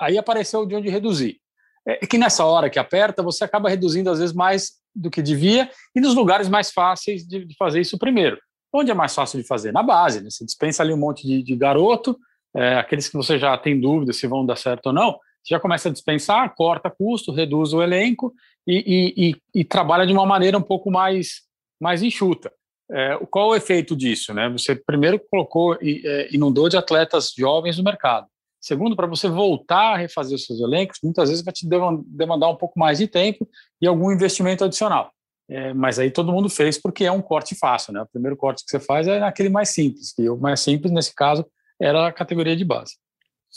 aí 0.00 0.18
apareceu 0.18 0.66
de 0.66 0.74
onde 0.74 0.88
reduzir. 0.88 1.40
É 1.86 2.06
que 2.06 2.18
nessa 2.18 2.44
hora 2.44 2.68
que 2.68 2.78
aperta, 2.78 3.22
você 3.22 3.44
acaba 3.44 3.70
reduzindo 3.70 4.10
às 4.10 4.18
vezes 4.18 4.34
mais 4.34 4.72
do 4.94 5.10
que 5.10 5.22
devia 5.22 5.70
e 5.94 6.00
nos 6.00 6.14
lugares 6.14 6.48
mais 6.48 6.70
fáceis 6.70 7.26
de, 7.26 7.44
de 7.44 7.56
fazer 7.56 7.80
isso 7.80 7.98
primeiro. 7.98 8.38
Onde 8.72 8.90
é 8.90 8.94
mais 8.94 9.14
fácil 9.14 9.40
de 9.40 9.46
fazer? 9.46 9.72
Na 9.72 9.82
base. 9.82 10.20
Né? 10.20 10.28
Você 10.28 10.44
dispensa 10.44 10.82
ali 10.82 10.92
um 10.92 10.98
monte 10.98 11.26
de, 11.26 11.42
de 11.42 11.56
garoto, 11.56 12.18
é, 12.54 12.76
aqueles 12.76 13.08
que 13.08 13.16
você 13.16 13.38
já 13.38 13.56
tem 13.56 13.80
dúvida 13.80 14.12
se 14.12 14.26
vão 14.26 14.44
dar 14.44 14.56
certo 14.56 14.88
ou 14.88 14.92
não, 14.92 15.18
você 15.48 15.54
já 15.54 15.60
começa 15.60 15.88
a 15.88 15.92
dispensar, 15.92 16.54
corta 16.54 16.90
custo, 16.90 17.32
reduz 17.32 17.72
o 17.72 17.82
elenco 17.82 18.34
e, 18.66 18.76
e, 19.16 19.30
e, 19.30 19.60
e 19.60 19.64
trabalha 19.64 20.06
de 20.06 20.12
uma 20.12 20.26
maneira 20.26 20.58
um 20.58 20.62
pouco 20.62 20.90
mais, 20.90 21.42
mais 21.80 22.02
enxuta. 22.02 22.52
É, 22.90 23.18
qual 23.30 23.48
o 23.48 23.56
efeito 23.56 23.96
disso? 23.96 24.34
Né? 24.34 24.48
Você 24.50 24.74
primeiro 24.74 25.18
colocou 25.30 25.76
e 25.80 26.02
é, 26.04 26.34
inundou 26.34 26.68
de 26.68 26.76
atletas 26.76 27.32
jovens 27.36 27.78
no 27.78 27.84
mercado. 27.84 28.26
Segundo, 28.60 28.96
para 28.96 29.06
você 29.06 29.28
voltar 29.28 29.94
a 29.94 29.96
refazer 29.96 30.34
os 30.34 30.44
seus 30.44 30.60
elencos, 30.60 30.98
muitas 31.02 31.28
vezes 31.28 31.44
vai 31.44 31.54
te 31.54 31.66
demandar 31.66 32.48
um 32.48 32.56
pouco 32.56 32.78
mais 32.78 32.98
de 32.98 33.06
tempo 33.06 33.48
e 33.80 33.86
algum 33.86 34.10
investimento 34.12 34.64
adicional. 34.64 35.12
É, 35.48 35.72
mas 35.72 35.98
aí 35.98 36.10
todo 36.10 36.32
mundo 36.32 36.50
fez 36.50 36.76
porque 36.76 37.04
é 37.04 37.12
um 37.12 37.22
corte 37.22 37.54
fácil, 37.54 37.94
né? 37.94 38.02
O 38.02 38.06
primeiro 38.06 38.36
corte 38.36 38.64
que 38.64 38.70
você 38.70 38.78
faz 38.78 39.06
é 39.06 39.22
aquele 39.22 39.48
mais 39.48 39.70
simples, 39.70 40.12
e 40.18 40.28
o 40.28 40.36
mais 40.36 40.60
simples 40.60 40.92
nesse 40.92 41.14
caso 41.14 41.46
era 41.80 42.08
a 42.08 42.12
categoria 42.12 42.54
de 42.54 42.66
base. 42.66 42.96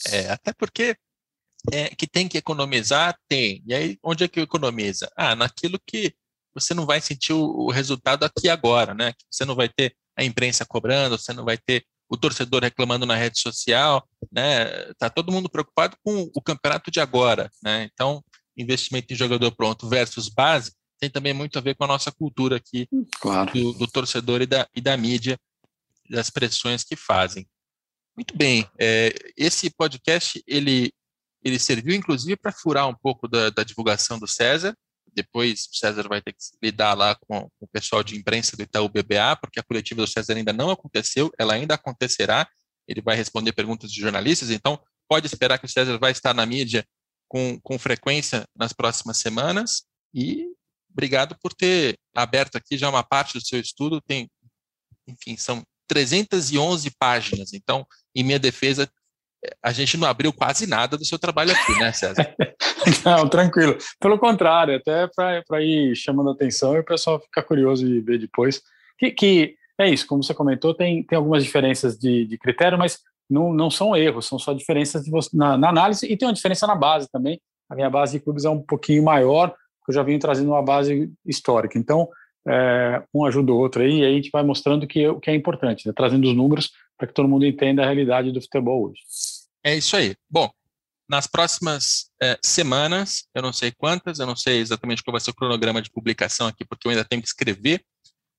É, 0.09 0.29
até 0.29 0.53
porque 0.53 0.95
é, 1.71 1.89
que 1.89 2.07
tem 2.07 2.27
que 2.27 2.37
economizar, 2.37 3.17
tem. 3.27 3.63
E 3.65 3.73
aí, 3.73 3.97
onde 4.03 4.23
é 4.23 4.27
que 4.27 4.39
economiza? 4.39 5.11
Ah, 5.15 5.35
naquilo 5.35 5.79
que 5.85 6.13
você 6.53 6.73
não 6.73 6.85
vai 6.85 6.99
sentir 6.99 7.33
o, 7.33 7.43
o 7.43 7.71
resultado 7.71 8.23
aqui 8.23 8.49
agora, 8.49 8.93
né? 8.93 9.13
Você 9.29 9.45
não 9.45 9.55
vai 9.55 9.69
ter 9.69 9.95
a 10.17 10.23
imprensa 10.23 10.65
cobrando, 10.65 11.17
você 11.17 11.33
não 11.33 11.45
vai 11.45 11.57
ter 11.57 11.85
o 12.09 12.17
torcedor 12.17 12.61
reclamando 12.61 13.05
na 13.05 13.15
rede 13.15 13.39
social, 13.39 14.05
né? 14.31 14.65
Tá 14.97 15.09
todo 15.09 15.31
mundo 15.31 15.49
preocupado 15.49 15.95
com 16.03 16.29
o 16.35 16.41
campeonato 16.41 16.91
de 16.91 16.99
agora, 16.99 17.49
né? 17.63 17.89
Então, 17.93 18.23
investimento 18.57 19.13
em 19.13 19.15
jogador 19.15 19.51
pronto 19.51 19.87
versus 19.87 20.27
base 20.27 20.73
tem 21.01 21.09
também 21.09 21.33
muito 21.33 21.57
a 21.57 21.61
ver 21.61 21.75
com 21.75 21.83
a 21.83 21.87
nossa 21.87 22.11
cultura 22.11 22.57
aqui 22.57 22.87
claro. 23.19 23.51
do, 23.51 23.73
do, 23.73 23.87
torcedor 23.87 24.41
e 24.41 24.45
da, 24.45 24.69
e 24.75 24.79
da 24.79 24.95
mídia, 24.95 25.35
das 26.07 26.29
pressões 26.29 26.83
que 26.83 26.95
fazem. 26.95 27.47
Muito 28.15 28.37
bem, 28.37 28.69
é, 28.79 29.11
esse 29.35 29.71
podcast 29.71 30.43
ele 30.45 30.93
ele 31.43 31.59
serviu, 31.59 31.95
inclusive, 31.95 32.35
para 32.35 32.51
furar 32.51 32.87
um 32.87 32.95
pouco 32.95 33.27
da, 33.27 33.49
da, 33.49 33.63
divulgação 33.63 34.19
do 34.19 34.27
César. 34.27 34.75
Depois 35.13 35.65
o 35.71 35.75
César 35.75 36.07
vai 36.07 36.21
ter 36.21 36.33
que 36.33 36.39
lidar 36.61 36.93
lá 36.93 37.15
com, 37.15 37.41
com 37.41 37.65
o 37.65 37.67
pessoal 37.67 38.03
de 38.03 38.15
imprensa 38.15 38.55
do 38.55 38.63
Itaú 38.63 38.87
BBA, 38.87 39.35
porque 39.41 39.59
a 39.59 39.63
coletiva 39.63 40.01
do 40.01 40.07
César 40.07 40.35
ainda 40.35 40.53
não 40.53 40.69
aconteceu, 40.69 41.31
ela 41.37 41.53
ainda 41.53 41.75
acontecerá. 41.75 42.47
Ele 42.87 43.01
vai 43.01 43.15
responder 43.15 43.53
perguntas 43.53 43.91
de 43.91 43.99
jornalistas, 43.99 44.49
então 44.49 44.79
pode 45.07 45.27
esperar 45.27 45.57
que 45.57 45.65
o 45.65 45.69
César 45.69 45.97
vai 45.97 46.11
estar 46.11 46.33
na 46.33 46.45
mídia 46.45 46.85
com, 47.27 47.59
com 47.61 47.79
frequência 47.79 48.45
nas 48.55 48.71
próximas 48.73 49.17
semanas. 49.17 49.83
E 50.13 50.47
obrigado 50.91 51.37
por 51.41 51.53
ter 51.53 51.97
aberto 52.15 52.57
aqui 52.57 52.77
já 52.77 52.89
uma 52.89 53.03
parte 53.03 53.33
do 53.33 53.45
seu 53.45 53.59
estudo. 53.59 54.01
Tem, 54.01 54.29
enfim, 55.07 55.35
são 55.37 55.63
311 55.87 56.89
páginas. 56.97 57.53
Então, 57.53 57.85
em 58.15 58.23
minha 58.23 58.39
defesa, 58.39 58.89
a 59.63 59.71
gente 59.71 59.97
não 59.97 60.07
abriu 60.07 60.31
quase 60.31 60.67
nada 60.67 60.97
do 60.97 61.05
seu 61.05 61.17
trabalho 61.17 61.51
aqui, 61.51 61.79
né, 61.79 61.91
César? 61.91 62.35
não, 63.05 63.27
tranquilo. 63.27 63.77
Pelo 63.99 64.19
contrário, 64.19 64.75
até 64.75 65.07
para 65.07 65.61
ir 65.61 65.95
chamando 65.95 66.29
atenção 66.29 66.75
e 66.75 66.79
o 66.79 66.85
pessoal 66.85 67.19
ficar 67.19 67.43
curioso 67.43 67.85
e 67.87 68.01
ver 68.01 68.19
depois. 68.19 68.61
Que, 68.97 69.11
que 69.11 69.55
é 69.79 69.89
isso, 69.89 70.05
como 70.05 70.23
você 70.23 70.33
comentou, 70.33 70.73
tem, 70.73 71.03
tem 71.03 71.17
algumas 71.17 71.43
diferenças 71.43 71.97
de, 71.97 72.25
de 72.25 72.37
critério, 72.37 72.77
mas 72.77 72.99
não, 73.29 73.51
não 73.51 73.69
são 73.69 73.95
erros, 73.95 74.27
são 74.27 74.37
só 74.37 74.53
diferenças 74.53 75.05
na, 75.33 75.57
na, 75.57 75.69
análise 75.69 76.05
e 76.05 76.15
tem 76.17 76.27
uma 76.27 76.33
diferença 76.33 76.67
na 76.67 76.75
base 76.75 77.09
também. 77.11 77.39
A 77.69 77.75
minha 77.75 77.89
base 77.89 78.13
de 78.13 78.23
clubes 78.23 78.45
é 78.45 78.49
um 78.49 78.61
pouquinho 78.61 79.03
maior, 79.03 79.47
porque 79.79 79.91
eu 79.91 79.95
já 79.95 80.03
venho 80.03 80.19
trazendo 80.19 80.49
uma 80.49 80.61
base 80.61 81.11
histórica. 81.25 81.79
Então, 81.79 82.07
é, 82.47 83.03
um 83.13 83.25
ajuda 83.25 83.51
o 83.51 83.57
outro 83.57 83.81
aí, 83.81 83.99
e 83.99 84.05
aí 84.05 84.13
a 84.13 84.15
gente 84.15 84.29
vai 84.31 84.43
mostrando 84.43 84.87
que, 84.87 85.07
o 85.07 85.19
que 85.19 85.29
é 85.29 85.35
importante, 85.35 85.87
né? 85.87 85.93
trazendo 85.95 86.27
os 86.27 86.35
números 86.35 86.71
para 86.97 87.07
que 87.07 87.13
todo 87.13 87.27
mundo 87.27 87.45
entenda 87.45 87.81
a 87.81 87.85
realidade 87.85 88.31
do 88.31 88.41
futebol 88.41 88.89
hoje. 88.89 89.01
É 89.63 89.75
isso 89.75 89.95
aí. 89.95 90.15
Bom, 90.29 90.49
nas 91.09 91.27
próximas 91.27 92.09
é, 92.21 92.39
semanas, 92.41 93.27
eu 93.35 93.41
não 93.41 93.51
sei 93.51 93.71
quantas, 93.71 94.19
eu 94.19 94.25
não 94.25 94.35
sei 94.35 94.59
exatamente 94.59 95.03
qual 95.03 95.11
vai 95.11 95.21
ser 95.21 95.31
o 95.31 95.35
cronograma 95.35 95.81
de 95.81 95.91
publicação 95.91 96.47
aqui, 96.47 96.63
porque 96.65 96.87
eu 96.87 96.91
ainda 96.91 97.03
tenho 97.05 97.21
que 97.21 97.27
escrever. 97.27 97.83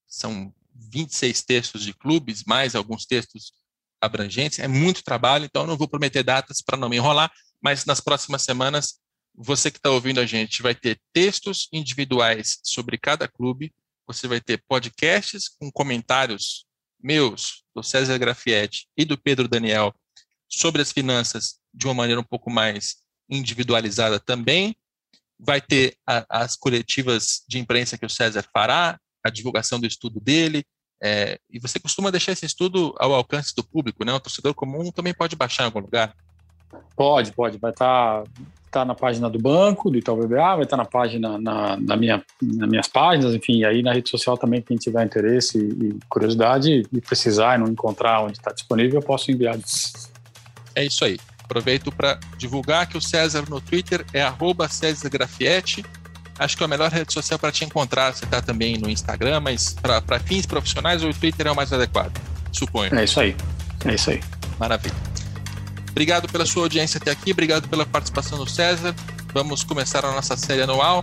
São 0.08 0.52
26 0.90 1.42
textos 1.42 1.82
de 1.82 1.92
clubes, 1.92 2.44
mais 2.44 2.74
alguns 2.74 3.04
textos 3.04 3.52
abrangentes. 4.00 4.58
É 4.58 4.66
muito 4.66 5.04
trabalho, 5.04 5.44
então 5.44 5.62
eu 5.62 5.68
não 5.68 5.76
vou 5.76 5.88
prometer 5.88 6.22
datas 6.22 6.60
para 6.60 6.76
não 6.76 6.88
me 6.88 6.96
enrolar, 6.96 7.30
mas 7.60 7.84
nas 7.84 8.00
próximas 8.00 8.42
semanas, 8.42 8.94
você 9.34 9.70
que 9.70 9.78
está 9.78 9.90
ouvindo 9.90 10.20
a 10.20 10.26
gente 10.26 10.62
vai 10.62 10.74
ter 10.74 11.00
textos 11.12 11.68
individuais 11.72 12.58
sobre 12.64 12.98
cada 12.98 13.28
clube, 13.28 13.72
você 14.06 14.26
vai 14.26 14.40
ter 14.40 14.62
podcasts 14.68 15.48
com 15.48 15.70
comentários 15.70 16.66
meus, 17.02 17.64
do 17.74 17.82
César 17.82 18.16
Grafietti 18.18 18.86
e 18.96 19.04
do 19.04 19.18
Pedro 19.18 19.48
Daniel 19.48 19.94
sobre 20.48 20.82
as 20.82 20.92
finanças 20.92 21.58
de 21.72 21.86
uma 21.86 21.94
maneira 21.94 22.20
um 22.20 22.24
pouco 22.24 22.50
mais 22.50 22.96
individualizada 23.28 24.20
também. 24.20 24.76
Vai 25.38 25.60
ter 25.60 25.96
a, 26.06 26.24
as 26.28 26.56
coletivas 26.56 27.42
de 27.48 27.58
imprensa 27.58 27.98
que 27.98 28.06
o 28.06 28.10
César 28.10 28.44
fará, 28.52 28.98
a 29.24 29.30
divulgação 29.30 29.80
do 29.80 29.86
estudo 29.86 30.20
dele, 30.20 30.64
é, 31.02 31.40
e 31.50 31.58
você 31.58 31.80
costuma 31.80 32.12
deixar 32.12 32.30
esse 32.30 32.46
estudo 32.46 32.94
ao 32.98 33.12
alcance 33.12 33.52
do 33.56 33.64
público, 33.64 34.04
né? 34.04 34.12
O 34.12 34.20
torcedor 34.20 34.54
comum 34.54 34.92
também 34.92 35.12
pode 35.12 35.34
baixar 35.34 35.64
em 35.64 35.66
algum 35.66 35.80
lugar. 35.80 36.14
Pode, 36.94 37.32
pode. 37.32 37.58
Vai 37.58 37.72
estar 37.72 38.22
tá, 38.22 38.30
tá 38.72 38.84
na 38.84 38.94
página 38.94 39.28
do 39.28 39.38
banco, 39.38 39.90
do 39.90 39.98
Itaú 39.98 40.16
BBA, 40.16 40.36
vai 40.36 40.62
estar 40.62 40.76
tá 40.76 40.76
na 40.78 40.84
página, 40.84 41.38
na, 41.38 41.76
na 41.76 41.96
minha, 41.96 42.24
nas 42.40 42.68
minhas 42.68 42.88
páginas, 42.88 43.34
enfim, 43.34 43.64
aí 43.64 43.82
na 43.82 43.92
rede 43.92 44.08
social 44.08 44.36
também, 44.38 44.62
quem 44.62 44.76
tiver 44.76 45.04
interesse 45.04 45.58
e, 45.58 45.88
e 45.88 45.98
curiosidade 46.08 46.82
e 46.90 47.00
precisar 47.00 47.56
e 47.56 47.58
não 47.58 47.68
encontrar 47.68 48.22
onde 48.22 48.38
está 48.38 48.50
disponível, 48.50 49.00
eu 49.00 49.06
posso 49.06 49.30
enviar. 49.30 49.58
É 50.74 50.84
isso 50.84 51.04
aí. 51.04 51.18
Aproveito 51.44 51.92
para 51.92 52.18
divulgar 52.38 52.86
que 52.86 52.96
o 52.96 53.00
César 53.00 53.44
no 53.48 53.60
Twitter 53.60 54.06
é 54.14 54.22
arroba 54.22 54.68
César 54.68 55.10
Grafietti. 55.10 55.84
Acho 56.38 56.56
que 56.56 56.62
é 56.62 56.66
a 56.66 56.68
melhor 56.68 56.90
rede 56.90 57.12
social 57.12 57.38
para 57.38 57.52
te 57.52 57.64
encontrar. 57.64 58.14
Você 58.14 58.24
está 58.24 58.40
também 58.40 58.78
no 58.78 58.88
Instagram, 58.88 59.40
mas 59.40 59.74
para 59.74 60.18
fins 60.20 60.46
profissionais, 60.46 61.04
o 61.04 61.12
Twitter 61.12 61.46
é 61.46 61.52
o 61.52 61.56
mais 61.56 61.70
adequado, 61.70 62.18
suponho. 62.50 62.94
É 62.98 63.04
isso 63.04 63.20
aí. 63.20 63.36
É 63.84 63.94
isso 63.94 64.10
aí. 64.10 64.20
Maravilha. 64.58 65.11
Obrigado 65.92 66.26
pela 66.26 66.44
sua 66.44 66.64
audiência 66.64 66.98
até 66.98 67.10
aqui, 67.10 67.30
obrigado 67.32 67.68
pela 67.68 67.86
participação 67.86 68.38
do 68.38 68.48
César. 68.48 68.94
Vamos 69.32 69.62
começar 69.62 70.04
a 70.04 70.10
nossa 70.10 70.36
série 70.36 70.62
anual. 70.62 71.02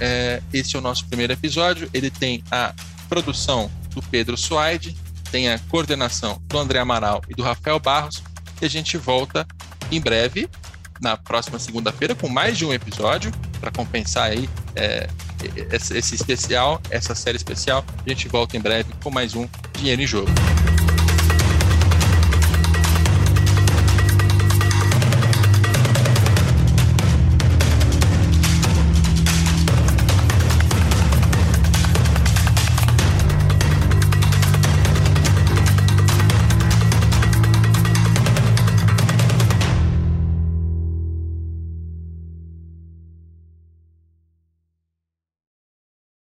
É, 0.00 0.42
esse 0.52 0.74
é 0.76 0.78
o 0.78 0.82
nosso 0.82 1.06
primeiro 1.06 1.32
episódio. 1.32 1.88
Ele 1.94 2.10
tem 2.10 2.42
a 2.50 2.74
produção 3.08 3.70
do 3.90 4.02
Pedro 4.02 4.36
Suaide, 4.36 4.96
tem 5.30 5.48
a 5.48 5.58
coordenação 5.58 6.42
do 6.46 6.58
André 6.58 6.80
Amaral 6.80 7.22
e 7.28 7.34
do 7.34 7.42
Rafael 7.42 7.78
Barros. 7.78 8.22
E 8.60 8.64
a 8.64 8.68
gente 8.68 8.96
volta 8.98 9.46
em 9.90 10.00
breve, 10.00 10.48
na 11.00 11.16
próxima 11.16 11.58
segunda-feira, 11.58 12.14
com 12.14 12.28
mais 12.28 12.58
de 12.58 12.64
um 12.64 12.72
episódio 12.72 13.32
para 13.60 13.70
compensar 13.70 14.30
aí 14.30 14.48
é, 14.74 15.08
esse 15.72 16.14
especial, 16.14 16.80
essa 16.90 17.14
série 17.14 17.36
especial. 17.36 17.84
A 18.04 18.08
gente 18.08 18.28
volta 18.28 18.56
em 18.56 18.60
breve 18.60 18.92
com 19.02 19.10
mais 19.10 19.34
um 19.34 19.48
Dinheiro 19.78 20.02
em 20.02 20.06
Jogo. 20.06 20.30